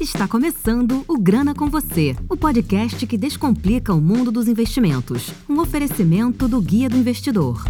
Está 0.00 0.26
começando 0.26 1.04
o 1.06 1.18
Grana 1.18 1.54
com 1.54 1.68
Você, 1.68 2.16
o 2.26 2.34
podcast 2.34 3.06
que 3.06 3.18
descomplica 3.18 3.92
o 3.92 4.00
mundo 4.00 4.32
dos 4.32 4.48
investimentos. 4.48 5.30
Um 5.46 5.60
oferecimento 5.60 6.48
do 6.48 6.58
Guia 6.58 6.88
do 6.88 6.96
Investidor. 6.96 7.62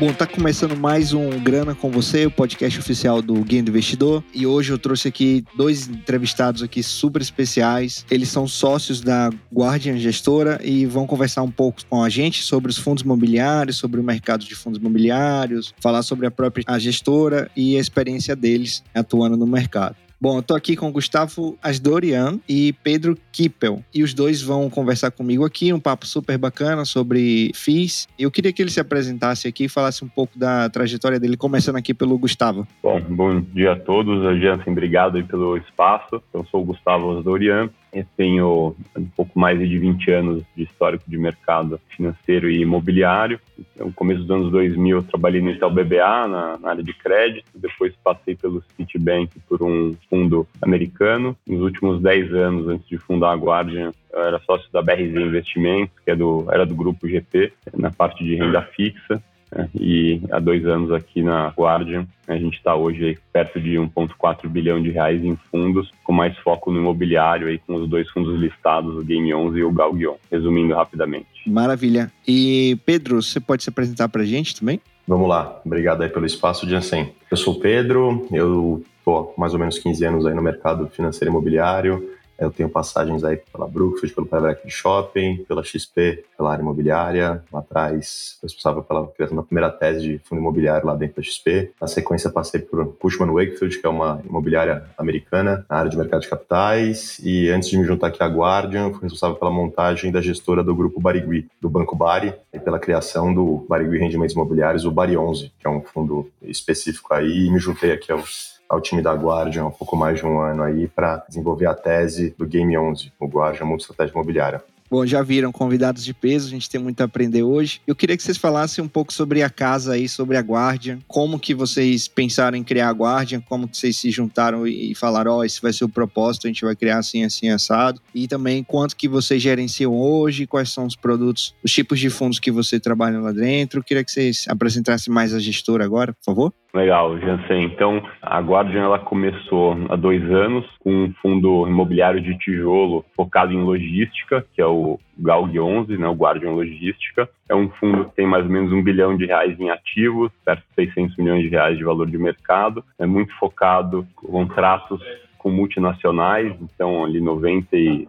Bom, 0.00 0.14
tá 0.14 0.26
começando 0.26 0.74
mais 0.74 1.12
um 1.12 1.28
Grana 1.40 1.74
com 1.74 1.90
você, 1.90 2.24
o 2.24 2.30
podcast 2.30 2.78
oficial 2.78 3.20
do 3.20 3.34
Guia 3.44 3.62
do 3.62 3.68
Investidor. 3.68 4.24
E 4.32 4.46
hoje 4.46 4.72
eu 4.72 4.78
trouxe 4.78 5.08
aqui 5.08 5.44
dois 5.54 5.88
entrevistados 5.88 6.62
aqui 6.62 6.82
super 6.82 7.20
especiais. 7.20 8.06
Eles 8.10 8.30
são 8.30 8.48
sócios 8.48 9.02
da 9.02 9.28
Guardian 9.52 9.98
Gestora 9.98 10.58
e 10.64 10.86
vão 10.86 11.06
conversar 11.06 11.42
um 11.42 11.50
pouco 11.50 11.82
com 11.84 12.02
a 12.02 12.08
gente 12.08 12.42
sobre 12.42 12.70
os 12.70 12.78
fundos 12.78 13.02
imobiliários, 13.04 13.76
sobre 13.76 14.00
o 14.00 14.02
mercado 14.02 14.42
de 14.42 14.54
fundos 14.54 14.80
imobiliários, 14.80 15.74
falar 15.78 16.02
sobre 16.02 16.26
a 16.26 16.30
própria 16.30 16.64
a 16.66 16.78
gestora 16.78 17.50
e 17.54 17.76
a 17.76 17.80
experiência 17.80 18.34
deles 18.34 18.82
atuando 18.94 19.36
no 19.36 19.46
mercado. 19.46 19.96
Bom, 20.22 20.36
eu 20.36 20.42
tô 20.42 20.54
aqui 20.54 20.76
com 20.76 20.92
Gustavo 20.92 21.56
Asdorian 21.62 22.38
e 22.46 22.74
Pedro 22.84 23.16
Kippel. 23.32 23.82
E 23.94 24.02
os 24.02 24.12
dois 24.12 24.42
vão 24.42 24.68
conversar 24.68 25.10
comigo 25.10 25.46
aqui, 25.46 25.72
um 25.72 25.80
papo 25.80 26.06
super 26.06 26.36
bacana 26.36 26.84
sobre 26.84 27.50
FIIs. 27.54 28.06
E 28.18 28.24
eu 28.24 28.30
queria 28.30 28.52
que 28.52 28.60
ele 28.60 28.70
se 28.70 28.78
apresentasse 28.78 29.48
aqui 29.48 29.64
e 29.64 29.68
falasse 29.68 30.04
um 30.04 30.08
pouco 30.08 30.38
da 30.38 30.68
trajetória 30.68 31.18
dele, 31.18 31.38
começando 31.38 31.76
aqui 31.76 31.94
pelo 31.94 32.18
Gustavo. 32.18 32.68
Bom, 32.82 33.00
bom 33.00 33.40
dia 33.40 33.72
a 33.72 33.76
todos. 33.78 34.22
Jansen, 34.38 34.72
obrigado 34.72 35.16
aí 35.16 35.22
pelo 35.22 35.56
espaço. 35.56 36.22
Eu 36.34 36.44
sou 36.50 36.60
o 36.60 36.66
Gustavo 36.66 37.16
Asdorian, 37.16 37.70
eu 37.92 38.04
tenho 38.16 38.76
um 38.96 39.04
pouco 39.16 39.38
mais 39.38 39.58
de 39.58 39.78
20 39.78 40.10
anos 40.10 40.44
de 40.56 40.62
histórico 40.62 41.04
de 41.08 41.18
mercado 41.18 41.80
financeiro 41.88 42.48
e 42.48 42.60
imobiliário. 42.60 43.40
No 43.76 43.92
começo 43.92 44.20
dos 44.22 44.30
anos 44.30 44.52
2000, 44.52 44.96
eu 44.96 45.02
trabalhei 45.02 45.40
no 45.40 45.50
Itaú 45.50 45.70
BBA, 45.70 46.28
na, 46.28 46.58
na, 46.58 46.70
área 46.70 46.82
de 46.82 46.92
crédito. 46.94 47.46
Depois 47.54 47.92
passei 48.02 48.36
pelo 48.36 48.62
Citibank 48.76 49.38
por 49.48 49.62
um 49.62 49.94
fundo 50.08 50.46
americano. 50.62 51.36
Nos 51.46 51.60
últimos 51.60 52.00
10 52.00 52.32
anos, 52.34 52.68
antes 52.68 52.88
de 52.88 52.98
fundar 52.98 53.32
a 53.32 53.36
Guardian, 53.36 53.92
eu 54.12 54.22
era 54.22 54.38
sócio 54.40 54.70
da 54.72 54.82
BRZ 54.82 55.14
Investimentos, 55.16 55.98
que 56.04 56.10
é 56.10 56.16
do, 56.16 56.46
era 56.50 56.64
do 56.64 56.74
grupo 56.74 57.08
GP, 57.08 57.52
na 57.76 57.90
parte 57.90 58.24
de 58.24 58.36
renda 58.36 58.62
fixa. 58.62 59.22
Né? 59.52 59.68
E 59.78 60.22
há 60.30 60.38
dois 60.38 60.64
anos 60.66 60.92
aqui 60.92 61.22
na 61.22 61.48
Guardian, 61.48 62.06
a 62.26 62.36
gente 62.36 62.56
está 62.56 62.74
hoje 62.74 63.18
perto 63.32 63.60
de 63.60 63.74
1,4 63.74 64.48
bilhão 64.48 64.80
de 64.82 64.90
reais 64.90 65.24
em 65.24 65.36
fundos, 65.50 65.90
com 66.04 66.12
mais 66.12 66.36
foco 66.38 66.70
no 66.70 66.78
imobiliário, 66.78 67.48
aí, 67.48 67.58
com 67.58 67.74
os 67.74 67.88
dois 67.88 68.08
fundos 68.10 68.38
listados, 68.38 68.96
o 68.96 69.04
Game 69.04 69.32
11 69.34 69.58
e 69.58 69.64
o 69.64 69.72
Galguion, 69.72 70.14
resumindo 70.30 70.74
rapidamente. 70.74 71.28
Maravilha. 71.46 72.10
E 72.26 72.78
Pedro, 72.84 73.22
você 73.22 73.40
pode 73.40 73.62
se 73.62 73.70
apresentar 73.70 74.08
para 74.08 74.22
a 74.22 74.26
gente 74.26 74.58
também? 74.58 74.80
Vamos 75.06 75.28
lá. 75.28 75.60
Obrigado 75.64 76.02
aí 76.02 76.08
pelo 76.08 76.26
espaço, 76.26 76.68
Jansen. 76.68 77.12
Eu 77.30 77.36
sou 77.36 77.54
o 77.54 77.60
Pedro, 77.60 78.28
eu 78.30 78.84
estou 78.98 79.34
mais 79.36 79.52
ou 79.52 79.58
menos 79.58 79.78
15 79.78 80.04
anos 80.04 80.26
aí 80.26 80.34
no 80.34 80.42
mercado 80.42 80.86
financeiro 80.88 81.32
imobiliário, 81.32 82.08
eu 82.40 82.50
tenho 82.50 82.68
passagens 82.68 83.22
aí 83.22 83.36
pela 83.36 83.68
Brookfield, 83.68 84.14
pelo 84.14 84.26
Private 84.26 84.70
Shopping, 84.70 85.44
pela 85.46 85.62
XP, 85.62 86.24
pela 86.36 86.52
área 86.52 86.62
imobiliária. 86.62 87.44
Lá 87.52 87.60
atrás, 87.60 88.38
responsável 88.42 88.82
pela 88.82 89.06
criação 89.08 89.36
da 89.36 89.42
primeira 89.42 89.70
tese 89.70 90.00
de 90.00 90.18
fundo 90.24 90.40
imobiliário 90.40 90.86
lá 90.86 90.94
dentro 90.94 91.16
da 91.16 91.22
XP. 91.22 91.72
Na 91.80 91.86
sequência, 91.86 92.30
passei 92.30 92.60
por 92.60 92.94
Cushman 92.94 93.30
Wakefield, 93.30 93.78
que 93.78 93.86
é 93.86 93.90
uma 93.90 94.22
imobiliária 94.26 94.84
americana 94.96 95.66
na 95.68 95.76
área 95.76 95.90
de 95.90 95.98
mercado 95.98 96.22
de 96.22 96.28
capitais. 96.28 97.20
E 97.22 97.50
antes 97.50 97.68
de 97.68 97.76
me 97.76 97.84
juntar 97.84 98.06
aqui 98.06 98.22
à 98.22 98.26
Guardian, 98.26 98.90
fui 98.90 99.02
responsável 99.02 99.36
pela 99.36 99.50
montagem 99.50 100.10
da 100.10 100.22
gestora 100.22 100.64
do 100.64 100.74
grupo 100.74 101.00
Barigui, 101.00 101.46
do 101.60 101.68
Banco 101.68 101.94
Bari, 101.94 102.32
e 102.52 102.58
pela 102.58 102.78
criação 102.78 103.34
do 103.34 103.66
Barigui 103.68 103.98
Rendimentos 103.98 104.34
Imobiliários, 104.34 104.84
o 104.86 104.90
Bari 104.90 105.16
11, 105.16 105.52
que 105.58 105.66
é 105.66 105.70
um 105.70 105.82
fundo 105.82 106.30
específico 106.42 107.12
aí. 107.12 107.46
E 107.46 107.50
me 107.50 107.58
juntei 107.58 107.92
aqui 107.92 108.10
aos 108.10 108.59
ao 108.70 108.80
time 108.80 109.02
da 109.02 109.12
Guardian 109.12 109.64
há 109.64 109.66
um 109.66 109.72
pouco 109.72 109.96
mais 109.96 110.20
de 110.20 110.24
um 110.24 110.38
ano 110.38 110.62
aí 110.62 110.86
para 110.86 111.24
desenvolver 111.28 111.66
a 111.66 111.74
tese 111.74 112.32
do 112.38 112.46
Game 112.46 112.78
11, 112.78 113.12
o 113.18 113.26
Guardian 113.26 113.66
Multi-Estratégia 113.66 114.12
Imobiliária. 114.12 114.62
Bom, 114.88 115.06
já 115.06 115.22
viram 115.22 115.52
convidados 115.52 116.04
de 116.04 116.12
peso, 116.12 116.48
a 116.48 116.50
gente 116.50 116.68
tem 116.68 116.80
muito 116.80 117.00
a 117.00 117.04
aprender 117.04 117.44
hoje. 117.44 117.80
Eu 117.86 117.94
queria 117.94 118.16
que 118.16 118.22
vocês 118.24 118.36
falassem 118.36 118.82
um 118.82 118.88
pouco 118.88 119.12
sobre 119.12 119.40
a 119.40 119.48
casa 119.48 119.92
aí, 119.92 120.08
sobre 120.08 120.36
a 120.36 120.40
Guardian, 120.40 120.98
como 121.06 121.38
que 121.38 121.54
vocês 121.54 122.08
pensaram 122.08 122.56
em 122.56 122.64
criar 122.64 122.88
a 122.88 122.92
Guardian, 122.92 123.40
como 123.40 123.68
que 123.68 123.76
vocês 123.76 123.96
se 123.96 124.10
juntaram 124.10 124.66
e 124.66 124.92
falaram, 124.96 125.32
ó, 125.32 125.38
oh, 125.38 125.44
esse 125.44 125.62
vai 125.62 125.72
ser 125.72 125.84
o 125.84 125.88
propósito, 125.88 126.46
a 126.46 126.48
gente 126.48 126.64
vai 126.64 126.74
criar 126.74 126.98
assim, 126.98 127.24
assim, 127.24 127.50
assado. 127.50 128.00
E 128.12 128.26
também 128.26 128.64
quanto 128.64 128.96
que 128.96 129.08
vocês 129.08 129.40
gerenciam 129.40 129.94
hoje, 129.94 130.44
quais 130.44 130.70
são 130.70 130.86
os 130.86 130.96
produtos, 130.96 131.54
os 131.62 131.72
tipos 131.72 132.00
de 132.00 132.10
fundos 132.10 132.40
que 132.40 132.50
você 132.50 132.80
trabalha 132.80 133.20
lá 133.20 133.30
dentro. 133.30 133.78
Eu 133.78 133.84
queria 133.84 134.02
que 134.02 134.10
vocês 134.10 134.44
apresentassem 134.48 135.14
mais 135.14 135.32
a 135.32 135.38
gestora 135.38 135.84
agora, 135.84 136.12
por 136.14 136.24
favor. 136.24 136.52
Legal, 136.72 137.18
Jansen. 137.18 137.64
Então, 137.64 138.00
a 138.22 138.40
Guardian 138.40 138.84
ela 138.84 138.98
começou 138.98 139.76
há 139.88 139.96
dois 139.96 140.22
anos 140.30 140.64
com 140.78 140.90
um 140.90 141.12
fundo 141.20 141.66
imobiliário 141.66 142.20
de 142.20 142.38
tijolo 142.38 143.04
focado 143.16 143.52
em 143.52 143.60
logística, 143.60 144.46
que 144.54 144.62
é 144.62 144.66
o 144.66 144.98
GALG 145.18 145.58
11, 145.58 145.98
né, 145.98 146.06
o 146.06 146.14
Guardian 146.14 146.52
Logística. 146.52 147.28
É 147.48 147.54
um 147.54 147.68
fundo 147.70 148.04
que 148.06 148.14
tem 148.14 148.26
mais 148.26 148.44
ou 148.44 148.50
menos 148.50 148.72
um 148.72 148.82
bilhão 148.82 149.16
de 149.16 149.26
reais 149.26 149.58
em 149.58 149.68
ativos, 149.68 150.30
perto 150.44 150.62
de 150.78 150.86
600 150.86 151.16
milhões 151.16 151.42
de 151.42 151.48
reais 151.48 151.76
de 151.76 151.82
valor 151.82 152.08
de 152.08 152.16
mercado. 152.16 152.84
É 152.98 153.06
muito 153.06 153.34
focado 153.36 154.06
em 154.22 154.26
contratos 154.30 155.02
com 155.38 155.50
multinacionais, 155.50 156.54
então 156.60 157.02
ali 157.04 157.18
96% 157.18 158.06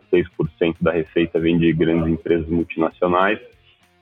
da 0.82 0.92
receita 0.92 1.40
vem 1.40 1.58
de 1.58 1.72
grandes 1.74 2.08
empresas 2.08 2.48
multinacionais 2.48 3.40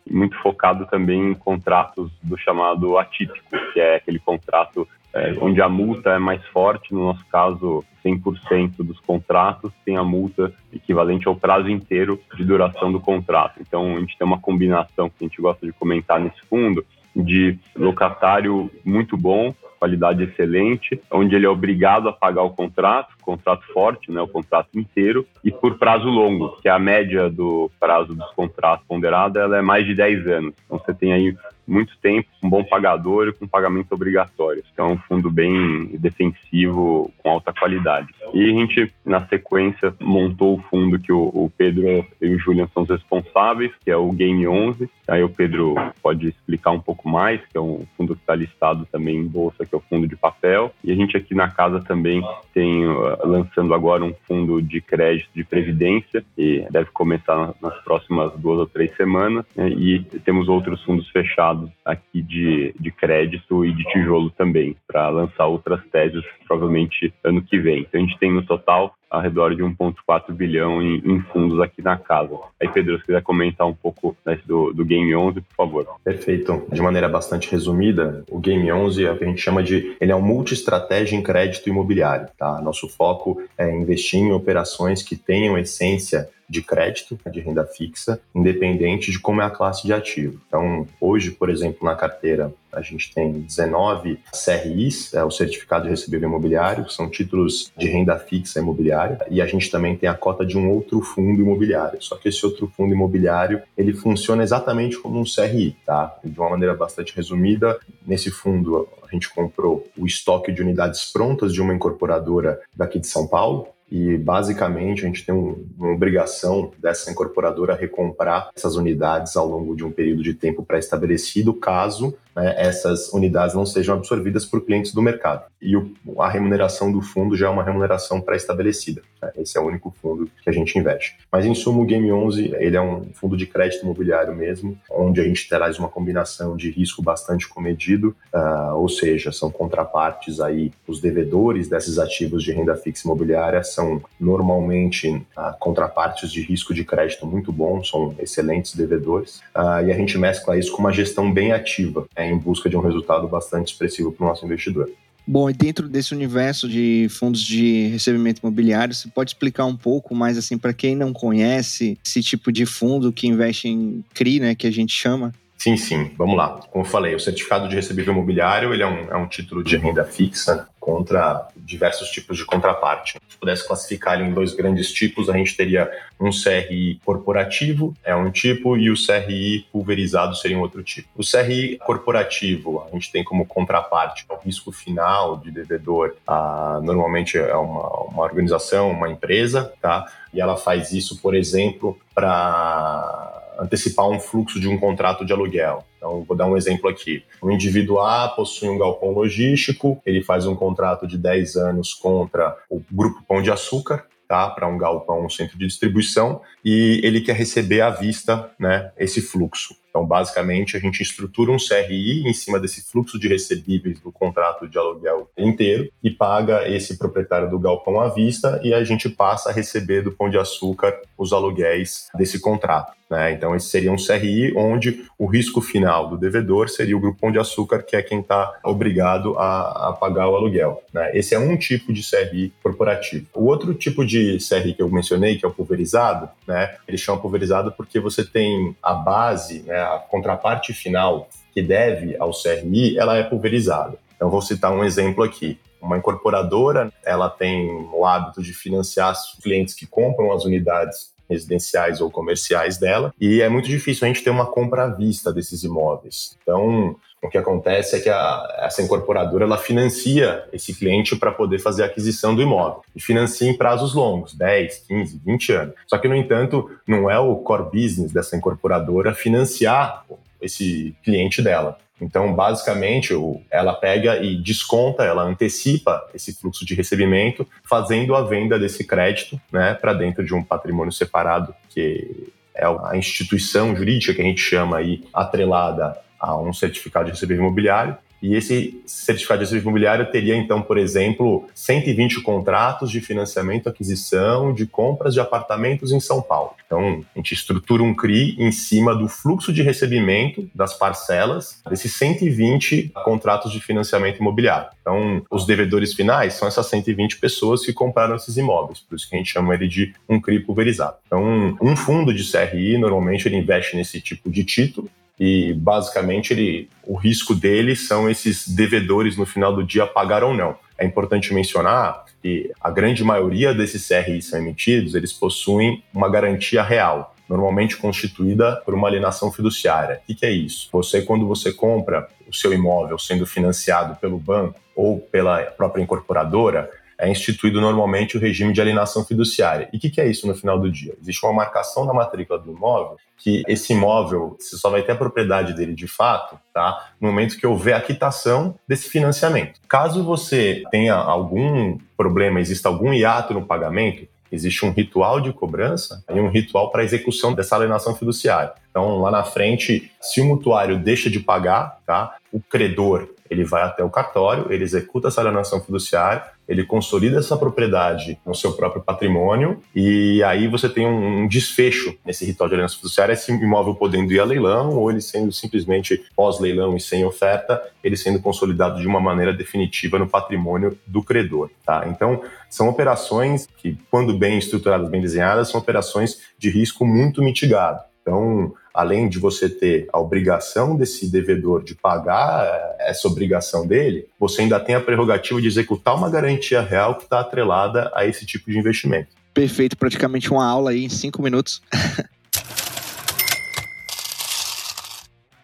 muito 0.09 0.38
focado 0.42 0.86
também 0.86 1.31
em 1.31 1.34
contratos 1.34 2.12
do 2.22 2.38
chamado 2.38 2.97
atípico, 2.97 3.50
que 3.74 3.80
é 3.80 3.96
aquele 3.96 4.20
contrato 4.20 4.88
é, 5.14 5.36
onde 5.42 5.62
a 5.62 5.68
multa 5.68 6.12
é 6.12 6.20
mais 6.20 6.44
forte, 6.47 6.94
no 6.94 7.03
nosso 7.03 7.25
caso, 7.28 7.84
100% 8.06 8.78
dos 8.78 9.00
contratos 9.00 9.72
tem 9.84 9.98
a 9.98 10.03
multa 10.03 10.53
equivalente 10.72 11.28
ao 11.28 11.36
prazo 11.36 11.69
inteiro 11.69 12.19
de 12.36 12.44
duração 12.44 12.92
do 12.92 13.00
contrato. 13.00 13.59
Então, 13.59 13.98
a 13.98 14.00
gente 14.00 14.18
tem 14.18 14.25
uma 14.25 14.40
combinação 14.40 15.09
que 15.09 15.16
a 15.22 15.28
gente 15.28 15.42
gosta 15.42 15.66
de 15.66 15.74
comentar 15.74 16.19
nesse 16.19 16.42
fundo 16.48 16.86
de 17.16 17.58
locatário 17.75 18.69
muito 18.86 19.18
bom, 19.18 19.53
qualidade 19.79 20.23
excelente, 20.23 21.01
onde 21.12 21.35
ele 21.35 21.45
é 21.45 21.50
obrigado 21.50 22.09
a 22.09 22.13
pagar 22.13 22.44
o 22.44 22.51
contrato, 22.51 23.13
contrato 23.22 23.63
forte, 23.73 24.12
né, 24.12 24.22
o 24.22 24.28
contrato 24.28 24.69
inteiro, 24.73 25.25
e 25.44 25.51
por 25.51 25.78
prazo 25.78 26.09
longo, 26.09 26.57
que 26.62 26.67
a 26.67 26.79
média 26.79 27.29
do 27.29 27.72
prazo 27.79 28.13
dos 28.13 28.29
contratos 28.31 28.85
ponderado, 28.88 29.39
ela 29.39 29.57
é 29.57 29.62
mais 29.62 29.85
de 29.85 29.95
10 29.95 30.28
anos. 30.28 30.53
Então 30.66 30.79
você 30.79 30.94
tem 30.94 31.13
aí 31.13 31.35
muito 31.69 31.95
tempo, 32.01 32.28
um 32.44 32.50
bom 32.50 32.63
pagador 32.63 33.28
e 33.28 33.34
com 33.34 33.47
pagamento 33.47 33.94
obrigatório. 33.94 34.63
Então 34.73 34.89
é 34.89 34.94
um 34.94 34.97
fundo 34.97 35.29
bem 35.29 35.85
defensivo, 36.00 37.12
com 37.19 37.29
alta 37.29 37.53
qualidade. 37.53 38.07
E 38.34 38.44
a 38.44 38.53
gente, 38.53 38.91
na 39.06 39.25
sequência, 39.28 39.94
montou 40.00 40.56
o 40.56 40.62
fundo 40.63 41.00
que 41.00 41.12
o, 41.12 41.22
o 41.22 41.51
Pedro 41.56 42.06
e 42.19 42.28
o 42.35 42.39
Julian 42.39 42.68
são 42.73 42.84
os 42.84 42.89
responsáveis, 42.89 43.72
que 43.84 43.91
é 43.91 43.95
o 43.95 44.12
Game 44.12 44.47
11. 44.47 44.89
Aí 45.07 45.23
o 45.23 45.29
Pedro 45.29 45.75
pode 46.01 46.29
explicar 46.29 46.72
um 46.72 46.79
pouco 46.79 47.07
mais, 47.07 47.39
que 47.45 47.57
é 47.57 47.62
um 47.62 47.85
fundo 47.95 48.16
que 48.16 48.22
está 48.22 48.34
listado 48.34 48.88
também 48.91 49.18
em 49.18 49.28
bolsa, 49.28 49.66
que 49.69 49.75
é 49.75 49.78
o 49.78 49.84
fundo 49.90 50.07
de 50.07 50.16
papel. 50.16 50.72
E 50.84 50.91
a 50.91 50.96
gente 50.96 51.16
aqui 51.16 51.35
na 51.35 51.50
casa 51.50 51.80
também 51.81 52.22
tem 52.53 52.88
uh, 52.88 53.18
lançando 53.25 53.74
agora 53.74 54.03
um 54.03 54.13
fundo 54.28 54.62
de 54.62 54.81
crédito 54.81 55.30
de 55.34 55.44
previdência, 55.44 56.24
e 56.38 56.66
deve 56.72 56.90
começar 56.91 57.53
nas 57.62 57.78
próximas 57.84 58.34
duas 58.38 58.59
ou 58.59 58.68
três 58.68 58.96
semanas. 58.96 59.46
Né? 59.56 59.69
E 59.69 60.00
temos 60.24 60.47
outros 60.47 60.84
fundos 60.84 61.09
fechados 61.09 61.69
aqui 61.85 62.22
de, 62.22 62.74
de 62.80 62.91
crédito 62.91 63.66
e 63.66 63.72
de 63.74 63.84
tijolo 63.85 64.30
também, 64.31 64.75
para 64.88 65.09
lançar 65.09 65.46
outras 65.46 65.81
teses 65.91 66.24
provavelmente 66.47 67.13
ano 67.24 67.41
que 67.41 67.59
vem. 67.59 67.81
Então 67.81 68.01
a 68.01 68.03
gente 68.03 68.18
tem 68.18 68.31
no 68.31 68.46
total 68.46 68.96
ao 69.09 69.22
redor 69.22 69.56
de 69.56 69.64
1,4 69.64 70.31
bilhão 70.34 70.81
em, 70.81 70.97
em, 70.97 71.20
fundos 71.22 71.59
aqui 71.59 71.81
na 71.81 71.97
casa. 71.97 72.38
Aí, 72.62 72.68
Pedro, 72.68 72.98
se 73.00 73.06
quiser 73.06 73.24
comentar 73.24 73.66
um 73.66 73.74
pouco 73.74 74.16
né, 74.25 74.39
do, 74.45 74.72
do 74.72 74.86
Game 74.86 75.16
11, 75.16 75.42
por 75.42 75.56
favor. 75.56 75.88
Perfeito. 76.04 76.63
De 76.72 76.81
maneira 76.81 77.10
bastante 77.10 77.50
resumida, 77.50 78.24
o 78.30 78.39
Game 78.39 78.72
11 78.72 79.06
é 79.06 79.12
o 79.12 79.18
que 79.18 79.24
a 79.24 79.28
gente 79.28 79.42
chama 79.42 79.63
de 79.63 79.95
ele 80.00 80.12
é 80.12 80.16
um 80.16 80.22
multi-estratégia 80.22 81.16
em 81.16 81.24
crédito 81.24 81.68
imobiliário. 81.68 82.28
Tá? 82.38 82.62
Nosso 82.62 82.88
foco 82.88 83.42
é 83.57 83.69
investir 83.75 84.19
em 84.19 84.31
operações 84.31 85.01
que 85.01 85.16
tenham 85.16 85.57
essência 85.57 86.30
de 86.50 86.62
crédito, 86.62 87.19
de 87.31 87.40
renda 87.40 87.66
fixa, 87.66 88.19
independente 88.34 89.12
de 89.12 89.19
como 89.19 89.42
é 89.42 89.46
a 89.46 89.50
classe 89.50 89.86
de 89.86 89.94
ativo. 89.94 90.42
Então, 90.48 90.88
hoje, 91.00 91.31
por 91.31 91.50
exemplo, 91.50 91.86
na 91.86 91.96
carteira, 91.96 92.51
a 92.72 92.81
gente 92.81 93.13
tem 93.13 93.31
19 93.31 94.19
CRIs, 94.31 95.13
é 95.13 95.24
o 95.24 95.31
Certificado 95.31 95.84
de 95.84 95.90
Recebível 95.90 96.30
Imobiliário, 96.30 96.90
são 96.90 97.10
títulos 97.10 97.72
de 97.78 97.88
renda 97.88 98.18
fixa 98.18 98.60
imobiliária, 98.60 99.19
e 99.30 99.42
a 99.42 99.46
gente 99.46 99.69
também 99.69 99.96
tem 99.96 100.07
a 100.10 100.13
cota 100.13 100.46
de 100.46 100.57
um 100.57 100.69
outro 100.69 101.01
fundo 101.01 101.42
imobiliário. 101.42 102.01
Só 102.01 102.16
que 102.16 102.30
esse 102.30 102.46
outro 102.46 102.72
fundo 102.75 102.94
imobiliário, 102.94 103.62
ele 103.78 103.94
funciona 103.94 104.44
exatamente 104.44 104.98
como 104.98 105.19
um 105.19 105.24
CRI, 105.24 105.75
tá? 105.86 106.18
De 106.24 106.40
uma 106.40 106.50
maneira 106.50 106.75
bastante 106.75 107.16
resumida, 107.16 107.80
nesse 108.06 108.30
fundo 108.30 108.88
a 109.04 109.13
gente 109.13 109.30
comprou 109.30 109.88
o 109.98 110.06
estoque 110.06 110.52
de 110.52 110.62
unidades 110.62 111.12
prontas 111.12 111.52
de 111.52 111.62
uma 111.62 111.74
incorporadora 111.74 112.60
daqui 112.75 113.00
de 113.00 113.07
São 113.07 113.28
Paulo, 113.28 113.68
e 113.91 114.18
basicamente 114.18 115.03
a 115.03 115.07
gente 115.07 115.25
tem 115.25 115.33
um, 115.33 115.65
uma 115.77 115.91
obrigação 115.91 116.71
dessa 116.77 117.09
incorporadora 117.12 117.75
recomprar 117.75 118.51
essas 118.56 118.75
unidades 118.75 119.36
ao 119.36 119.47
longo 119.47 119.75
de 119.75 119.83
um 119.83 119.91
período 119.91 120.21
de 120.21 120.33
tempo 120.33 120.63
pré-estabelecido, 120.63 121.53
caso 121.53 122.15
né, 122.36 122.56
essas 122.58 123.12
unidades 123.14 123.56
não 123.56 123.66
sejam 123.66 123.96
absorvidas 123.96 124.46
por 124.46 124.66
clientes 124.66 124.94
do 124.94 125.02
mercado. 125.02 125.46
E 125.62 125.76
o, 125.76 125.92
a 126.20 126.30
remuneração 126.30 126.92
do 126.92 127.02
fundo 127.02 127.36
já 127.36 127.48
é 127.48 127.50
uma 127.50 127.64
remuneração 127.64 128.22
pré-estabelecida. 128.22 129.02
Né? 129.22 129.31
Esse 129.38 129.58
é 129.58 129.62
o 129.62 129.66
único 129.66 129.94
fundo 130.02 130.30
que 130.44 130.50
a 130.50 130.54
gente 130.54 130.78
investe. 130.78 131.18
Mas 131.31 131.46
em 131.46 131.54
suma, 131.54 131.81
o 131.81 131.86
Game 131.86 132.12
11 132.12 132.56
ele 132.58 132.76
é 132.76 132.81
um 132.81 133.10
fundo 133.14 133.36
de 133.36 133.46
crédito 133.46 133.84
imobiliário 133.84 134.36
mesmo, 134.36 134.78
onde 134.90 135.20
a 135.20 135.24
gente 135.24 135.48
traz 135.48 135.78
uma 135.78 135.90
combinação 135.90 136.56
de 136.56 136.70
risco 136.70 137.02
bastante 137.02 137.48
comedido, 137.48 138.16
uh, 138.34 138.76
ou 138.76 138.88
seja, 138.88 139.31
são 139.31 139.52
contrapartes 139.52 140.40
aí, 140.40 140.72
os 140.88 141.02
devedores 141.02 141.68
desses 141.68 142.00
ativos 142.00 142.44
de 142.44 142.52
renda 142.52 142.76
fixa 142.76 143.08
imobiliária 143.08 143.64
são 143.64 144.02
normalmente 144.20 145.10
uh, 145.10 145.58
contrapartes 145.60 146.31
de 146.31 146.42
risco 146.42 146.74
de 146.74 146.84
crédito 146.84 147.26
muito 147.26 147.52
bons, 147.52 147.90
são 147.90 148.16
excelentes 148.20 148.76
devedores, 148.76 149.40
uh, 149.56 149.86
e 149.86 149.92
a 149.92 149.96
gente 149.96 150.18
mescla 150.18 150.58
isso 150.58 150.72
com 150.72 150.80
uma 150.80 150.92
gestão 150.92 151.31
bem 151.31 151.52
ativa, 151.52 152.08
né, 152.19 152.30
em 152.30 152.38
busca 152.38 152.69
de 152.69 152.75
um 152.75 152.81
resultado 152.81 153.27
bastante 153.27 153.71
expressivo 153.71 154.12
para 154.12 154.25
o 154.25 154.27
nosso 154.27 154.45
investidor. 154.45 154.89
Bom, 155.25 155.50
e 155.50 155.54
dentro 155.54 155.88
desse 155.88 156.13
universo 156.13 156.68
de 156.68 157.07
fundos 157.10 157.42
de 157.42 157.88
recebimento 157.88 158.39
imobiliário, 158.42 158.94
você 158.94 159.07
pode 159.07 159.31
explicar 159.31 159.66
um 159.66 159.77
pouco 159.77 160.13
mais 160.16 160.38
assim 160.38 160.57
para 160.57 160.74
quem 160.74 160.95
não 160.95 161.13
conhece 161.13 161.98
esse 162.04 162.21
tipo 162.21 162.51
de 162.51 162.66
fundo 162.66 163.13
que 163.13 163.27
investe 163.27 163.68
em 163.68 164.04
CRI, 164.13 164.39
né, 164.39 164.56
que 164.56 164.68
a 164.68 164.71
gente 164.71 164.92
chama? 164.92 165.33
Sim, 165.57 165.77
sim. 165.77 166.12
Vamos 166.18 166.36
lá. 166.36 166.62
Como 166.71 166.83
eu 166.83 166.89
falei, 166.89 167.13
o 167.13 167.19
certificado 167.19 167.68
de 167.68 167.75
recebível 167.75 168.13
imobiliário 168.13 168.74
ele 168.74 168.81
é 168.81 168.88
um, 168.88 169.12
é 169.12 169.18
um 169.18 169.27
título 169.27 169.63
de 169.63 169.77
renda 169.77 170.04
fixa 170.04 170.68
contra 170.89 171.47
diversos 171.56 172.09
tipos 172.09 172.36
de 172.36 172.45
contraparte. 172.45 173.19
Se 173.30 173.38
pudesse 173.38 173.68
classificar 173.68 174.19
ele 174.19 174.30
em 174.30 174.33
dois 174.33 174.53
grandes 174.53 174.91
tipos, 174.91 175.30
a 175.30 175.33
gente 175.33 175.56
teria 175.56 175.89
um 176.19 176.31
CRI 176.31 177.00
corporativo, 177.06 177.95
é 178.03 178.15
um 178.15 178.31
tipo, 178.31 178.75
e 178.75 178.89
o 178.89 178.95
CRI 178.95 179.68
pulverizado 179.71 180.36
seria 180.36 180.57
um 180.57 180.62
outro 180.62 180.81
tipo. 180.81 181.07
O 181.15 181.21
CRI 181.21 181.77
corporativo, 181.77 182.83
a 182.88 182.91
gente 182.91 183.12
tem 183.12 183.24
como 183.24 183.45
contraparte 183.45 184.25
o 184.27 184.36
risco 184.36 184.71
final 184.71 185.38
de 185.38 185.51
devedor, 185.51 186.15
a, 186.25 186.80
normalmente 186.83 187.38
é 187.38 187.56
uma, 187.56 187.88
uma 188.06 188.24
organização, 188.24 188.89
uma 188.89 189.09
empresa, 189.09 189.71
tá? 189.80 190.12
E 190.33 190.42
ela 190.42 190.57
faz 190.57 190.92
isso, 190.92 191.21
por 191.21 191.35
exemplo, 191.35 192.00
para 192.15 193.49
antecipar 193.59 194.07
um 194.07 194.19
fluxo 194.19 194.59
de 194.59 194.67
um 194.67 194.77
contrato 194.77 195.25
de 195.25 195.33
aluguel. 195.33 195.83
Então, 195.97 196.23
vou 196.23 196.35
dar 196.35 196.45
um 196.45 196.56
exemplo 196.56 196.89
aqui. 196.89 197.23
O 197.41 197.51
indivíduo 197.51 198.00
A 198.00 198.29
possui 198.29 198.69
um 198.69 198.77
galpão 198.77 199.11
logístico, 199.11 200.01
ele 200.06 200.23
faz 200.23 200.45
um 200.45 200.56
contrato 200.56 201.06
de 201.06 201.17
10 201.17 201.56
anos 201.57 201.94
contra 201.94 202.56
o 202.69 202.81
Grupo 202.91 203.21
Pão 203.27 203.41
de 203.41 203.51
Açúcar, 203.51 204.06
tá? 204.27 204.50
Para 204.50 204.67
um 204.67 204.77
galpão, 204.77 205.25
um 205.25 205.29
centro 205.29 205.57
de 205.57 205.65
distribuição, 205.65 206.41
e 206.63 207.01
ele 207.03 207.19
quer 207.19 207.35
receber 207.35 207.81
à 207.81 207.89
vista 207.89 208.50
né, 208.59 208.91
esse 208.97 209.21
fluxo. 209.21 209.75
Então, 209.89 210.06
basicamente, 210.06 210.77
a 210.77 210.80
gente 210.80 211.01
estrutura 211.01 211.51
um 211.51 211.57
CRI 211.57 212.27
em 212.27 212.33
cima 212.33 212.59
desse 212.59 212.89
fluxo 212.89 213.19
de 213.19 213.27
recebíveis 213.27 214.00
do 214.00 214.12
contrato 214.12 214.68
de 214.68 214.77
aluguel 214.77 215.30
inteiro 215.38 215.89
e 216.03 216.09
paga 216.09 216.68
esse 216.69 216.97
proprietário 216.97 217.50
do 217.50 217.59
galpão 217.59 218.00
à 218.00 218.09
vista 218.09 218.59
e 218.63 218.74
a 218.74 218.83
gente 218.83 219.09
passa 219.09 219.50
a 219.50 219.53
receber 219.53 220.01
do 220.01 220.12
Pão 220.12 220.30
de 220.30 220.38
Açúcar 220.38 221.00
os 221.18 221.33
aluguéis 221.33 222.07
desse 222.15 222.39
contrato. 222.39 223.00
Né? 223.09 223.31
Então, 223.31 223.56
esse 223.56 223.68
seria 223.68 223.91
um 223.91 223.95
CRI 223.95 224.53
onde 224.56 225.03
o 225.18 225.25
risco 225.25 225.62
final 225.62 226.07
do 226.07 226.18
devedor 226.18 226.69
seria 226.69 226.95
o 226.95 227.00
Grupo 227.00 227.19
Pão 227.19 227.31
de 227.31 227.39
Açúcar, 227.39 227.81
que 227.81 227.95
é 227.95 228.01
quem 228.03 228.19
está 228.19 228.59
obrigado 228.63 229.38
a, 229.38 229.89
a, 229.89 229.94
pagar 229.94 230.30
o 230.30 230.35
aluguel. 230.35 230.83
Né? 230.94 231.12
Esse 231.18 231.33
é 231.33 231.39
um 231.39 231.57
tipo 231.57 231.92
de 231.92 232.07
CRI 232.07 232.53
corporativo. 232.62 233.25
O 233.33 233.45
outro 233.45 233.74
tipo 233.74 234.06
de 234.06 234.38
CRI 234.38 234.74
que 234.74 234.81
eu 234.81 234.89
mencionei, 234.89 235.38
que 235.38 235.45
é 235.45 235.47
o 235.47 235.51
pulverizado, 235.51 236.30
né? 236.47 236.75
ele 236.88 236.97
chama 236.97 237.19
pulverizado 237.19 237.71
porque 237.71 238.00
você 238.00 238.24
tem 238.24 238.75
a 238.83 238.94
base, 238.94 239.63
né? 239.63 239.79
A 239.80 240.00
contraparte 240.00 240.74
final 240.74 241.28
que 241.54 241.62
deve 241.62 242.16
ao 242.18 242.31
CRI, 242.31 242.98
ela 242.98 243.18
é 243.18 243.24
pulverizada. 243.24 243.98
Então, 244.16 244.30
vou 244.30 244.42
citar 244.42 244.72
um 244.72 244.84
exemplo 244.84 245.24
aqui. 245.24 245.60
Uma 245.81 245.98
incorporadora, 245.98 246.92
ela 247.06 247.30
tem 247.30 247.70
o 247.94 248.06
hábito 248.06 248.44
de 248.44 248.54
financiar 248.54 249.14
os 249.14 249.42
clientes 249.42 249.74
que 249.74 249.88
compram 249.88 250.31
as 250.34 250.44
unidades 250.44 251.14
residenciais 251.30 252.02
ou 252.02 252.10
comerciais 252.10 252.78
dela, 252.78 253.14
e 253.22 253.42
é 253.42 253.48
muito 253.48 253.70
difícil 253.70 254.06
a 254.06 254.08
gente 254.08 254.24
ter 254.24 254.31
uma 254.31 254.48
compra 254.48 254.86
à 254.86 254.88
vista 254.88 255.31
desses 255.31 255.64
imóveis. 255.64 256.36
Então, 256.42 256.96
o 257.21 257.30
que 257.30 257.38
acontece 257.38 257.98
é 257.98 258.00
que 258.00 258.10
a, 258.10 258.57
essa 258.60 258.81
incorporadora 258.81 259.45
ela 259.45 259.57
financia 259.57 260.45
esse 260.54 260.74
cliente 260.74 261.16
para 261.16 261.31
poder 261.31 261.60
fazer 261.60 261.83
a 261.83 261.86
aquisição 261.88 262.33
do 262.33 262.42
imóvel 262.42 262.81
e 262.95 263.01
financia 263.01 263.50
em 263.50 263.57
prazos 263.57 263.94
longos, 263.94 264.33
10, 264.33 264.86
15, 264.88 265.21
20 265.25 265.51
anos. 265.54 265.75
Só 265.88 265.98
que, 265.98 266.07
no 266.07 266.16
entanto, 266.16 266.69
não 266.88 267.10
é 267.10 267.19
o 267.19 267.36
core 267.38 267.63
business 267.71 268.12
dessa 268.12 268.38
incorporadora 268.38 269.13
financiar 269.13 270.06
esse 270.42 270.95
cliente 271.04 271.42
dela. 271.42 271.77
Então, 272.01 272.33
basicamente, 272.33 273.13
ela 273.51 273.74
pega 273.74 274.18
e 274.24 274.38
desconta, 274.38 275.04
ela 275.04 275.24
antecipa 275.24 276.07
esse 276.13 276.33
fluxo 276.33 276.66
de 276.66 276.74
recebimento, 276.74 277.45
fazendo 277.63 278.16
a 278.16 278.21
venda 278.21 278.57
desse 278.57 278.86
crédito 278.86 279.39
né, 279.51 279.74
para 279.74 279.94
dentro 279.94 280.24
de 280.24 280.33
um 280.33 280.42
patrimônio 280.42 280.94
separado, 280.94 281.54
que 281.69 282.31
é 282.56 282.66
a 282.66 282.95
instituição 282.95 283.75
jurídica 283.75 284.13
que 284.13 284.21
a 284.21 284.25
gente 284.25 284.42
chama 284.42 284.77
aí 284.77 285.04
atrelada 285.13 285.98
a 286.19 286.38
um 286.38 286.54
certificado 286.54 287.06
de 287.06 287.12
recebimento 287.12 287.45
imobiliário, 287.45 287.98
e 288.21 288.36
esse 288.36 288.81
certificado 288.86 289.42
de 289.42 289.48
serviço 289.48 289.66
imobiliário 289.66 290.12
teria, 290.12 290.36
então, 290.36 290.62
por 290.62 290.77
exemplo, 290.77 291.48
120 291.54 292.21
contratos 292.21 292.92
de 292.92 293.00
financiamento, 293.00 293.69
aquisição, 293.69 294.54
de 294.54 294.66
compras 294.66 295.13
de 295.13 295.21
apartamentos 295.21 295.92
em 295.92 296.00
São 296.00 296.21
Paulo. 296.21 296.51
Então, 296.66 297.04
a 297.16 297.19
gente 297.19 297.33
estrutura 297.33 297.81
um 297.81 297.95
CRI 297.95 298.36
em 298.38 298.51
cima 298.51 298.94
do 298.94 299.07
fluxo 299.07 299.54
de 299.54 299.62
recebimento 299.62 300.50
das 300.54 300.74
parcelas 300.74 301.62
desses 301.69 301.94
120 301.94 302.92
contratos 303.06 303.51
de 303.51 303.62
financiamento 303.62 304.19
imobiliário. 304.19 304.69
Então, 304.81 305.24
os 305.31 305.45
devedores 305.45 305.94
finais 305.94 306.33
são 306.33 306.48
essas 306.48 306.68
120 306.68 307.19
pessoas 307.19 307.66
que 307.66 307.71
compraram 307.71 308.16
esses 308.16 308.36
imóveis, 308.36 308.80
por 308.80 308.95
isso 308.95 309.10
que 309.10 309.16
a 309.16 309.18
gente 309.18 309.31
chama 309.31 309.54
ele 309.54 309.68
de 309.68 309.94
um 310.07 310.19
CRI 310.19 310.42
pulverizado. 310.42 310.98
Então, 311.07 311.57
um 311.62 311.75
fundo 311.75 312.13
de 312.13 312.30
CRI, 312.30 312.77
normalmente, 312.77 313.27
ele 313.27 313.38
investe 313.38 313.75
nesse 313.77 314.01
tipo 314.01 314.30
de 314.30 314.44
título, 314.44 314.89
e 315.19 315.54
basicamente 315.54 316.31
ele, 316.31 316.69
o 316.86 316.95
risco 316.95 317.36
dele 317.36 317.75
são 317.75 318.10
esses 318.10 318.48
devedores 318.48 319.18
no 319.18 319.25
final 319.25 319.54
do 319.54 319.63
dia 319.63 319.86
pagar 319.86 320.24
ou 320.24 320.33
não. 320.33 320.56
É 320.77 320.86
importante 320.86 321.33
mencionar 321.33 322.06
que 322.21 322.51
a 322.62 322.71
grande 322.71 323.04
maioria 323.04 323.54
desses 323.54 323.88
CRIs 323.88 324.30
são 324.30 324.39
emitidos, 324.39 324.95
eles 324.95 325.12
possuem 325.12 325.83
uma 325.94 326.10
garantia 326.10 326.63
real, 326.63 327.16
normalmente 327.27 327.75
constituída 327.75 328.61
por 328.66 328.73
uma 328.73 328.88
alienação 328.88 329.31
fiduciária. 329.31 330.02
O 330.07 330.16
que 330.16 330.26
é 330.26 330.31
isso? 330.31 330.69
Você, 330.71 331.02
quando 331.02 331.28
você 331.28 331.52
compra 331.52 332.07
o 332.28 332.33
seu 332.33 332.54
imóvel 332.54 332.97
sendo 332.97 333.26
financiado 333.26 333.95
pelo 333.97 334.18
banco 334.18 334.59
ou 334.76 334.99
pela 334.99 335.42
própria 335.44 335.81
incorporadora, 335.81 336.69
é 336.99 337.09
instituído 337.09 337.61
normalmente 337.61 338.18
o 338.18 338.19
regime 338.19 338.51
de 338.51 338.59
alienação 338.59 339.06
fiduciária. 339.06 339.69
E 339.71 339.77
o 339.77 339.79
que, 339.79 339.89
que, 339.89 340.01
é 340.01 340.07
isso 340.07 340.27
no 340.27 340.35
final 340.35 340.59
do 340.59 340.69
dia? 340.69 340.94
Existe 341.01 341.25
uma 341.25 341.31
marcação 341.31 341.85
na 341.85 341.94
matrícula 341.94 342.37
do 342.37 342.51
imóvel 342.51 342.97
que 343.18 343.44
esse 343.47 343.73
imóvel 343.73 344.35
você 344.37 344.57
só 344.57 344.69
vai 344.69 344.81
ter 344.81 344.91
a 344.91 344.95
propriedade 344.95 345.53
dele 345.53 345.73
de 345.73 345.87
fato, 345.87 346.37
tá? 346.53 346.91
No 346.99 347.09
momento 347.09 347.37
que 347.37 347.47
houver 347.47 347.73
a 347.73 347.81
quitação 347.81 348.56
desse 348.68 348.89
financiamento. 348.89 349.59
Caso 349.68 350.03
você 350.03 350.63
tenha 350.71 350.95
algum 350.95 351.77
problema, 351.97 352.39
exista 352.39 352.69
algum 352.69 352.94
hiato 352.94 353.33
no 353.33 353.45
pagamento, 353.45 354.07
existe 354.31 354.65
um 354.65 354.71
ritual 354.71 355.19
de 355.19 355.33
cobrança 355.33 356.03
e 356.09 356.19
um 356.19 356.29
ritual 356.29 356.69
para 356.69 356.83
execução 356.83 357.33
dessa 357.33 357.56
alienação 357.56 357.95
fiduciária. 357.95 358.53
Então, 358.69 359.01
lá 359.01 359.11
na 359.11 359.23
frente, 359.23 359.91
se 360.01 360.21
o 360.21 360.25
mutuário 360.25 360.77
deixa 360.77 361.09
de 361.09 361.19
pagar, 361.19 361.79
tá? 361.85 362.15
O 362.31 362.39
credor 362.39 363.09
ele 363.29 363.44
vai 363.44 363.61
até 363.61 363.83
o 363.83 363.89
cartório, 363.89 364.51
ele 364.51 364.63
executa 364.63 365.07
essa 365.07 365.21
alienação 365.21 365.61
fiduciária, 365.61 366.23
ele 366.49 366.65
consolida 366.65 367.19
essa 367.19 367.37
propriedade 367.37 368.19
no 368.25 368.33
seu 368.33 368.53
próprio 368.53 368.81
patrimônio 368.81 369.61
e 369.75 370.23
aí 370.23 370.47
você 370.47 370.68
tem 370.68 370.87
um, 370.87 371.21
um 371.21 371.27
desfecho 371.27 371.95
nesse 372.03 372.25
ritual 372.25 372.49
de 372.49 372.56
alienação 372.56 372.79
fiduciária, 372.79 373.13
esse 373.13 373.31
imóvel 373.31 373.75
podendo 373.75 374.11
ir 374.11 374.19
a 374.19 374.25
leilão 374.25 374.75
ou 374.75 374.89
ele 374.89 374.99
sendo 374.99 375.31
simplesmente 375.31 376.03
pós-leilão 376.15 376.75
e 376.75 376.81
sem 376.81 377.06
oferta, 377.06 377.61
ele 377.83 377.95
sendo 377.95 378.19
consolidado 378.19 378.81
de 378.81 378.87
uma 378.87 378.99
maneira 378.99 379.31
definitiva 379.31 379.99
no 379.99 380.09
patrimônio 380.09 380.75
do 380.87 381.03
credor. 381.03 381.51
Tá? 381.63 381.85
Então, 381.87 382.21
são 382.49 382.68
operações 382.68 383.47
que, 383.57 383.77
quando 383.91 384.18
bem 384.18 384.39
estruturadas, 384.39 384.89
bem 384.89 385.01
desenhadas, 385.01 385.49
são 385.49 385.61
operações 385.61 386.19
de 386.37 386.49
risco 386.49 386.83
muito 386.83 387.21
mitigado. 387.21 387.79
Então, 388.01 388.53
além 388.73 389.09
de 389.09 389.19
você 389.19 389.49
ter 389.49 389.88
a 389.92 389.99
obrigação 389.99 390.76
desse 390.76 391.09
devedor 391.09 391.64
de 391.64 391.76
pagar 391.76 392.45
eh, 392.45 392.90
essa 392.90 393.07
obrigação 393.07 393.68
dele, 393.68 394.07
você 394.19 394.42
ainda 394.42 394.59
tem 394.59 394.76
a 394.76 394.81
prerrogativa 394.81 395.42
de 395.42 395.47
executar 395.47 395.95
uma 395.95 396.09
garantia 396.09 396.61
real 396.61 396.95
que 396.95 397.04
está 397.04 397.19
atrelada 397.19 397.92
a 397.94 398.06
esse 398.06 398.26
tipo 398.26 398.49
de 398.52 398.57
investimento. 398.57 399.09
Perfeito, 399.33 399.78
praticamente 399.78 400.31
uma 400.31 400.45
aula 400.45 400.71
aí 400.71 400.85
em 400.85 400.90
cinco 400.90 401.21
minutos. 401.21 401.61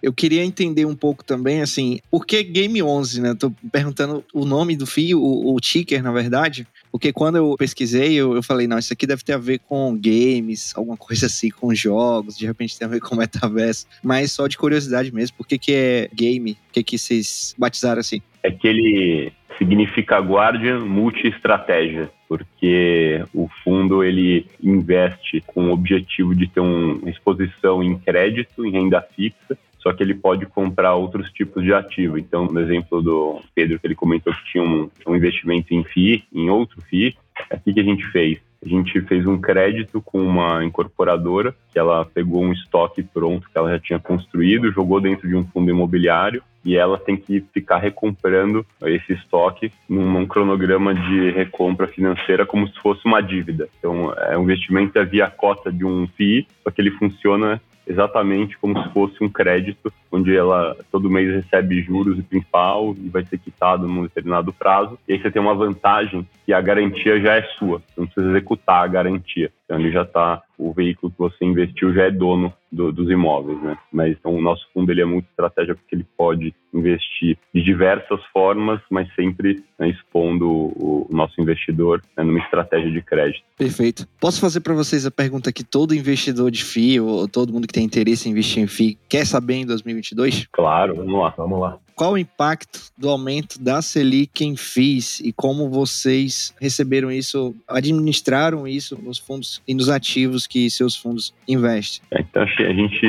Eu 0.06 0.14
queria 0.14 0.44
entender 0.44 0.86
um 0.86 0.96
pouco 0.96 1.24
também, 1.24 1.64
assim, 1.64 2.00
por 2.12 2.28
que 2.28 2.44
Game 2.44 2.84
11, 2.84 3.22
né? 3.22 3.34
Tô 3.34 3.52
perguntando 3.72 4.24
o 4.32 4.46
nome 4.46 4.76
do 4.76 4.86
fio, 4.86 5.20
o, 5.20 5.56
o 5.56 5.60
ticker, 5.60 6.04
na 6.04 6.12
verdade, 6.12 6.68
Porque 6.96 7.12
quando 7.12 7.36
eu 7.36 7.56
pesquisei, 7.60 8.14
eu, 8.14 8.36
eu 8.36 8.42
falei, 8.42 8.68
não, 8.68 8.80
isso 8.80 8.94
aqui 8.94 9.06
deve 9.06 9.22
ter 9.22 9.34
a 9.34 9.38
ver 9.38 9.60
com 9.60 10.00
games, 10.00 10.74
alguma 10.78 10.96
coisa 10.96 11.26
assim, 11.26 11.50
com 11.50 11.76
jogos, 11.76 12.38
de 12.38 12.46
repente 12.46 12.80
tem 12.80 12.88
a 12.88 12.90
ver 12.90 13.02
com 13.02 13.18
metaverso. 13.18 13.86
Mas 14.02 14.32
só 14.32 14.48
de 14.48 14.58
curiosidade 14.58 15.14
mesmo, 15.14 15.36
por 15.36 15.46
que, 15.46 15.58
que 15.58 15.74
é 15.74 16.10
game? 16.14 16.54
Por 16.54 16.72
que, 16.72 16.84
que 16.84 16.98
vocês 16.98 17.54
batizaram 17.58 18.00
assim? 18.00 18.22
É 18.42 18.50
que 18.50 18.66
ele 18.66 19.34
significa 19.58 20.20
Guardian 20.20 20.86
Multi-Estratégia, 20.86 22.10
porque 22.30 23.22
o 23.34 23.50
fundo 23.62 24.02
ele 24.02 24.48
investe 24.64 25.44
com 25.48 25.66
o 25.66 25.74
objetivo 25.74 26.34
de 26.34 26.48
ter 26.48 26.62
uma 26.62 27.10
exposição 27.10 27.84
em 27.84 28.00
crédito, 28.00 28.66
em 28.66 28.72
renda 28.72 29.02
fixa, 29.02 29.58
só 29.86 29.94
que 29.94 30.02
ele 30.02 30.16
pode 30.16 30.48
comprar 30.48 30.96
outros 30.96 31.32
tipos 31.32 31.64
de 31.64 31.72
ativo. 31.72 32.18
Então, 32.18 32.46
no 32.46 32.60
exemplo 32.60 33.04
do 33.04 33.40
Pedro, 33.54 33.80
que 33.80 33.86
ele 33.86 33.94
comentou 33.94 34.34
que 34.34 34.52
tinha 34.52 34.64
um, 34.64 34.90
um 35.06 35.16
investimento 35.16 35.76
em 35.76 35.84
FII, 35.84 36.24
em 36.34 36.50
outro 36.50 36.82
FII, 36.82 37.16
é 37.52 37.56
aqui 37.56 37.72
que 37.72 37.80
a 37.80 37.84
gente 37.84 38.04
fez. 38.08 38.40
A 38.66 38.68
gente 38.68 39.00
fez 39.02 39.28
um 39.28 39.40
crédito 39.40 40.02
com 40.02 40.20
uma 40.20 40.66
incorporadora, 40.66 41.56
que 41.72 41.78
ela 41.78 42.04
pegou 42.04 42.44
um 42.44 42.52
estoque 42.52 43.04
pronto 43.04 43.48
que 43.48 43.56
ela 43.56 43.70
já 43.70 43.80
tinha 43.80 44.00
construído, 44.00 44.72
jogou 44.72 45.00
dentro 45.00 45.28
de 45.28 45.36
um 45.36 45.46
fundo 45.46 45.70
imobiliário 45.70 46.42
e 46.64 46.76
ela 46.76 46.98
tem 46.98 47.16
que 47.16 47.46
ficar 47.54 47.78
recomprando 47.78 48.66
esse 48.86 49.14
estoque 49.14 49.72
num, 49.88 50.26
cronograma 50.26 50.96
de 50.96 51.30
recompra 51.30 51.86
financeira 51.86 52.44
como 52.44 52.68
se 52.68 52.74
fosse 52.80 53.06
uma 53.06 53.22
dívida. 53.22 53.70
Então, 53.78 54.12
é 54.14 54.36
um 54.36 54.42
investimento 54.42 54.98
é 54.98 55.06
via 55.06 55.30
cota 55.30 55.72
de 55.72 55.86
um 55.86 56.08
FII, 56.08 56.48
só 56.64 56.72
que 56.72 56.82
ele 56.82 56.90
funciona 56.90 57.62
exatamente 57.88 58.58
como 58.58 58.82
se 58.82 58.90
fosse 58.90 59.24
um 59.24 59.30
crédito, 59.30 59.92
onde 60.12 60.36
ela 60.36 60.76
todo 60.92 61.10
mês 61.10 61.34
recebe 61.34 61.82
juros 61.82 62.18
e 62.18 62.24
principal 62.24 62.96
e 62.98 63.10
vai 63.10 63.26
ser 63.26 63.38
quitado 63.38 63.88
num 63.88 64.04
determinado 64.04 64.52
prazo. 64.54 64.98
E 65.08 65.14
aí 65.14 65.22
você 65.22 65.30
tem 65.30 65.42
uma 65.42 65.56
vantagem 65.56 66.28
que 66.46 66.54
a 66.54 66.62
garantia 66.62 67.20
já 67.20 67.36
é 67.36 67.44
sua, 67.58 67.80
você 67.80 68.00
não 68.00 68.08
precisa 68.08 68.30
executar 68.30 68.84
a 68.84 68.88
garantia. 68.88 69.52
Então 69.66 69.80
ele 69.80 69.92
já 69.92 70.04
está, 70.04 70.42
o 70.58 70.74
veículo 70.74 71.12
que 71.12 71.20
você 71.20 71.46
investiu 71.46 71.94
já 71.94 72.04
é 72.04 72.12
dono 72.12 72.54
do, 72.72 72.92
dos 72.92 73.10
imóveis, 73.10 73.62
né? 73.62 73.78
Mas 73.92 74.12
então 74.18 74.36
o 74.36 74.42
nosso 74.42 74.66
fundo 74.74 74.92
ele 74.92 75.02
é 75.02 75.06
muito 75.06 75.28
estratégico 75.30 75.80
porque 75.80 75.96
ele 75.96 76.06
pode 76.18 76.54
investir 76.74 77.38
de 77.54 77.64
diversas 77.64 78.20
formas, 78.34 78.82
mas 78.90 79.08
sempre 79.16 79.64
né, 79.80 79.90
expondo 79.90 80.50
o, 80.50 81.08
o, 81.10 81.16
nosso 81.16 81.40
investidor 81.40 82.02
né, 82.18 82.24
numa 82.24 82.40
estratégia 82.40 82.92
de 82.92 83.02
crédito. 83.02 83.44
Perfeito. 83.58 84.08
Posso 84.20 84.42
fazer 84.42 84.60
para 84.60 84.74
vocês 84.74 85.06
a 85.06 85.12
pergunta 85.12 85.54
que 85.54 85.64
todo 85.64 85.96
investidor 85.96 86.52
de 86.52 86.64
FII 86.64 87.00
ou 87.00 87.28
todo 87.28 87.54
mundo 87.54 87.68
que 87.68 87.74
tem 87.74 87.86
interesse 87.86 88.28
em 88.28 88.32
investir 88.32 88.64
em 88.64 88.68
FII 88.68 88.98
quer 89.08 89.26
saber 89.26 89.56
em 89.56 89.66
2022? 89.66 90.48
Claro, 90.52 90.96
vamos 90.96 91.22
lá. 91.22 91.34
Vamos 91.38 91.60
lá 91.60 91.80
qual 91.96 92.14
o 92.14 92.18
impacto 92.18 92.80
do 92.98 93.10
aumento 93.10 93.62
da 93.62 93.82
Selic 93.82 94.44
em 94.44 94.56
FIIs 94.56 95.22
e 95.22 95.32
como 95.32 95.70
vocês 95.70 96.54
receberam 96.60 97.12
isso, 97.12 97.56
administraram 97.68 98.68
isso 98.68 99.00
nos 99.02 99.18
fundos 99.18 99.62
e 99.68 99.74
nos 99.74 99.90
ativos 99.90 100.46
que 100.46 100.70
seus 100.70 100.96
fundos 100.96 101.34
investem? 101.48 102.06
É, 102.12 102.22
então, 102.22 102.44
a 102.44 102.74
gente 102.74 103.06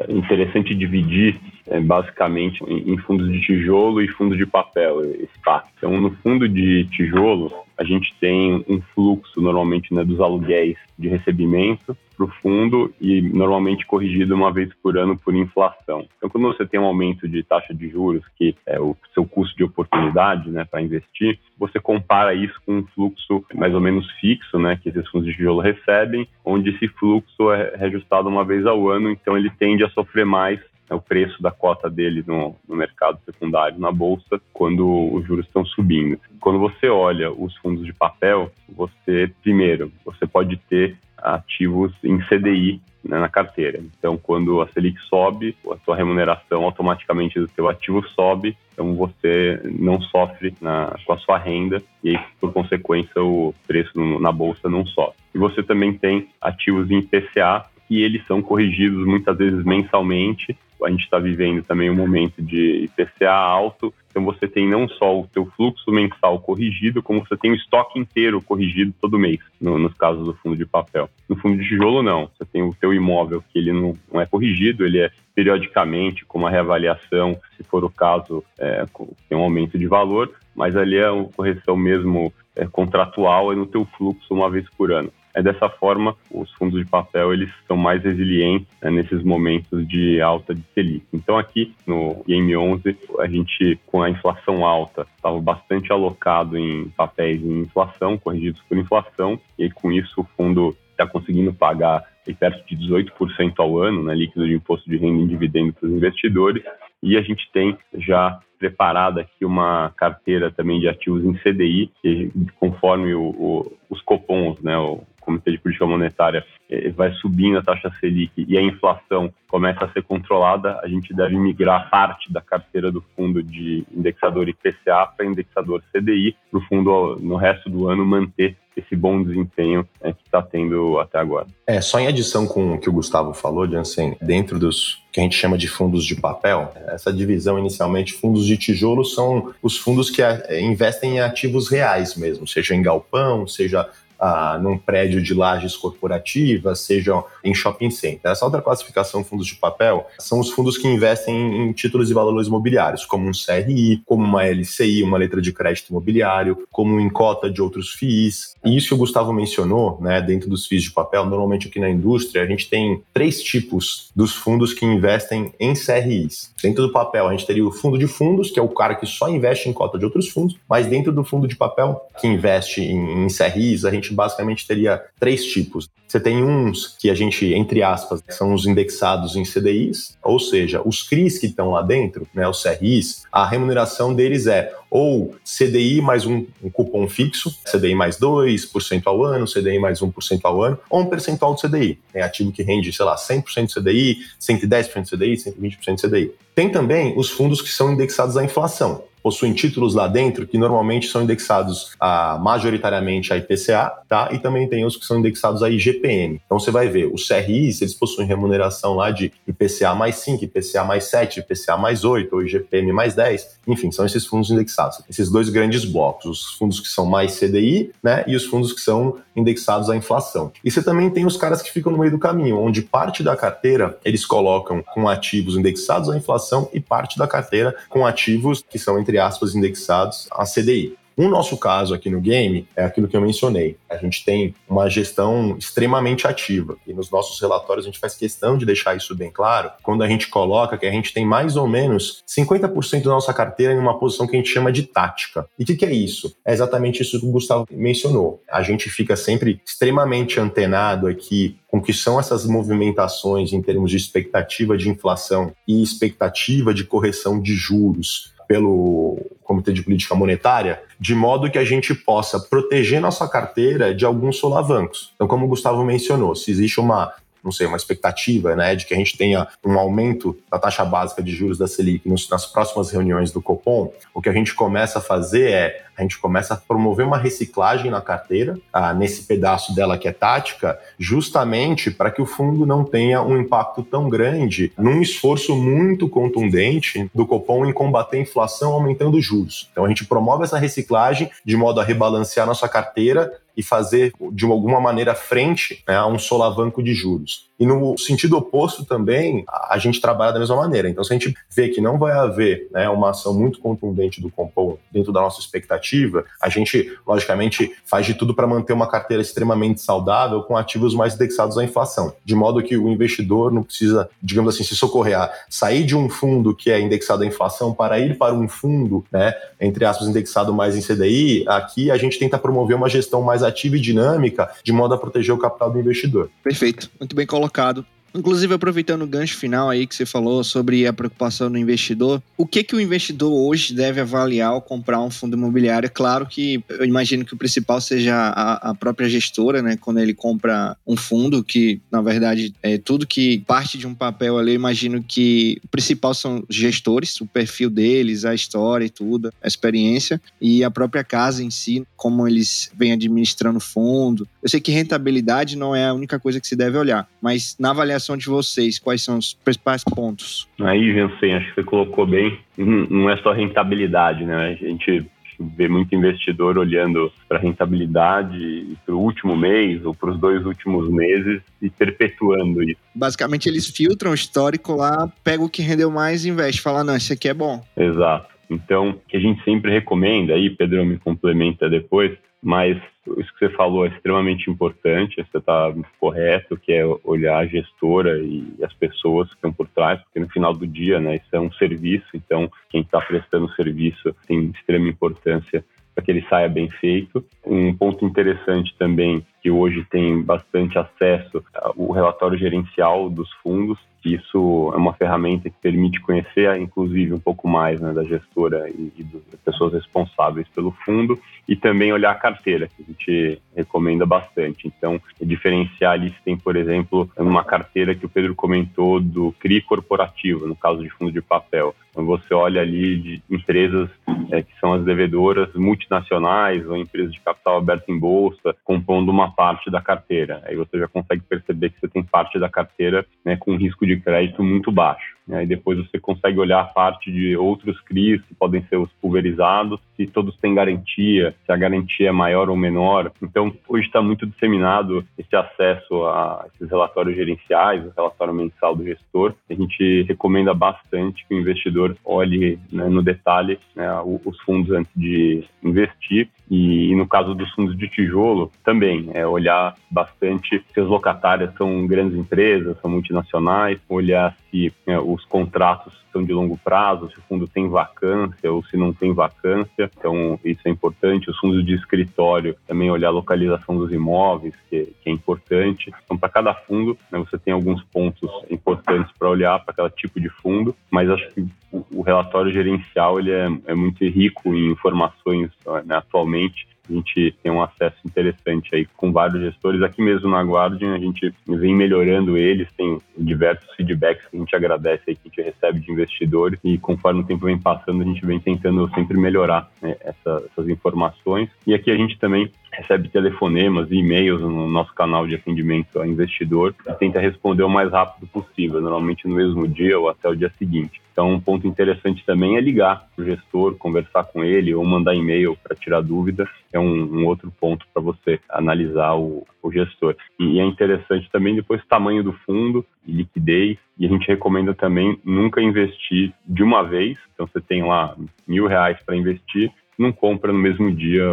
é 0.00 0.12
interessante 0.12 0.74
dividir 0.74 1.40
é, 1.70 1.80
basicamente 1.80 2.62
em, 2.64 2.96
fundos 2.98 3.30
de 3.30 3.40
tijolo 3.40 4.00
e 4.00 4.08
fundos 4.08 4.36
de 4.36 4.46
papel 4.46 5.02
esse. 5.02 5.38
Então, 5.78 5.98
no 6.00 6.10
fundo 6.16 6.48
de 6.48 6.84
tijolo, 6.86 7.50
a 7.78 7.84
gente 7.84 8.14
tem 8.20 8.64
um 8.68 8.80
fluxo 8.94 9.40
normalmente 9.40 9.94
né, 9.94 10.04
dos 10.04 10.20
aluguéis 10.20 10.76
de 10.98 11.08
recebimento 11.08 11.96
para 12.16 12.26
o 12.26 12.28
fundo 12.42 12.92
e 13.00 13.22
normalmente 13.22 13.86
corrigido 13.86 14.34
uma 14.34 14.52
vez 14.52 14.68
por 14.82 14.98
ano 14.98 15.16
por 15.16 15.34
inflação. 15.34 16.04
Então, 16.16 16.28
quando 16.28 16.48
você 16.48 16.66
tem 16.66 16.80
um 16.80 16.84
aumento 16.84 17.28
de 17.28 17.42
taxa 17.44 17.72
de 17.72 17.88
juros, 17.88 18.24
que 18.36 18.56
é 18.66 18.80
o 18.80 18.96
seu 19.14 19.24
custo 19.24 19.56
de 19.56 19.62
oportunidade 19.62 20.50
né, 20.50 20.64
para 20.64 20.82
investir, 20.82 21.38
você 21.56 21.78
compara 21.78 22.34
isso 22.34 22.60
com 22.66 22.78
um 22.78 22.86
fluxo 22.94 23.44
mais 23.54 23.72
ou 23.72 23.80
menos 23.80 24.10
fixo, 24.20 24.58
né, 24.58 24.78
que 24.82 24.88
esses 24.88 25.08
fundos 25.08 25.28
de 25.28 25.36
tijolo 25.36 25.60
recebem, 25.60 26.28
onde 26.44 26.70
esse 26.70 26.88
fluxo 26.88 27.52
é 27.52 27.76
reajustado 27.76 28.28
uma 28.28 28.44
vez 28.44 28.66
ao 28.66 28.88
ano, 28.88 29.10
então 29.10 29.38
ele 29.38 29.50
tende 29.50 29.84
a 29.84 29.90
sofrer 29.90 30.26
mais 30.26 30.60
é 30.90 30.94
o 30.94 31.00
preço 31.00 31.42
da 31.42 31.50
cota 31.50 31.88
dele 31.88 32.24
no, 32.26 32.56
no, 32.68 32.76
mercado 32.76 33.18
secundário, 33.24 33.78
na 33.78 33.92
bolsa, 33.92 34.40
quando 34.52 35.12
os 35.12 35.26
juros 35.26 35.46
estão 35.46 35.64
subindo. 35.64 36.18
Quando 36.40 36.58
você 36.58 36.88
olha 36.88 37.30
os 37.30 37.56
fundos 37.56 37.84
de 37.84 37.92
papel, 37.92 38.50
você, 38.68 39.30
primeiro, 39.42 39.92
você 40.04 40.26
pode 40.26 40.56
ter 40.68 40.96
ativos 41.16 41.92
em 42.02 42.18
CDI 42.20 42.80
né, 43.04 43.18
na 43.18 43.28
carteira. 43.28 43.80
Então, 43.98 44.16
quando 44.16 44.60
a 44.60 44.68
Selic 44.68 45.00
sobe, 45.08 45.56
a 45.70 45.76
sua 45.84 45.96
remuneração 45.96 46.64
automaticamente 46.64 47.38
do 47.38 47.48
seu 47.50 47.68
ativo 47.68 48.06
sobe, 48.08 48.56
então 48.72 48.94
você 48.94 49.60
não 49.64 50.00
sofre 50.00 50.54
na, 50.60 50.94
com 51.04 51.12
a 51.12 51.18
sua 51.18 51.38
renda 51.38 51.82
e 52.02 52.10
aí, 52.10 52.24
por 52.40 52.52
consequência, 52.52 53.22
o 53.22 53.54
preço 53.66 53.98
na 54.20 54.30
bolsa 54.30 54.68
não 54.68 54.86
sobe. 54.86 55.14
E 55.34 55.38
você 55.38 55.62
também 55.62 55.92
tem 55.92 56.28
ativos 56.40 56.90
em 56.90 57.02
PCA, 57.02 57.64
que 57.88 58.02
eles 58.02 58.24
são 58.26 58.40
corrigidos 58.40 59.04
muitas 59.06 59.36
vezes 59.36 59.64
mensalmente 59.64 60.56
a 60.84 60.90
gente 60.90 61.04
está 61.04 61.18
vivendo 61.18 61.62
também 61.62 61.90
um 61.90 61.94
momento 61.94 62.40
de 62.40 62.84
IPCA 62.84 63.32
alto, 63.32 63.92
então 64.10 64.24
você 64.24 64.46
tem 64.46 64.68
não 64.68 64.88
só 64.88 65.20
o 65.20 65.28
seu 65.32 65.46
fluxo 65.56 65.90
mensal 65.90 66.38
corrigido, 66.40 67.02
como 67.02 67.20
você 67.20 67.36
tem 67.36 67.50
o 67.50 67.54
estoque 67.54 67.98
inteiro 67.98 68.40
corrigido 68.40 68.94
todo 69.00 69.18
mês, 69.18 69.40
no, 69.60 69.78
nos 69.78 69.94
casos 69.94 70.24
do 70.24 70.34
fundo 70.34 70.56
de 70.56 70.64
papel. 70.64 71.08
No 71.28 71.36
fundo 71.36 71.60
de 71.60 71.68
tijolo, 71.68 72.02
não. 72.02 72.30
Você 72.36 72.44
tem 72.44 72.62
o 72.62 72.74
seu 72.74 72.92
imóvel 72.94 73.42
que 73.52 73.58
ele 73.58 73.72
não, 73.72 73.94
não 74.12 74.20
é 74.20 74.26
corrigido, 74.26 74.84
ele 74.84 74.98
é 74.98 75.10
periodicamente 75.34 76.24
com 76.24 76.38
uma 76.38 76.50
reavaliação, 76.50 77.38
se 77.56 77.62
for 77.64 77.84
o 77.84 77.90
caso, 77.90 78.42
é, 78.58 78.84
tem 79.28 79.36
um 79.36 79.42
aumento 79.42 79.78
de 79.78 79.86
valor, 79.86 80.32
mas 80.54 80.76
ali 80.76 80.96
é 80.96 81.10
uma 81.10 81.28
correção 81.28 81.76
mesmo 81.76 82.32
é, 82.56 82.66
contratual, 82.66 83.52
é 83.52 83.56
no 83.56 83.66
teu 83.66 83.84
fluxo 83.96 84.34
uma 84.34 84.50
vez 84.50 84.68
por 84.76 84.90
ano. 84.90 85.12
É 85.38 85.42
dessa 85.42 85.68
forma, 85.68 86.16
os 86.32 86.52
fundos 86.54 86.80
de 86.80 86.90
papel 86.90 87.32
eles 87.32 87.48
são 87.68 87.76
mais 87.76 88.02
resilientes 88.02 88.66
né, 88.82 88.90
nesses 88.90 89.22
momentos 89.22 89.86
de 89.86 90.20
alta 90.20 90.52
de 90.52 90.64
Selic. 90.74 91.06
Então 91.12 91.38
aqui 91.38 91.72
no 91.86 92.24
Game 92.26 92.56
11, 92.56 92.98
a 93.20 93.28
gente 93.28 93.78
com 93.86 94.02
a 94.02 94.10
inflação 94.10 94.66
alta 94.66 95.06
estava 95.14 95.40
bastante 95.40 95.92
alocado 95.92 96.58
em 96.58 96.88
papéis 96.88 97.40
em 97.40 97.60
inflação, 97.60 98.18
corrigidos 98.18 98.60
por 98.68 98.76
inflação, 98.76 99.38
e 99.56 99.70
com 99.70 99.92
isso 99.92 100.22
o 100.22 100.26
fundo 100.36 100.76
está 100.90 101.06
conseguindo 101.06 101.54
pagar 101.54 102.02
perto 102.40 102.66
de 102.66 102.76
18% 102.76 103.54
ao 103.58 103.78
ano, 103.78 104.02
né, 104.02 104.16
líquido 104.16 104.44
de 104.44 104.54
imposto 104.54 104.90
de 104.90 104.96
renda 104.96 105.22
em 105.22 105.26
dividendo 105.28 105.72
para 105.72 105.86
os 105.86 105.94
investidores, 105.94 106.64
e 107.00 107.16
a 107.16 107.22
gente 107.22 107.48
tem 107.52 107.78
já 107.94 108.40
preparada 108.58 109.20
aqui 109.20 109.44
uma 109.44 109.92
carteira 109.96 110.50
também 110.50 110.80
de 110.80 110.88
ativos 110.88 111.24
em 111.24 111.34
CDI, 111.34 111.92
que 112.02 112.30
conforme 112.58 113.14
o, 113.14 113.22
o, 113.22 113.72
os 113.88 114.02
copons, 114.02 114.60
né, 114.60 114.76
o 114.76 115.02
Comitê 115.28 115.50
de 115.50 115.58
Política 115.58 115.86
Monetária 115.86 116.42
eh, 116.70 116.88
vai 116.90 117.12
subindo 117.12 117.58
a 117.58 117.62
taxa 117.62 117.92
Selic 118.00 118.32
e 118.48 118.56
a 118.56 118.62
inflação 118.62 119.30
começa 119.46 119.84
a 119.84 119.88
ser 119.90 120.02
controlada, 120.02 120.80
a 120.82 120.88
gente 120.88 121.12
deve 121.12 121.36
migrar 121.36 121.90
parte 121.90 122.32
da 122.32 122.40
carteira 122.40 122.90
do 122.90 123.04
fundo 123.14 123.42
de 123.42 123.84
indexador 123.94 124.48
IPCA 124.48 125.06
para 125.14 125.26
indexador 125.26 125.82
CDI, 125.92 126.34
para 126.50 126.58
o 126.58 126.62
fundo 126.62 127.18
no 127.20 127.36
resto 127.36 127.68
do 127.68 127.88
ano 127.88 128.06
manter 128.06 128.56
esse 128.74 128.94
bom 128.94 129.22
desempenho 129.22 129.86
né, 130.02 130.12
que 130.12 130.22
está 130.24 130.40
tendo 130.40 130.98
até 130.98 131.18
agora. 131.18 131.46
É, 131.66 131.80
só 131.80 131.98
em 131.98 132.06
adição 132.06 132.46
com 132.46 132.74
o 132.74 132.78
que 132.78 132.88
o 132.88 132.92
Gustavo 132.92 133.34
falou, 133.34 133.68
Jansen, 133.68 134.16
dentro 134.22 134.58
dos 134.58 135.02
que 135.12 135.20
a 135.20 135.22
gente 135.22 135.36
chama 135.36 135.58
de 135.58 135.68
fundos 135.68 136.04
de 136.04 136.14
papel, 136.14 136.72
essa 136.86 137.12
divisão 137.12 137.58
inicialmente, 137.58 138.12
fundos 138.14 138.46
de 138.46 138.56
tijolo 138.56 139.04
são 139.04 139.52
os 139.62 139.76
fundos 139.76 140.10
que 140.10 140.22
é, 140.22 140.60
investem 140.60 141.16
em 141.16 141.20
ativos 141.20 141.68
reais 141.68 142.14
mesmo, 142.16 142.46
seja 142.46 142.74
em 142.74 142.82
galpão, 142.82 143.46
seja 143.46 143.88
ah, 144.18 144.58
num 144.60 144.76
prédio 144.76 145.22
de 145.22 145.34
lajes 145.34 145.76
corporativas, 145.76 146.80
sejam 146.80 147.24
em 147.44 147.54
shopping 147.54 147.90
center. 147.90 148.30
Essa 148.30 148.44
outra 148.44 148.60
classificação, 148.60 149.24
fundos 149.24 149.46
de 149.46 149.54
papel, 149.54 150.06
são 150.18 150.40
os 150.40 150.50
fundos 150.50 150.76
que 150.76 150.88
investem 150.88 151.68
em 151.68 151.72
títulos 151.72 152.10
e 152.10 152.14
valores 152.14 152.48
imobiliários, 152.48 153.04
como 153.04 153.28
um 153.28 153.32
CRI, 153.32 154.02
como 154.04 154.24
uma 154.24 154.44
LCI, 154.44 155.02
uma 155.02 155.18
letra 155.18 155.40
de 155.40 155.52
crédito 155.52 155.90
imobiliário, 155.90 156.66
como 156.70 156.98
em 156.98 157.08
cota 157.08 157.50
de 157.50 157.62
outros 157.62 157.92
FIIs. 157.92 158.54
E 158.64 158.76
isso 158.76 158.88
que 158.88 158.94
o 158.94 158.98
Gustavo 158.98 159.32
mencionou, 159.32 159.98
né, 160.00 160.20
dentro 160.20 160.48
dos 160.48 160.66
FIIs 160.66 160.84
de 160.84 160.90
papel, 160.90 161.24
normalmente 161.24 161.68
aqui 161.68 161.78
na 161.78 161.88
indústria, 161.88 162.42
a 162.42 162.46
gente 162.46 162.68
tem 162.68 163.02
três 163.12 163.42
tipos 163.42 164.10
dos 164.14 164.34
fundos 164.34 164.72
que 164.72 164.84
investem 164.84 165.52
em 165.58 165.74
CRIs. 165.74 166.52
Dentro 166.62 166.86
do 166.86 166.92
papel, 166.92 167.28
a 167.28 167.30
gente 167.30 167.46
teria 167.46 167.66
o 167.66 167.70
fundo 167.70 167.98
de 167.98 168.06
fundos, 168.06 168.50
que 168.50 168.58
é 168.58 168.62
o 168.62 168.68
cara 168.68 168.94
que 168.94 169.06
só 169.06 169.28
investe 169.28 169.68
em 169.68 169.72
cota 169.72 169.98
de 169.98 170.04
outros 170.04 170.28
fundos, 170.28 170.56
mas 170.68 170.86
dentro 170.86 171.12
do 171.12 171.24
fundo 171.24 171.46
de 171.46 171.56
papel, 171.56 172.00
que 172.20 172.26
investe 172.26 172.80
em, 172.80 173.24
em 173.24 173.28
CRIs, 173.28 173.84
a 173.84 173.90
gente 173.90 174.07
gente 174.08 174.14
basicamente 174.14 174.66
teria 174.66 175.02
três 175.20 175.44
tipos. 175.44 175.88
Você 176.06 176.18
tem 176.18 176.42
uns 176.42 176.96
que 176.98 177.10
a 177.10 177.14
gente, 177.14 177.52
entre 177.52 177.82
aspas, 177.82 178.22
são 178.30 178.54
os 178.54 178.64
indexados 178.64 179.36
em 179.36 179.44
CDIs, 179.44 180.16
ou 180.24 180.40
seja, 180.40 180.80
os 180.82 181.02
CRIs 181.02 181.38
que 181.38 181.46
estão 181.46 181.70
lá 181.70 181.82
dentro, 181.82 182.26
né, 182.32 182.48
os 182.48 182.62
CRIs, 182.62 183.24
a 183.30 183.46
remuneração 183.46 184.14
deles 184.14 184.46
é 184.46 184.72
ou 184.90 185.34
CDI 185.44 186.00
mais 186.00 186.24
um, 186.24 186.46
um 186.62 186.70
cupom 186.70 187.06
fixo, 187.06 187.54
CDI 187.70 187.94
mais 187.94 188.18
2% 188.18 189.02
ao 189.04 189.22
ano, 189.22 189.44
CDI 189.44 189.78
mais 189.78 190.00
1% 190.00 190.40
ao 190.44 190.62
ano, 190.62 190.78
ou 190.88 191.00
um 191.00 191.06
percentual 191.06 191.54
do 191.54 191.60
CDI. 191.60 191.98
Tem 192.10 192.22
ativo 192.22 192.50
que 192.52 192.62
rende, 192.62 192.90
sei 192.90 193.04
lá, 193.04 193.14
100% 193.14 193.66
de 193.66 193.74
CDI, 193.74 194.18
110% 194.40 195.02
de 195.02 195.10
CDI, 195.10 195.36
120% 195.36 195.94
de 195.94 196.08
CDI. 196.08 196.32
Tem 196.54 196.70
também 196.70 197.12
os 197.18 197.28
fundos 197.28 197.60
que 197.60 197.68
são 197.68 197.92
indexados 197.92 198.38
à 198.38 198.42
inflação. 198.42 199.04
Possuem 199.28 199.52
títulos 199.52 199.94
lá 199.94 200.08
dentro 200.08 200.46
que 200.46 200.56
normalmente 200.56 201.06
são 201.08 201.22
indexados 201.22 201.90
a, 202.00 202.38
majoritariamente 202.40 203.30
a 203.30 203.36
IPCA, 203.36 203.92
tá? 204.08 204.30
E 204.32 204.38
também 204.38 204.66
tem 204.66 204.86
os 204.86 204.96
que 204.96 205.04
são 205.04 205.18
indexados 205.18 205.62
a 205.62 205.68
IGPM. 205.68 206.40
Então 206.46 206.58
você 206.58 206.70
vai 206.70 206.88
ver, 206.88 207.12
os 207.12 207.28
CRIs, 207.28 207.82
eles 207.82 207.92
possuem 207.92 208.26
remuneração 208.26 208.94
lá 208.94 209.10
de 209.10 209.30
IPCA 209.46 209.94
mais 209.94 210.16
5, 210.16 210.44
IPCA 210.44 210.82
mais 210.82 211.04
7, 211.04 211.40
IPCA 211.40 211.76
mais 211.76 212.04
8, 212.04 212.34
ou 212.34 212.42
IGPM 212.42 212.90
mais 212.90 213.14
10, 213.14 213.58
enfim, 213.66 213.92
são 213.92 214.06
esses 214.06 214.24
fundos 214.24 214.50
indexados. 214.50 215.02
Esses 215.10 215.30
dois 215.30 215.50
grandes 215.50 215.84
blocos, 215.84 216.24
os 216.24 216.54
fundos 216.54 216.80
que 216.80 216.88
são 216.88 217.04
mais 217.04 217.38
CDI, 217.38 217.92
né, 218.02 218.24
e 218.26 218.34
os 218.34 218.46
fundos 218.46 218.72
que 218.72 218.80
são 218.80 219.18
indexados 219.36 219.90
à 219.90 219.96
inflação. 219.96 220.50
E 220.64 220.70
você 220.70 220.82
também 220.82 221.10
tem 221.10 221.26
os 221.26 221.36
caras 221.36 221.60
que 221.60 221.70
ficam 221.70 221.92
no 221.92 221.98
meio 221.98 222.10
do 222.10 222.18
caminho, 222.18 222.58
onde 222.58 222.80
parte 222.80 223.22
da 223.22 223.36
carteira 223.36 223.98
eles 224.04 224.24
colocam 224.24 224.82
com 224.82 225.06
ativos 225.06 225.54
indexados 225.56 226.08
à 226.08 226.16
inflação 226.16 226.68
e 226.72 226.80
parte 226.80 227.18
da 227.18 227.28
carteira 227.28 227.76
com 227.90 228.06
ativos 228.06 228.64
que 228.68 228.78
são, 228.78 228.98
entre 228.98 229.17
aspas, 229.18 229.54
indexados 229.54 230.28
à 230.30 230.44
CDI. 230.44 230.96
O 231.18 231.26
nosso 231.26 231.56
caso 231.56 231.94
aqui 231.94 232.08
no 232.08 232.20
game 232.20 232.68
é 232.76 232.84
aquilo 232.84 233.08
que 233.08 233.16
eu 233.16 233.20
mencionei. 233.20 233.76
A 233.90 233.96
gente 233.96 234.24
tem 234.24 234.54
uma 234.68 234.88
gestão 234.88 235.56
extremamente 235.58 236.28
ativa 236.28 236.76
e 236.86 236.94
nos 236.94 237.10
nossos 237.10 237.40
relatórios 237.40 237.84
a 237.84 237.88
gente 237.88 237.98
faz 237.98 238.14
questão 238.14 238.56
de 238.56 238.64
deixar 238.64 238.96
isso 238.96 239.16
bem 239.16 239.28
claro 239.28 239.68
quando 239.82 240.04
a 240.04 240.08
gente 240.08 240.28
coloca 240.28 240.78
que 240.78 240.86
a 240.86 240.92
gente 240.92 241.12
tem 241.12 241.26
mais 241.26 241.56
ou 241.56 241.66
menos 241.66 242.22
50% 242.24 243.02
da 243.02 243.10
nossa 243.10 243.34
carteira 243.34 243.72
em 243.74 243.78
uma 243.78 243.98
posição 243.98 244.28
que 244.28 244.36
a 244.36 244.38
gente 244.38 244.48
chama 244.48 244.70
de 244.70 244.84
tática. 244.84 245.44
E 245.58 245.64
o 245.64 245.66
que, 245.66 245.74
que 245.74 245.84
é 245.84 245.92
isso? 245.92 246.36
É 246.46 246.52
exatamente 246.52 247.02
isso 247.02 247.18
que 247.18 247.26
o 247.26 247.32
Gustavo 247.32 247.66
mencionou. 247.68 248.40
A 248.48 248.62
gente 248.62 248.88
fica 248.88 249.16
sempre 249.16 249.60
extremamente 249.66 250.38
antenado 250.38 251.08
aqui 251.08 251.58
com 251.66 251.82
que 251.82 251.92
são 251.92 252.20
essas 252.20 252.46
movimentações 252.46 253.52
em 253.52 253.60
termos 253.60 253.90
de 253.90 253.96
expectativa 253.96 254.78
de 254.78 254.88
inflação 254.88 255.52
e 255.66 255.82
expectativa 255.82 256.72
de 256.72 256.84
correção 256.84 257.42
de 257.42 257.56
juros 257.56 258.37
pelo 258.48 259.18
Comitê 259.44 259.72
de 259.72 259.82
Política 259.82 260.14
Monetária, 260.14 260.82
de 260.98 261.14
modo 261.14 261.50
que 261.50 261.58
a 261.58 261.64
gente 261.64 261.94
possa 261.94 262.40
proteger 262.40 263.00
nossa 263.00 263.28
carteira 263.28 263.94
de 263.94 264.04
alguns 264.04 264.38
solavancos. 264.38 265.12
Então, 265.14 265.28
como 265.28 265.44
o 265.44 265.48
Gustavo 265.48 265.84
mencionou, 265.84 266.34
se 266.34 266.50
existe 266.50 266.80
uma 266.80 267.12
não 267.48 267.52
sei, 267.52 267.66
uma 267.66 267.78
expectativa, 267.78 268.54
né, 268.54 268.76
de 268.76 268.84
que 268.84 268.92
a 268.92 268.96
gente 268.96 269.16
tenha 269.16 269.48
um 269.64 269.78
aumento 269.78 270.38
da 270.50 270.58
taxa 270.58 270.84
básica 270.84 271.22
de 271.22 271.34
juros 271.34 271.56
da 271.56 271.66
Selic 271.66 272.06
nas 272.30 272.44
próximas 272.44 272.90
reuniões 272.90 273.32
do 273.32 273.40
Copom, 273.40 273.90
o 274.12 274.20
que 274.20 274.28
a 274.28 274.32
gente 274.32 274.54
começa 274.54 274.98
a 274.98 275.02
fazer 275.02 275.50
é 275.50 275.82
a 275.98 276.02
gente 276.02 276.18
começa 276.18 276.54
a 276.54 276.56
promover 276.56 277.04
uma 277.04 277.18
reciclagem 277.18 277.90
na 277.90 278.00
carteira, 278.00 278.56
ah, 278.72 278.94
nesse 278.94 279.24
pedaço 279.24 279.74
dela 279.74 279.98
que 279.98 280.06
é 280.06 280.12
tática, 280.12 280.78
justamente 280.96 281.90
para 281.90 282.12
que 282.12 282.22
o 282.22 282.26
fundo 282.26 282.64
não 282.64 282.84
tenha 282.84 283.20
um 283.20 283.36
impacto 283.36 283.82
tão 283.82 284.08
grande 284.08 284.72
num 284.78 285.02
esforço 285.02 285.56
muito 285.56 286.08
contundente 286.08 287.10
do 287.12 287.26
Copom 287.26 287.66
em 287.66 287.72
combater 287.72 288.18
a 288.18 288.20
inflação 288.20 288.74
aumentando 288.74 289.16
os 289.16 289.24
juros. 289.24 289.68
Então 289.72 289.84
a 289.84 289.88
gente 289.88 290.04
promove 290.04 290.44
essa 290.44 290.56
reciclagem 290.56 291.30
de 291.44 291.56
modo 291.56 291.80
a 291.80 291.84
rebalancear 291.84 292.46
nossa 292.46 292.68
carteira 292.68 293.32
e 293.58 293.62
fazer 293.62 294.12
de 294.32 294.46
alguma 294.46 294.80
maneira 294.80 295.16
frente 295.16 295.82
né, 295.86 295.96
a 295.96 296.06
um 296.06 296.16
solavanco 296.16 296.80
de 296.80 296.94
juros. 296.94 297.47
E 297.58 297.66
no 297.66 297.98
sentido 297.98 298.36
oposto 298.36 298.84
também, 298.84 299.44
a 299.68 299.78
gente 299.78 300.00
trabalha 300.00 300.32
da 300.32 300.38
mesma 300.38 300.56
maneira. 300.56 300.88
Então, 300.88 301.02
se 301.02 301.12
a 301.12 301.18
gente 301.18 301.34
vê 301.50 301.68
que 301.68 301.80
não 301.80 301.98
vai 301.98 302.12
haver 302.12 302.68
né, 302.72 302.88
uma 302.88 303.10
ação 303.10 303.34
muito 303.34 303.58
contundente 303.58 304.20
do 304.20 304.30
Compom 304.30 304.78
dentro 304.92 305.12
da 305.12 305.20
nossa 305.20 305.40
expectativa, 305.40 306.24
a 306.40 306.48
gente, 306.48 306.96
logicamente, 307.04 307.72
faz 307.84 308.06
de 308.06 308.14
tudo 308.14 308.32
para 308.32 308.46
manter 308.46 308.72
uma 308.72 308.86
carteira 308.86 309.20
extremamente 309.20 309.80
saudável 309.80 310.42
com 310.42 310.56
ativos 310.56 310.94
mais 310.94 311.14
indexados 311.14 311.58
à 311.58 311.64
inflação, 311.64 312.14
de 312.24 312.34
modo 312.34 312.62
que 312.62 312.76
o 312.76 312.88
investidor 312.88 313.52
não 313.52 313.64
precisa, 313.64 314.08
digamos 314.22 314.54
assim, 314.54 314.62
se 314.62 314.76
socorrer 314.76 315.18
a 315.18 315.32
sair 315.48 315.84
de 315.84 315.96
um 315.96 316.08
fundo 316.08 316.54
que 316.54 316.70
é 316.70 316.80
indexado 316.80 317.24
à 317.24 317.26
inflação 317.26 317.74
para 317.74 317.98
ir 317.98 318.16
para 318.16 318.32
um 318.34 318.48
fundo, 318.48 319.04
né, 319.10 319.34
entre 319.60 319.84
aspas, 319.84 320.06
indexado 320.06 320.54
mais 320.54 320.76
em 320.76 320.82
CDI. 320.82 321.44
Aqui 321.48 321.90
a 321.90 321.96
gente 321.96 322.18
tenta 322.18 322.38
promover 322.38 322.76
uma 322.76 322.88
gestão 322.88 323.20
mais 323.20 323.42
ativa 323.42 323.76
e 323.76 323.80
dinâmica, 323.80 324.48
de 324.62 324.72
modo 324.72 324.94
a 324.94 324.98
proteger 324.98 325.34
o 325.34 325.38
capital 325.38 325.70
do 325.72 325.80
investidor. 325.80 326.30
Perfeito, 326.44 326.88
muito 327.00 327.16
bem 327.16 327.26
colocado 327.26 327.47
colocado. 327.50 327.86
Inclusive, 328.18 328.52
aproveitando 328.52 329.02
o 329.02 329.06
gancho 329.06 329.36
final 329.36 329.70
aí 329.70 329.86
que 329.86 329.94
você 329.94 330.04
falou 330.04 330.42
sobre 330.42 330.84
a 330.88 330.92
preocupação 330.92 331.48
do 331.48 331.56
investidor, 331.56 332.20
o 332.36 332.44
que 332.44 332.64
que 332.64 332.74
o 332.74 332.80
investidor 332.80 333.32
hoje 333.32 333.72
deve 333.72 334.00
avaliar 334.00 334.50
ao 334.50 334.60
comprar 334.60 335.00
um 335.00 335.08
fundo 335.08 335.36
imobiliário? 335.36 335.88
Claro 335.88 336.26
que 336.26 336.60
eu 336.68 336.84
imagino 336.84 337.24
que 337.24 337.32
o 337.32 337.36
principal 337.36 337.80
seja 337.80 338.16
a, 338.16 338.70
a 338.70 338.74
própria 338.74 339.08
gestora, 339.08 339.62
né? 339.62 339.76
Quando 339.76 340.00
ele 340.00 340.12
compra 340.12 340.76
um 340.84 340.96
fundo, 340.96 341.44
que 341.44 341.80
na 341.92 342.02
verdade 342.02 342.52
é 342.60 342.76
tudo 342.76 343.06
que 343.06 343.38
parte 343.46 343.78
de 343.78 343.86
um 343.86 343.94
papel 343.94 344.36
ali, 344.36 344.50
eu 344.50 344.56
imagino 344.56 345.00
que 345.00 345.60
o 345.64 345.68
principal 345.68 346.12
são 346.12 346.44
os 346.48 346.56
gestores, 346.56 347.20
o 347.20 347.26
perfil 347.26 347.70
deles, 347.70 348.24
a 348.24 348.34
história 348.34 348.86
e 348.86 348.90
tudo, 348.90 349.32
a 349.40 349.46
experiência, 349.46 350.20
e 350.40 350.64
a 350.64 350.70
própria 350.72 351.04
casa 351.04 351.44
em 351.44 351.50
si, 351.50 351.86
como 351.96 352.26
eles 352.26 352.68
vêm 352.76 352.92
administrando 352.92 353.58
o 353.58 353.60
fundo. 353.60 354.26
Eu 354.42 354.48
sei 354.48 354.60
que 354.60 354.72
rentabilidade 354.72 355.56
não 355.56 355.76
é 355.76 355.86
a 355.86 355.94
única 355.94 356.18
coisa 356.18 356.40
que 356.40 356.48
se 356.48 356.56
deve 356.56 356.76
olhar, 356.76 357.08
mas 357.22 357.54
na 357.60 357.70
avaliação 357.70 358.07
avaliação 358.08 358.16
de 358.16 358.26
vocês, 358.26 358.78
quais 358.78 359.02
são 359.02 359.18
os 359.18 359.34
principais 359.34 359.84
pontos? 359.84 360.48
Aí, 360.60 360.92
Jansen, 360.94 361.34
acho 361.34 361.48
que 361.48 361.54
você 361.56 361.62
colocou 361.62 362.06
bem. 362.06 362.38
Não 362.56 363.10
é 363.10 363.16
só 363.18 363.32
rentabilidade, 363.32 364.24
né? 364.24 364.48
A 364.48 364.54
gente 364.54 365.04
vê 365.40 365.68
muito 365.68 365.94
investidor 365.94 366.58
olhando 366.58 367.12
para 367.28 367.38
a 367.38 367.40
rentabilidade 367.40 368.76
para 368.84 368.94
o 368.94 369.00
último 369.00 369.36
mês 369.36 369.84
ou 369.84 369.94
para 369.94 370.10
os 370.10 370.18
dois 370.18 370.44
últimos 370.44 370.90
meses 370.90 371.40
e 371.62 371.70
perpetuando 371.70 372.62
isso. 372.62 372.80
Basicamente, 372.94 373.48
eles 373.48 373.68
filtram 373.68 374.10
o 374.10 374.14
histórico 374.14 374.74
lá, 374.74 375.12
pegam 375.22 375.46
o 375.46 375.50
que 375.50 375.62
rendeu 375.62 375.90
mais 375.90 376.24
e 376.24 376.30
investe. 376.30 376.60
Fala, 376.60 376.82
não, 376.82 376.96
esse 376.96 377.12
aqui 377.12 377.28
é 377.28 377.34
bom. 377.34 377.62
Exato. 377.76 378.36
Então, 378.50 378.90
o 378.90 378.94
que 379.08 379.16
a 379.16 379.20
gente 379.20 379.44
sempre 379.44 379.70
recomenda, 379.70 380.32
aí 380.34 380.48
Pedro 380.50 380.84
me 380.84 380.96
complementa 380.96 381.68
depois, 381.68 382.16
mas 382.42 382.78
isso 383.18 383.32
que 383.34 383.46
você 383.46 383.50
falou 383.54 383.86
é 383.86 383.88
extremamente 383.88 384.50
importante, 384.50 385.16
você 385.16 385.38
está 385.38 385.72
correto, 385.98 386.56
que 386.56 386.72
é 386.72 386.84
olhar 387.04 387.38
a 387.38 387.46
gestora 387.46 388.18
e 388.18 388.44
as 388.62 388.72
pessoas 388.74 389.28
que 389.28 389.34
estão 389.34 389.52
por 389.52 389.68
trás, 389.68 390.00
porque 390.02 390.20
no 390.20 390.28
final 390.28 390.52
do 390.52 390.66
dia, 390.66 391.00
né, 391.00 391.16
isso 391.16 391.28
é 391.32 391.40
um 391.40 391.52
serviço, 391.52 392.08
então 392.14 392.50
quem 392.68 392.82
está 392.82 393.00
prestando 393.00 393.52
serviço 393.54 394.14
tem 394.26 394.50
extrema 394.50 394.88
importância 394.88 395.64
para 395.94 396.04
que 396.04 396.12
ele 396.12 396.24
saia 396.28 396.48
bem 396.48 396.70
feito. 396.70 397.24
Um 397.44 397.74
ponto 397.74 398.04
interessante 398.04 398.72
também 398.78 399.26
que 399.42 399.50
hoje 399.50 399.84
tem 399.90 400.22
bastante 400.22 400.78
acesso 400.78 401.42
ao 401.54 401.90
relatório 401.90 402.38
gerencial 402.38 403.10
dos 403.10 403.28
fundos, 403.42 403.78
isso 404.14 404.70
é 404.74 404.76
uma 404.76 404.92
ferramenta 404.92 405.48
que 405.48 405.56
permite 405.60 406.00
conhecer, 406.00 406.54
inclusive, 406.60 407.12
um 407.12 407.18
pouco 407.18 407.48
mais 407.48 407.80
né, 407.80 407.92
da 407.92 408.04
gestora 408.04 408.68
e, 408.68 408.92
e 408.96 409.02
das 409.02 409.40
pessoas 409.44 409.72
responsáveis 409.72 410.46
pelo 410.48 410.70
fundo, 410.84 411.18
e 411.48 411.56
também 411.56 411.92
olhar 411.92 412.10
a 412.10 412.14
carteira, 412.14 412.68
que 412.68 412.82
a 412.82 412.84
gente 412.84 413.40
recomenda 413.56 414.04
bastante. 414.04 414.66
Então, 414.66 415.00
diferenciar 415.20 415.92
ali 415.92 416.10
se 416.10 416.22
tem, 416.24 416.36
por 416.36 416.56
exemplo, 416.56 417.10
uma 417.16 417.42
carteira 417.42 417.94
que 417.94 418.04
o 418.04 418.08
Pedro 418.08 418.34
comentou 418.34 419.00
do 419.00 419.32
CRI 419.40 419.62
corporativo, 419.62 420.46
no 420.46 420.54
caso 420.54 420.82
de 420.82 420.90
fundo 420.90 421.10
de 421.10 421.22
papel. 421.22 421.74
Então, 421.90 422.04
você 422.04 422.34
olha 422.34 422.60
ali 422.60 422.96
de 422.96 423.22
empresas 423.30 423.88
é, 424.30 424.42
que 424.42 424.52
são 424.60 424.74
as 424.74 424.84
devedoras 424.84 425.52
multinacionais 425.54 426.66
ou 426.66 426.76
empresas 426.76 427.12
de 427.12 427.20
capital 427.20 427.56
aberto 427.58 427.88
em 427.88 427.98
bolsa, 427.98 428.54
compondo 428.64 429.10
uma 429.10 429.30
parte 429.30 429.70
da 429.70 429.80
carteira. 429.80 430.42
Aí 430.46 430.54
você 430.54 430.78
já 430.78 430.86
consegue 430.86 431.22
perceber 431.22 431.70
que 431.70 431.80
você 431.80 431.88
tem 431.88 432.02
parte 432.02 432.38
da 432.38 432.48
carteira 432.48 433.06
né, 433.24 433.36
com 433.36 433.56
risco 433.56 433.86
de 433.86 433.96
crédito 434.00 434.42
muito 434.42 434.70
baixo. 434.72 435.17
Aí 435.30 435.46
depois 435.46 435.78
você 435.78 435.98
consegue 435.98 436.38
olhar 436.38 436.60
a 436.60 436.64
parte 436.64 437.10
de 437.10 437.36
outros 437.36 437.80
CRIs, 437.82 438.22
que 438.22 438.34
podem 438.34 438.62
ser 438.68 438.76
os 438.76 438.90
pulverizados, 439.00 439.80
se 439.96 440.06
todos 440.06 440.36
têm 440.38 440.54
garantia, 440.54 441.34
se 441.44 441.52
a 441.52 441.56
garantia 441.56 442.08
é 442.08 442.12
maior 442.12 442.48
ou 442.48 442.56
menor. 442.56 443.12
Então, 443.22 443.52
hoje 443.68 443.86
está 443.86 444.00
muito 444.00 444.26
disseminado 444.26 445.04
esse 445.18 445.34
acesso 445.34 446.04
a 446.04 446.46
esses 446.54 446.70
relatórios 446.70 447.16
gerenciais, 447.16 447.84
o 447.84 447.92
relatório 447.96 448.34
mensal 448.34 448.74
do 448.74 448.84
gestor. 448.84 449.34
A 449.50 449.54
gente 449.54 450.02
recomenda 450.02 450.54
bastante 450.54 451.26
que 451.26 451.34
o 451.34 451.38
investidor 451.38 451.96
olhe 452.04 452.58
né, 452.72 452.88
no 452.88 453.02
detalhe 453.02 453.58
né, 453.74 453.88
os 454.02 454.40
fundos 454.42 454.70
antes 454.70 454.92
de 454.96 455.44
investir. 455.62 456.28
E, 456.50 456.90
e, 456.90 456.96
no 456.96 457.06
caso 457.06 457.34
dos 457.34 457.50
fundos 457.52 457.76
de 457.76 457.88
tijolo, 457.88 458.50
também 458.64 459.10
é 459.12 459.26
olhar 459.26 459.74
bastante 459.90 460.64
se 460.72 460.80
as 460.80 460.86
locatárias 460.86 461.52
são 461.54 461.86
grandes 461.86 462.16
empresas, 462.16 462.76
são 462.80 462.90
multinacionais, 462.90 463.78
olhar 463.88 464.34
se 464.50 464.72
é, 464.86 464.98
os 465.18 465.24
contratos 465.24 465.92
são 466.12 466.24
de 466.24 466.32
longo 466.32 466.56
prazo, 466.56 467.10
se 467.10 467.18
o 467.18 467.22
fundo 467.22 467.46
tem 467.46 467.68
vacância 467.68 468.50
ou 468.50 468.64
se 468.64 468.76
não 468.76 468.92
tem 468.92 469.12
vacância. 469.12 469.90
Então, 469.98 470.38
isso 470.44 470.60
é 470.64 470.70
importante. 470.70 471.30
Os 471.30 471.38
fundos 471.38 471.64
de 471.64 471.74
escritório, 471.74 472.56
também 472.66 472.90
olhar 472.90 473.08
a 473.08 473.12
localização 473.12 473.76
dos 473.76 473.92
imóveis, 473.92 474.54
que, 474.70 474.86
que 475.02 475.10
é 475.10 475.12
importante. 475.12 475.92
Então, 476.04 476.16
para 476.16 476.28
cada 476.28 476.54
fundo, 476.54 476.96
né, 477.10 477.18
você 477.18 477.36
tem 477.38 477.52
alguns 477.52 477.82
pontos 477.84 478.30
importantes 478.50 479.12
para 479.18 479.28
olhar 479.28 479.58
para 479.64 479.74
cada 479.74 479.90
tipo 479.90 480.20
de 480.20 480.28
fundo, 480.28 480.74
mas 480.90 481.10
acho 481.10 481.28
que 481.30 481.46
o 481.70 482.00
relatório 482.00 482.50
gerencial 482.50 483.18
ele 483.18 483.30
é, 483.30 483.48
é, 483.66 483.74
muito 483.74 484.02
rico 484.04 484.54
em 484.54 484.70
informações 484.70 485.50
né, 485.84 485.96
atualmente 485.96 486.66
a 486.88 486.92
gente 486.92 487.34
tem 487.42 487.52
um 487.52 487.62
acesso 487.62 487.96
interessante 488.04 488.74
aí 488.74 488.86
com 488.96 489.12
vários 489.12 489.40
gestores. 489.40 489.82
Aqui 489.82 490.02
mesmo 490.02 490.28
na 490.28 490.42
Guardian, 490.42 490.94
a 490.94 490.98
gente 490.98 491.32
vem 491.46 491.74
melhorando 491.74 492.36
eles, 492.36 492.68
tem 492.76 492.98
diversos 493.16 493.68
feedbacks 493.74 494.26
que 494.28 494.36
a 494.36 494.40
gente 494.40 494.56
agradece 494.56 495.02
aí, 495.08 495.16
que 495.16 495.22
a 495.24 495.28
gente 495.28 495.42
recebe 495.42 495.80
de 495.80 495.92
investidores 495.92 496.58
e 496.64 496.78
conforme 496.78 497.20
o 497.20 497.24
tempo 497.26 497.46
vem 497.46 497.58
passando, 497.58 498.02
a 498.02 498.04
gente 498.04 498.24
vem 498.24 498.40
tentando 498.40 498.88
sempre 498.94 499.18
melhorar 499.18 499.70
né, 499.82 499.96
essa, 500.00 500.44
essas 500.50 500.68
informações. 500.68 501.48
E 501.66 501.74
aqui 501.74 501.90
a 501.90 501.96
gente 501.96 502.18
também 502.18 502.50
recebe 502.72 503.08
telefonemas 503.08 503.90
e 503.90 503.96
e-mails 503.96 504.40
no 504.40 504.68
nosso 504.68 504.94
canal 504.94 505.26
de 505.26 505.34
atendimento 505.34 506.00
a 506.00 506.06
investidor 506.06 506.74
e 506.86 506.92
tenta 506.94 507.20
responder 507.20 507.62
o 507.62 507.68
mais 507.68 507.90
rápido 507.90 508.26
possível, 508.28 508.80
normalmente 508.80 509.26
no 509.26 509.34
mesmo 509.34 509.66
dia 509.66 509.98
ou 509.98 510.08
até 510.08 510.28
o 510.28 510.36
dia 510.36 510.52
seguinte. 510.58 511.00
Então, 511.18 511.32
um 511.32 511.40
ponto 511.40 511.66
interessante 511.66 512.24
também 512.24 512.56
é 512.56 512.60
ligar 512.60 513.08
para 513.16 513.24
o 513.24 513.26
gestor, 513.26 513.74
conversar 513.74 514.22
com 514.22 514.44
ele 514.44 514.72
ou 514.72 514.84
mandar 514.84 515.16
e-mail 515.16 515.58
para 515.64 515.74
tirar 515.74 516.00
dúvida. 516.00 516.48
É 516.72 516.78
um, 516.78 517.22
um 517.22 517.26
outro 517.26 517.52
ponto 517.60 517.84
para 517.92 518.00
você 518.00 518.38
analisar 518.48 519.16
o, 519.16 519.44
o 519.60 519.72
gestor. 519.72 520.14
E 520.38 520.60
é 520.60 520.64
interessante 520.64 521.28
também 521.32 521.56
depois 521.56 521.84
tamanho 521.86 522.22
do 522.22 522.32
fundo 522.46 522.86
e 523.04 523.10
liquidez. 523.10 523.78
E 523.98 524.06
a 524.06 524.08
gente 524.08 524.28
recomenda 524.28 524.72
também 524.72 525.18
nunca 525.24 525.60
investir 525.60 526.32
de 526.46 526.62
uma 526.62 526.84
vez. 526.84 527.18
Então, 527.34 527.48
você 527.48 527.60
tem 527.60 527.82
lá 527.82 528.14
mil 528.46 528.68
reais 528.68 528.96
para 529.04 529.16
investir, 529.16 529.72
não 529.98 530.12
compra 530.12 530.52
no 530.52 530.58
mesmo 530.60 530.94
dia 530.94 531.24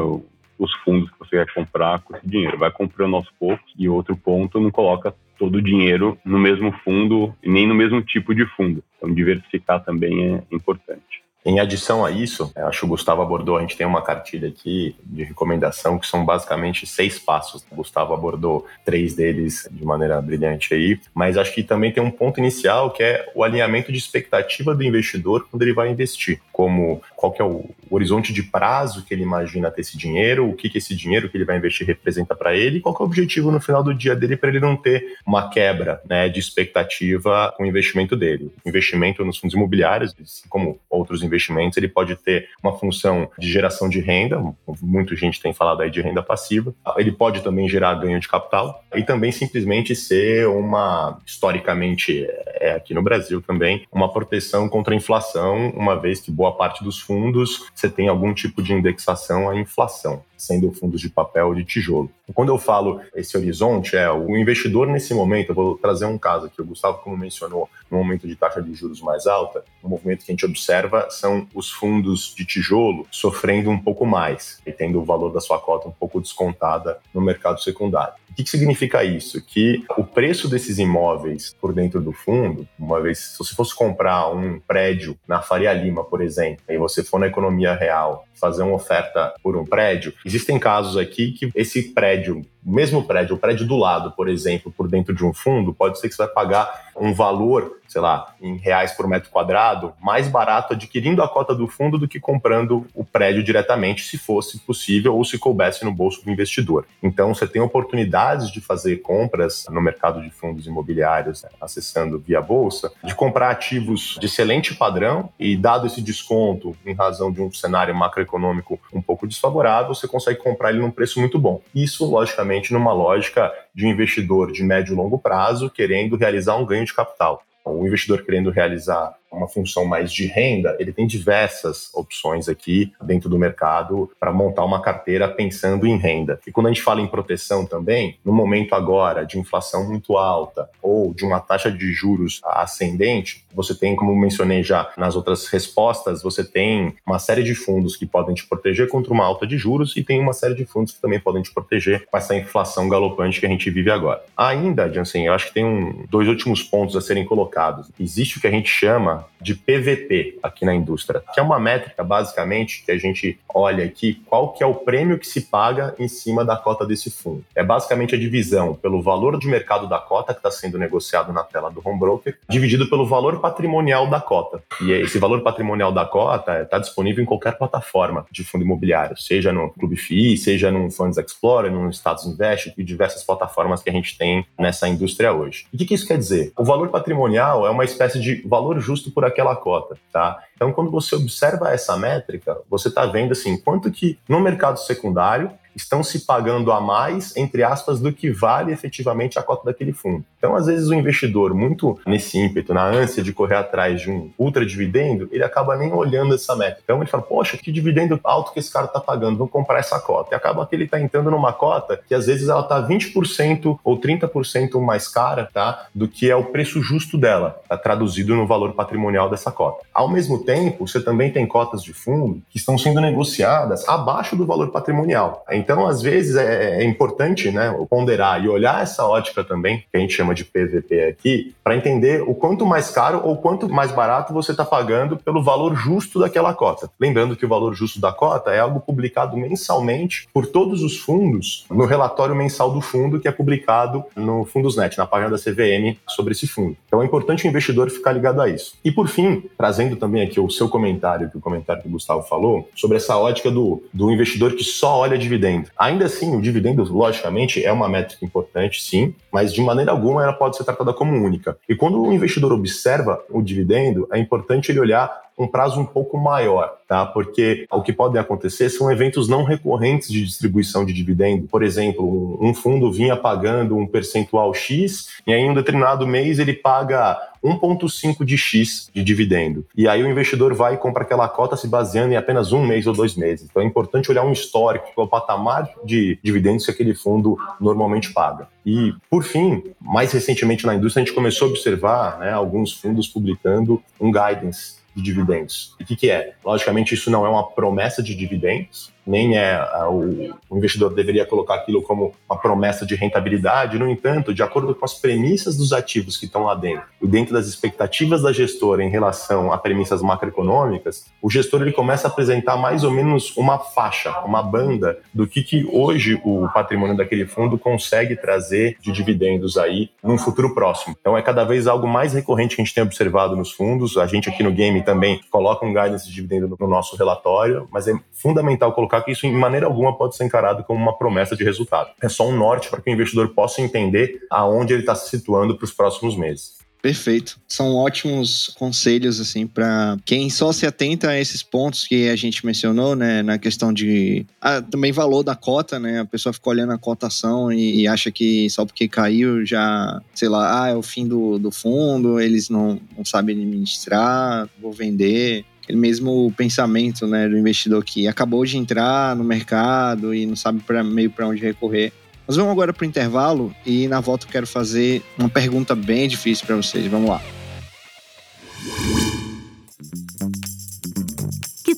os 0.57 0.73
fundos 0.83 1.09
que 1.11 1.19
você 1.19 1.45
quer 1.45 1.53
comprar 1.53 1.99
com 2.01 2.15
esse 2.15 2.27
dinheiro. 2.27 2.57
Vai 2.57 2.71
comprando 2.71 3.15
aos 3.15 3.29
poucos. 3.31 3.73
E 3.77 3.89
outro 3.89 4.15
ponto, 4.15 4.59
não 4.59 4.71
coloca 4.71 5.13
todo 5.37 5.55
o 5.55 5.61
dinheiro 5.61 6.17
no 6.23 6.39
mesmo 6.39 6.71
fundo 6.83 7.35
e 7.43 7.49
nem 7.49 7.67
no 7.67 7.75
mesmo 7.75 8.01
tipo 8.01 8.33
de 8.33 8.45
fundo. 8.55 8.83
Então, 8.97 9.13
diversificar 9.13 9.83
também 9.83 10.35
é 10.35 10.43
importante. 10.51 11.24
Em 11.45 11.59
adição 11.59 12.03
a 12.03 12.09
isso, 12.09 12.51
acho 12.55 12.79
que 12.79 12.85
o 12.85 12.89
Gustavo 12.89 13.21
abordou, 13.21 13.57
a 13.57 13.61
gente 13.61 13.77
tem 13.77 13.85
uma 13.85 14.01
cartilha 14.01 14.47
aqui 14.47 14.95
de 15.05 15.23
recomendação 15.23 15.99
que 15.99 16.07
são 16.07 16.25
basicamente 16.25 16.87
seis 16.87 17.19
passos. 17.19 17.63
O 17.69 17.75
Gustavo 17.75 18.15
abordou 18.15 18.65
três 18.83 19.13
deles 19.13 19.69
de 19.71 19.85
maneira 19.85 20.19
brilhante 20.19 20.73
aí, 20.73 20.99
mas 21.13 21.37
acho 21.37 21.53
que 21.53 21.61
também 21.61 21.91
tem 21.91 22.01
um 22.01 22.09
ponto 22.09 22.39
inicial 22.39 22.89
que 22.89 23.03
é 23.03 23.31
o 23.35 23.43
alinhamento 23.43 23.91
de 23.91 23.99
expectativa 23.99 24.73
do 24.73 24.83
investidor 24.83 25.47
quando 25.51 25.61
ele 25.61 25.73
vai 25.73 25.91
investir, 25.91 26.41
como 26.51 26.99
qual 27.15 27.31
que 27.31 27.41
é 27.41 27.45
o 27.45 27.69
horizonte 27.91 28.33
de 28.33 28.41
prazo 28.41 29.05
que 29.05 29.13
ele 29.13 29.21
imagina 29.21 29.69
ter 29.69 29.81
esse 29.81 29.95
dinheiro, 29.95 30.49
o 30.49 30.55
que, 30.55 30.67
que 30.67 30.79
esse 30.79 30.95
dinheiro 30.95 31.29
que 31.29 31.37
ele 31.37 31.45
vai 31.45 31.57
investir 31.57 31.85
representa 31.85 32.35
para 32.35 32.55
ele, 32.55 32.79
qual 32.79 32.95
que 32.95 33.03
é 33.03 33.05
o 33.05 33.07
objetivo 33.07 33.51
no 33.51 33.61
final 33.61 33.83
do 33.83 33.93
dia 33.93 34.15
dele 34.15 34.35
para 34.35 34.49
ele 34.49 34.59
não 34.59 34.75
ter 34.75 35.17
uma 35.23 35.47
quebra 35.49 36.01
né, 36.09 36.27
de 36.27 36.39
expectativa 36.39 37.53
com 37.55 37.63
o 37.63 37.67
investimento 37.67 38.15
dele. 38.15 38.51
Investimento 38.65 39.23
nos 39.23 39.37
fundos 39.37 39.55
imobiliários, 39.55 40.15
assim 40.19 40.49
como 40.49 40.79
outros 40.89 41.21
investimentos, 41.21 41.34
investimentos, 41.35 41.77
ele 41.77 41.87
pode 41.87 42.15
ter 42.15 42.49
uma 42.63 42.73
função 42.73 43.29
de 43.37 43.51
geração 43.51 43.87
de 43.89 43.99
renda, 43.99 44.41
muita 44.81 45.15
gente 45.15 45.41
tem 45.41 45.53
falado 45.53 45.81
aí 45.81 45.89
de 45.89 46.01
renda 46.01 46.23
passiva, 46.23 46.73
ele 46.97 47.11
pode 47.11 47.41
também 47.41 47.67
gerar 47.69 47.93
ganho 47.95 48.19
de 48.19 48.27
capital 48.27 48.83
e 48.95 49.03
também 49.03 49.31
simplesmente 49.31 49.95
ser 49.95 50.47
uma, 50.47 51.19
historicamente, 51.25 52.27
é 52.59 52.71
aqui 52.71 52.93
no 52.93 53.01
Brasil 53.01 53.41
também, 53.41 53.85
uma 53.91 54.11
proteção 54.11 54.67
contra 54.69 54.93
a 54.93 54.97
inflação, 54.97 55.69
uma 55.71 55.99
vez 55.99 56.19
que 56.19 56.31
boa 56.31 56.55
parte 56.55 56.83
dos 56.83 56.99
fundos 56.99 57.69
você 57.73 57.89
tem 57.89 58.07
algum 58.07 58.33
tipo 58.33 58.61
de 58.61 58.73
indexação 58.73 59.49
à 59.49 59.55
inflação 59.55 60.23
sendo 60.37 60.71
fundos 60.71 61.01
de 61.01 61.09
papel 61.09 61.47
ou 61.47 61.55
de 61.55 61.63
tijolo. 61.63 62.09
Quando 62.33 62.49
eu 62.49 62.57
falo 62.57 63.01
esse 63.15 63.37
horizonte, 63.37 63.95
é 63.95 64.11
o 64.11 64.35
investidor 64.35 64.87
nesse 64.87 65.13
momento, 65.13 65.49
eu 65.49 65.55
vou 65.55 65.77
trazer 65.77 66.05
um 66.05 66.17
caso 66.17 66.47
aqui, 66.47 66.61
o 66.61 66.65
Gustavo, 66.65 66.99
como 66.99 67.17
mencionou, 67.17 67.69
no 67.89 67.97
momento 67.97 68.27
de 68.27 68.35
taxa 68.35 68.61
de 68.61 68.73
juros 68.73 69.01
mais 69.01 69.27
alta, 69.27 69.63
o 69.83 69.89
movimento 69.89 70.25
que 70.25 70.31
a 70.31 70.33
gente 70.33 70.45
observa 70.45 71.07
são 71.09 71.47
os 71.53 71.71
fundos 71.71 72.33
de 72.35 72.45
tijolo 72.45 73.05
sofrendo 73.11 73.69
um 73.69 73.77
pouco 73.77 74.05
mais 74.05 74.59
e 74.65 74.71
tendo 74.71 74.99
o 74.99 75.05
valor 75.05 75.31
da 75.31 75.39
sua 75.39 75.59
cota 75.59 75.87
um 75.87 75.91
pouco 75.91 76.19
descontada 76.19 76.97
no 77.13 77.21
mercado 77.21 77.61
secundário. 77.61 78.15
O 78.29 78.35
que, 78.35 78.49
significa 78.49 79.01
isso? 79.01 79.41
Que 79.41 79.85
o 79.97 80.03
preço 80.03 80.49
desses 80.49 80.77
imóveis 80.77 81.55
por 81.61 81.71
dentro 81.71 82.01
do 82.01 82.11
fundo, 82.11 82.67
uma 82.77 82.99
vez, 82.99 83.19
se 83.19 83.37
você 83.37 83.55
fosse 83.55 83.73
comprar 83.73 84.27
um 84.29 84.59
prédio 84.59 85.17
na 85.25 85.41
Faria 85.41 85.71
Lima, 85.71 86.03
por 86.03 86.21
exemplo, 86.21 86.61
e 86.67 86.77
você 86.77 87.01
for 87.01 87.17
na 87.17 87.27
economia 87.27 87.73
real 87.73 88.27
fazer 88.33 88.63
uma 88.63 88.75
oferta 88.75 89.33
por 89.41 89.55
um 89.55 89.63
prédio, 89.63 90.13
existem 90.25 90.59
casos 90.59 90.97
aqui 90.97 91.31
que 91.31 91.49
esse 91.55 91.93
prédio 91.93 92.41
o 92.65 92.71
mesmo 92.71 93.03
prédio, 93.03 93.35
o 93.35 93.39
prédio 93.39 93.65
do 93.67 93.77
lado, 93.77 94.11
por 94.11 94.27
exemplo, 94.27 94.73
por 94.75 94.87
dentro 94.87 95.13
de 95.13 95.23
um 95.23 95.33
fundo, 95.33 95.73
pode 95.73 95.99
ser 95.99 96.09
que 96.09 96.15
você 96.15 96.25
vai 96.25 96.33
pagar 96.33 96.85
um 96.97 97.13
valor, 97.13 97.79
sei 97.87 98.01
lá, 98.01 98.33
em 98.41 98.57
reais 98.57 98.93
por 98.93 99.07
metro 99.07 99.29
quadrado, 99.29 99.93
mais 100.01 100.27
barato 100.27 100.73
adquirindo 100.73 101.21
a 101.21 101.27
cota 101.27 101.53
do 101.53 101.67
fundo 101.67 101.97
do 101.97 102.07
que 102.07 102.19
comprando 102.19 102.87
o 102.95 103.03
prédio 103.03 103.43
diretamente, 103.43 104.03
se 104.05 104.17
fosse 104.17 104.59
possível 104.59 105.15
ou 105.15 105.23
se 105.23 105.37
coubesse 105.37 105.83
no 105.83 105.91
bolso 105.91 106.23
do 106.23 106.31
investidor. 106.31 106.85
Então, 107.03 107.33
você 107.33 107.45
tem 107.45 107.61
oportunidades 107.61 108.49
de 108.49 108.61
fazer 108.61 108.97
compras 108.97 109.65
no 109.69 109.81
mercado 109.81 110.21
de 110.21 110.29
fundos 110.29 110.65
imobiliários, 110.65 111.43
né, 111.43 111.49
acessando 111.59 112.17
via 112.17 112.41
bolsa, 112.41 112.91
de 113.03 113.13
comprar 113.13 113.51
ativos 113.51 114.17
de 114.19 114.25
excelente 114.25 114.73
padrão 114.73 115.29
e, 115.37 115.55
dado 115.55 115.85
esse 115.85 116.01
desconto, 116.01 116.75
em 116.85 116.93
razão 116.93 117.31
de 117.31 117.41
um 117.41 117.51
cenário 117.51 117.93
macroeconômico 117.93 118.79
um 118.93 119.01
pouco 119.01 119.27
desfavorável, 119.27 119.93
você 119.93 120.07
consegue 120.07 120.39
comprar 120.39 120.69
ele 120.69 120.79
num 120.79 120.91
preço 120.91 121.19
muito 121.19 121.37
bom. 121.37 121.61
Isso, 121.73 122.05
logicamente, 122.05 122.54
numa 122.71 122.93
lógica 122.93 123.51
de 123.73 123.85
um 123.85 123.89
investidor 123.89 124.51
de 124.51 124.63
médio 124.63 124.93
e 124.93 124.95
longo 124.95 125.19
prazo 125.19 125.69
querendo 125.69 126.15
realizar 126.15 126.55
um 126.55 126.65
ganho 126.65 126.85
de 126.85 126.93
capital. 126.93 127.41
O 127.63 127.85
investidor 127.85 128.23
querendo 128.23 128.51
realizar 128.51 129.15
uma 129.35 129.47
função 129.47 129.85
mais 129.85 130.11
de 130.11 130.25
renda, 130.25 130.75
ele 130.79 130.91
tem 130.91 131.05
diversas 131.05 131.89
opções 131.93 132.47
aqui 132.47 132.91
dentro 133.01 133.29
do 133.29 133.37
mercado 133.37 134.11
para 134.19 134.31
montar 134.31 134.63
uma 134.63 134.81
carteira 134.81 135.27
pensando 135.27 135.85
em 135.85 135.97
renda. 135.97 136.39
E 136.45 136.51
quando 136.51 136.67
a 136.67 136.69
gente 136.69 136.81
fala 136.81 137.01
em 137.01 137.07
proteção 137.07 137.65
também, 137.65 138.17
no 138.23 138.33
momento 138.33 138.73
agora 138.73 139.25
de 139.25 139.37
inflação 139.37 139.87
muito 139.87 140.17
alta 140.17 140.69
ou 140.81 141.13
de 141.13 141.25
uma 141.25 141.39
taxa 141.39 141.71
de 141.71 141.91
juros 141.91 142.41
ascendente, 142.43 143.45
você 143.53 143.73
tem, 143.73 143.95
como 143.95 144.15
mencionei 144.15 144.63
já 144.63 144.91
nas 144.97 145.15
outras 145.15 145.47
respostas, 145.47 146.21
você 146.21 146.43
tem 146.43 146.95
uma 147.05 147.19
série 147.19 147.43
de 147.43 147.55
fundos 147.55 147.95
que 147.95 148.05
podem 148.05 148.35
te 148.35 148.45
proteger 148.47 148.89
contra 148.89 149.13
uma 149.13 149.25
alta 149.25 149.47
de 149.47 149.57
juros 149.57 149.95
e 149.95 150.03
tem 150.03 150.19
uma 150.19 150.33
série 150.33 150.55
de 150.55 150.65
fundos 150.65 150.93
que 150.93 151.01
também 151.01 151.19
podem 151.19 151.41
te 151.41 151.53
proteger 151.53 152.05
com 152.05 152.17
essa 152.17 152.35
inflação 152.35 152.89
galopante 152.89 153.39
que 153.39 153.45
a 153.45 153.49
gente 153.49 153.69
vive 153.69 153.89
agora. 153.89 154.23
Ainda, 154.35 154.91
Jansen, 154.91 155.25
eu 155.25 155.33
acho 155.33 155.47
que 155.47 155.53
tem 155.53 155.65
um, 155.65 156.05
dois 156.09 156.27
últimos 156.27 156.61
pontos 156.61 156.95
a 156.95 157.01
serem 157.01 157.25
colocados. 157.25 157.89
Existe 157.99 158.37
o 158.37 158.41
que 158.41 158.47
a 158.47 158.51
gente 158.51 158.69
chama 158.69 159.24
de 159.41 159.55
PVP 159.55 160.39
aqui 160.41 160.65
na 160.65 160.73
indústria, 160.73 161.21
que 161.33 161.39
é 161.39 161.43
uma 161.43 161.59
métrica 161.59 162.03
basicamente 162.03 162.83
que 162.85 162.91
a 162.91 162.97
gente 162.97 163.39
olha 163.53 163.85
aqui 163.85 164.21
qual 164.25 164.53
que 164.53 164.63
é 164.63 164.65
o 164.65 164.75
prêmio 164.75 165.17
que 165.17 165.27
se 165.27 165.41
paga 165.41 165.95
em 165.99 166.07
cima 166.07 166.43
da 166.43 166.55
cota 166.55 166.85
desse 166.85 167.09
fundo. 167.09 167.43
É 167.55 167.63
basicamente 167.63 168.15
a 168.15 168.17
divisão 168.17 168.73
pelo 168.73 169.01
valor 169.01 169.37
de 169.39 169.47
mercado 169.47 169.87
da 169.87 169.99
cota 169.99 170.33
que 170.33 170.39
está 170.39 170.51
sendo 170.51 170.77
negociado 170.77 171.31
na 171.31 171.43
tela 171.43 171.69
do 171.69 171.81
home 171.83 171.99
broker, 171.99 172.37
dividido 172.49 172.89
pelo 172.89 173.05
valor 173.05 173.39
patrimonial 173.39 174.09
da 174.09 174.19
cota. 174.19 174.61
E 174.81 174.91
esse 174.91 175.17
valor 175.19 175.41
patrimonial 175.41 175.91
da 175.91 176.05
cota 176.05 176.61
está 176.61 176.79
disponível 176.79 177.23
em 177.23 177.25
qualquer 177.25 177.57
plataforma 177.57 178.25
de 178.31 178.43
fundo 178.43 178.63
imobiliário, 178.63 179.17
seja 179.17 179.51
no 179.51 179.69
Clube 179.71 179.95
FI, 179.95 180.37
seja 180.37 180.71
no 180.71 180.89
Funds 180.91 181.17
Explorer, 181.17 181.71
no 181.71 181.89
Status 181.91 182.25
Invest 182.25 182.73
e 182.77 182.83
diversas 182.83 183.23
plataformas 183.23 183.81
que 183.81 183.89
a 183.89 183.93
gente 183.93 184.17
tem 184.17 184.45
nessa 184.59 184.87
indústria 184.87 185.33
hoje. 185.33 185.65
E 185.71 185.75
o 185.75 185.79
que, 185.79 185.85
que 185.85 185.93
isso 185.93 186.07
quer 186.07 186.17
dizer? 186.17 186.51
O 186.57 186.63
valor 186.63 186.89
patrimonial 186.89 187.65
é 187.65 187.69
uma 187.69 187.83
espécie 187.83 188.19
de 188.19 188.41
valor 188.47 188.79
justo 188.79 189.11
por 189.15 189.23
aquela 189.25 189.55
cota, 189.55 189.97
tá? 190.11 190.43
Então, 190.53 190.73
quando 190.73 190.91
você 190.91 191.15
observa 191.15 191.71
essa 191.71 191.95
métrica, 191.95 192.57
você 192.69 192.89
está 192.89 193.05
vendo 193.05 193.31
assim 193.31 193.57
quanto 193.57 193.89
que 193.89 194.19
no 194.27 194.41
mercado 194.41 194.77
secundário 194.77 195.49
estão 195.75 196.03
se 196.03 196.25
pagando 196.25 196.71
a 196.71 196.79
mais, 196.79 197.35
entre 197.35 197.63
aspas, 197.63 197.99
do 197.99 198.11
que 198.11 198.29
vale 198.29 198.71
efetivamente 198.71 199.39
a 199.39 199.43
cota 199.43 199.65
daquele 199.65 199.93
fundo. 199.93 200.23
Então, 200.45 200.55
às 200.55 200.67
vezes, 200.67 200.89
o 200.89 200.93
investidor, 200.93 201.55
muito 201.55 201.99
nesse 202.05 202.37
ímpeto, 202.37 202.71
na 202.71 202.83
ânsia 202.83 203.23
de 203.23 203.33
correr 203.33 203.55
atrás 203.55 203.99
de 203.99 204.11
um 204.11 204.29
ultra 204.37 204.63
dividendo, 204.63 205.27
ele 205.31 205.43
acaba 205.43 205.75
nem 205.75 205.91
olhando 205.91 206.35
essa 206.35 206.55
meta. 206.55 206.79
Então, 206.83 206.97
ele 206.97 207.09
fala, 207.09 207.23
poxa, 207.23 207.57
que 207.57 207.71
dividendo 207.71 208.19
alto 208.23 208.53
que 208.53 208.59
esse 208.59 208.71
cara 208.71 208.85
está 208.85 208.99
pagando, 208.99 209.39
vou 209.39 209.47
comprar 209.47 209.79
essa 209.79 209.99
cota. 209.99 210.29
E 210.31 210.35
acaba 210.35 210.63
que 210.67 210.75
ele 210.75 210.83
está 210.83 211.01
entrando 211.01 211.31
numa 211.31 211.51
cota 211.51 211.99
que, 212.07 212.13
às 212.13 212.27
vezes, 212.27 212.47
ela 212.47 212.61
está 212.61 212.79
20% 212.79 213.79
ou 213.83 213.99
30% 213.99 214.79
mais 214.79 215.07
cara 215.07 215.49
tá, 215.51 215.87
do 215.95 216.07
que 216.07 216.29
é 216.29 216.35
o 216.35 216.43
preço 216.43 216.79
justo 216.79 217.17
dela, 217.17 217.59
tá 217.67 217.75
traduzido 217.75 218.35
no 218.35 218.45
valor 218.45 218.73
patrimonial 218.73 219.27
dessa 219.27 219.51
cota. 219.51 219.83
Ao 219.91 220.07
mesmo 220.07 220.43
tempo, 220.43 220.87
você 220.87 221.01
também 221.01 221.31
tem 221.31 221.47
cotas 221.47 221.81
de 221.81 221.91
fundo 221.91 222.39
que 222.51 222.59
estão 222.59 222.77
sendo 222.77 223.01
negociadas 223.01 223.89
abaixo 223.89 224.35
do 224.35 224.45
valor 224.45 224.69
patrimonial. 224.69 225.43
Então, 225.49 225.87
às 225.87 226.03
vezes, 226.03 226.35
é, 226.35 226.81
é 226.81 226.83
importante 226.83 227.49
né, 227.49 227.75
ponderar 227.89 228.43
e 228.43 228.47
olhar 228.47 228.83
essa 228.83 229.03
ótica 229.07 229.43
também, 229.43 229.79
que 229.91 229.97
a 229.97 229.99
gente 229.99 230.13
chama 230.13 230.34
de 230.35 230.45
PVP 230.45 231.03
aqui, 231.05 231.55
para 231.63 231.75
entender 231.75 232.21
o 232.21 232.35
quanto 232.35 232.65
mais 232.65 232.89
caro 232.89 233.21
ou 233.23 233.37
quanto 233.37 233.67
mais 233.67 233.91
barato 233.91 234.33
você 234.33 234.51
está 234.51 234.63
pagando 234.63 235.17
pelo 235.17 235.43
valor 235.43 235.75
justo 235.75 236.19
daquela 236.19 236.53
cota. 236.53 236.89
Lembrando 236.99 237.35
que 237.35 237.45
o 237.45 237.49
valor 237.49 237.73
justo 237.73 237.99
da 237.99 238.11
cota 238.11 238.51
é 238.51 238.59
algo 238.59 238.79
publicado 238.79 239.37
mensalmente 239.37 240.27
por 240.33 240.45
todos 240.45 240.83
os 240.83 240.97
fundos 240.97 241.65
no 241.69 241.85
relatório 241.85 242.35
mensal 242.35 242.71
do 242.71 242.81
fundo 242.81 243.19
que 243.19 243.27
é 243.27 243.31
publicado 243.31 244.03
no 244.15 244.45
Fundosnet, 244.45 244.97
na 244.97 245.07
página 245.07 245.31
da 245.31 245.37
CVM 245.37 245.97
sobre 246.07 246.33
esse 246.33 246.47
fundo. 246.47 246.77
Então 246.87 247.01
é 247.01 247.05
importante 247.05 247.45
o 247.45 247.47
investidor 247.47 247.89
ficar 247.89 248.11
ligado 248.11 248.41
a 248.41 248.49
isso. 248.49 248.73
E 248.83 248.91
por 248.91 249.07
fim, 249.07 249.43
trazendo 249.57 249.95
também 249.95 250.21
aqui 250.21 250.39
o 250.39 250.49
seu 250.49 250.69
comentário, 250.69 251.29
que 251.29 251.37
o 251.37 251.41
comentário 251.41 251.81
que 251.81 251.87
o 251.87 251.91
Gustavo 251.91 252.23
falou, 252.23 252.69
sobre 252.75 252.97
essa 252.97 253.17
ótica 253.17 253.49
do, 253.49 253.83
do 253.93 254.11
investidor 254.11 254.53
que 254.53 254.63
só 254.63 254.99
olha 254.99 255.17
dividendo. 255.17 255.69
Ainda 255.77 256.05
assim, 256.05 256.35
o 256.35 256.41
dividendo, 256.41 256.83
logicamente, 256.83 257.63
é 257.63 257.71
uma 257.71 257.87
métrica 257.87 258.25
importante, 258.25 258.81
sim, 258.81 259.13
mas 259.31 259.53
de 259.53 259.61
maneira 259.61 259.91
alguma 259.91 260.23
ela 260.25 260.33
pode 260.33 260.57
ser 260.57 260.63
tratada 260.63 260.93
como 260.93 261.15
única. 261.15 261.57
E 261.67 261.75
quando 261.75 262.01
o 262.01 262.13
investidor 262.13 262.51
observa 262.51 263.23
o 263.29 263.41
dividendo, 263.41 264.07
é 264.11 264.19
importante 264.19 264.71
ele 264.71 264.79
olhar 264.79 265.24
um 265.37 265.47
prazo 265.47 265.79
um 265.79 265.85
pouco 265.85 266.17
maior, 266.17 266.77
tá? 266.87 267.05
Porque 267.05 267.65
o 267.71 267.81
que 267.81 267.91
pode 267.91 268.17
acontecer 268.17 268.69
são 268.69 268.91
eventos 268.91 269.27
não 269.27 269.43
recorrentes 269.43 270.09
de 270.09 270.23
distribuição 270.23 270.85
de 270.85 270.93
dividendo. 270.93 271.47
Por 271.47 271.61
exemplo, 271.61 272.37
um 272.41 272.53
fundo 272.53 272.91
vinha 272.91 273.15
pagando 273.15 273.75
um 273.75 273.85
percentual 273.85 274.53
X 274.53 275.09
e 275.27 275.33
aí 275.33 275.41
em 275.41 275.49
um 275.49 275.53
determinado 275.53 276.07
mês 276.07 276.39
ele 276.39 276.53
paga 276.53 277.17
1,5 277.43 278.23
de 278.23 278.37
X 278.37 278.89
de 278.93 279.03
dividendo. 279.03 279.65
E 279.75 279.87
aí 279.87 280.01
o 280.01 280.09
investidor 280.09 280.53
vai 280.53 280.75
e 280.75 280.77
compra 280.77 281.03
aquela 281.03 281.27
cota 281.27 281.57
se 281.57 281.67
baseando 281.67 282.13
em 282.13 282.17
apenas 282.17 282.53
um 282.53 282.65
mês 282.65 282.87
ou 282.87 282.93
dois 282.93 283.15
meses. 283.15 283.47
Então 283.49 283.61
é 283.61 283.65
importante 283.65 284.09
olhar 284.09 284.23
um 284.23 284.31
histórico, 284.31 284.87
o 284.95 285.07
patamar 285.07 285.69
de 285.83 286.17
dividendos 286.23 286.65
que 286.65 286.71
aquele 286.71 286.95
fundo 286.95 287.37
normalmente 287.59 288.13
paga. 288.13 288.47
E, 288.65 288.93
por 289.09 289.23
fim, 289.23 289.63
mais 289.79 290.11
recentemente 290.11 290.65
na 290.65 290.73
indústria, 290.73 291.03
a 291.03 291.05
gente 291.05 291.13
começou 291.13 291.47
a 291.47 291.51
observar 291.51 292.19
né, 292.19 292.31
alguns 292.31 292.73
fundos 292.73 293.07
publicando 293.07 293.81
um 293.99 294.11
guidance 294.11 294.84
de 294.95 295.01
dividendos. 295.01 295.75
E 295.79 295.83
o 295.83 295.85
que, 295.85 295.95
que 295.95 296.09
é? 296.09 296.35
Logicamente, 296.43 296.93
isso 296.93 297.11
não 297.11 297.25
é 297.25 297.29
uma 297.29 297.51
promessa 297.51 298.01
de 298.01 298.15
dividendos, 298.15 298.91
nem 299.05 299.37
é 299.37 299.59
o, 299.87 300.33
o, 300.49 300.57
investidor 300.57 300.93
deveria 300.93 301.25
colocar 301.25 301.55
aquilo 301.55 301.81
como 301.81 302.13
uma 302.29 302.37
promessa 302.37 302.85
de 302.85 302.95
rentabilidade. 302.95 303.79
No 303.79 303.89
entanto, 303.89 304.33
de 304.33 304.43
acordo 304.43 304.73
com 304.75 304.85
as 304.85 304.93
premissas 304.93 305.55
dos 305.57 305.71
ativos 305.73 306.17
que 306.17 306.25
estão 306.25 306.43
lá 306.43 306.55
dentro 306.55 306.83
e 307.01 307.07
dentro 307.07 307.33
das 307.33 307.47
expectativas 307.47 308.21
da 308.21 308.31
gestora 308.31 308.83
em 308.83 308.89
relação 308.89 309.51
a 309.51 309.57
premissas 309.57 310.01
macroeconômicas, 310.01 311.05
o 311.21 311.29
gestor 311.29 311.61
ele 311.61 311.71
começa 311.71 312.07
a 312.07 312.11
apresentar 312.11 312.57
mais 312.57 312.83
ou 312.83 312.91
menos 312.91 313.35
uma 313.37 313.57
faixa, 313.57 314.11
uma 314.21 314.43
banda 314.43 314.99
do 315.13 315.27
que, 315.27 315.43
que 315.43 315.67
hoje 315.71 316.19
o 316.23 316.47
patrimônio 316.53 316.97
daquele 316.97 317.25
fundo 317.25 317.57
consegue 317.57 318.15
trazer 318.15 318.77
de 318.81 318.91
dividendos 318.91 319.57
aí 319.57 319.89
num 320.03 320.17
futuro 320.17 320.53
próximo. 320.53 320.95
Então 320.99 321.17
é 321.17 321.21
cada 321.21 321.43
vez 321.43 321.67
algo 321.67 321.87
mais 321.87 322.13
recorrente 322.13 322.55
que 322.55 322.61
a 322.61 322.65
gente 322.65 322.73
tem 322.73 322.83
observado 322.83 323.35
nos 323.35 323.51
fundos. 323.51 323.97
A 323.97 324.07
gente 324.07 324.29
aqui 324.29 324.43
no 324.43 324.51
Game 324.51 324.83
também 324.83 325.21
coloca 325.29 325.65
um 325.65 325.73
guidance 325.73 326.09
de 326.09 326.25
dividendo 326.25 326.57
no 326.59 326.67
nosso 326.67 326.95
relatório, 326.95 327.67
mas 327.71 327.87
é 327.87 327.93
fundamental 328.11 328.73
colocar 328.73 328.94
colocar 328.95 329.01
que 329.03 329.11
isso, 329.11 329.25
em 329.25 329.33
maneira 329.33 329.65
alguma, 329.65 329.97
pode 329.97 330.15
ser 330.15 330.25
encarado 330.25 330.63
como 330.63 330.79
uma 330.79 330.97
promessa 330.97 331.35
de 331.35 331.43
resultado. 331.43 331.91
É 332.01 332.09
só 332.09 332.27
um 332.27 332.35
norte 332.35 332.69
para 332.69 332.81
que 332.81 332.89
o 332.89 332.93
investidor 332.93 333.29
possa 333.33 333.61
entender 333.61 334.19
aonde 334.29 334.73
ele 334.73 334.81
está 334.81 334.95
se 334.95 335.09
situando 335.09 335.57
para 335.57 335.65
os 335.65 335.73
próximos 335.73 336.15
meses. 336.15 336.55
Perfeito. 336.81 337.39
São 337.47 337.73
ótimos 337.73 338.53
conselhos, 338.59 339.19
assim, 339.19 339.47
para 339.47 339.97
quem 340.05 340.29
só 340.29 340.51
se 340.51 340.67
atenta 340.67 341.09
a 341.09 341.19
esses 341.19 341.41
pontos 341.41 341.87
que 341.87 342.09
a 342.09 342.15
gente 342.15 342.45
mencionou, 342.45 342.95
né? 342.95 343.23
Na 343.23 343.39
questão 343.39 343.73
de. 343.73 344.23
Ah, 344.39 344.61
também 344.61 344.91
valor 344.91 345.23
da 345.23 345.35
cota, 345.35 345.79
né? 345.79 346.01
A 346.01 346.05
pessoa 346.05 346.31
fica 346.31 346.47
olhando 346.47 346.73
a 346.73 346.77
cotação 346.77 347.51
e, 347.51 347.81
e, 347.81 347.87
acha 347.87 348.11
que 348.11 348.47
só 348.51 348.67
porque 348.67 348.87
caiu 348.87 349.43
já, 349.43 349.99
sei 350.13 350.29
lá, 350.29 350.63
ah, 350.63 350.69
é 350.69 350.75
o 350.75 350.83
fim 350.83 351.07
do, 351.07 351.39
do 351.39 351.49
fundo, 351.49 352.19
eles 352.19 352.49
não, 352.49 352.79
não 352.95 353.03
sabem 353.03 353.35
administrar, 353.35 354.47
vou 354.61 354.71
vender 354.71 355.43
aquele 355.65 355.79
mesmo 355.79 356.31
pensamento 356.37 357.07
né, 357.07 357.27
do 357.27 357.35
investidor 357.35 357.83
que 357.83 358.07
acabou 358.07 358.45
de 358.45 358.55
entrar 358.55 359.15
no 359.15 359.23
mercado 359.23 360.13
e 360.13 360.25
não 360.25 360.35
sabe 360.35 360.61
pra, 360.61 360.83
meio 360.83 361.09
para 361.09 361.27
onde 361.27 361.41
recorrer. 361.41 361.91
Nós 362.27 362.37
vamos 362.37 362.51
agora 362.51 362.71
para 362.71 362.83
o 362.83 362.87
intervalo 362.87 363.53
e 363.65 363.87
na 363.87 363.99
volta 363.99 364.25
eu 364.25 364.31
quero 364.31 364.47
fazer 364.47 365.01
uma 365.17 365.27
pergunta 365.27 365.75
bem 365.75 366.07
difícil 366.07 366.45
para 366.45 366.55
vocês. 366.55 366.85
Vamos 366.85 367.09
lá. 367.09 367.21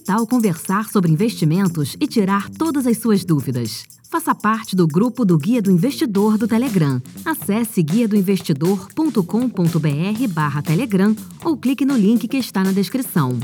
Que 0.07 0.13
tal 0.13 0.25
conversar 0.25 0.87
sobre 0.87 1.11
investimentos 1.11 1.97
e 1.99 2.07
tirar 2.07 2.49
todas 2.49 2.87
as 2.87 2.97
suas 2.97 3.25
dúvidas? 3.25 3.83
Faça 4.09 4.33
parte 4.33 4.73
do 4.73 4.87
grupo 4.87 5.25
do 5.25 5.37
Guia 5.37 5.61
do 5.61 5.69
Investidor 5.69 6.37
do 6.37 6.47
Telegram. 6.47 7.01
Acesse 7.25 7.83
guiadoinvestidor.com.br 7.83 10.27
barra 10.29 10.61
Telegram 10.61 11.13
ou 11.43 11.57
clique 11.57 11.83
no 11.83 11.97
link 11.97 12.25
que 12.25 12.37
está 12.37 12.63
na 12.63 12.71
descrição. 12.71 13.37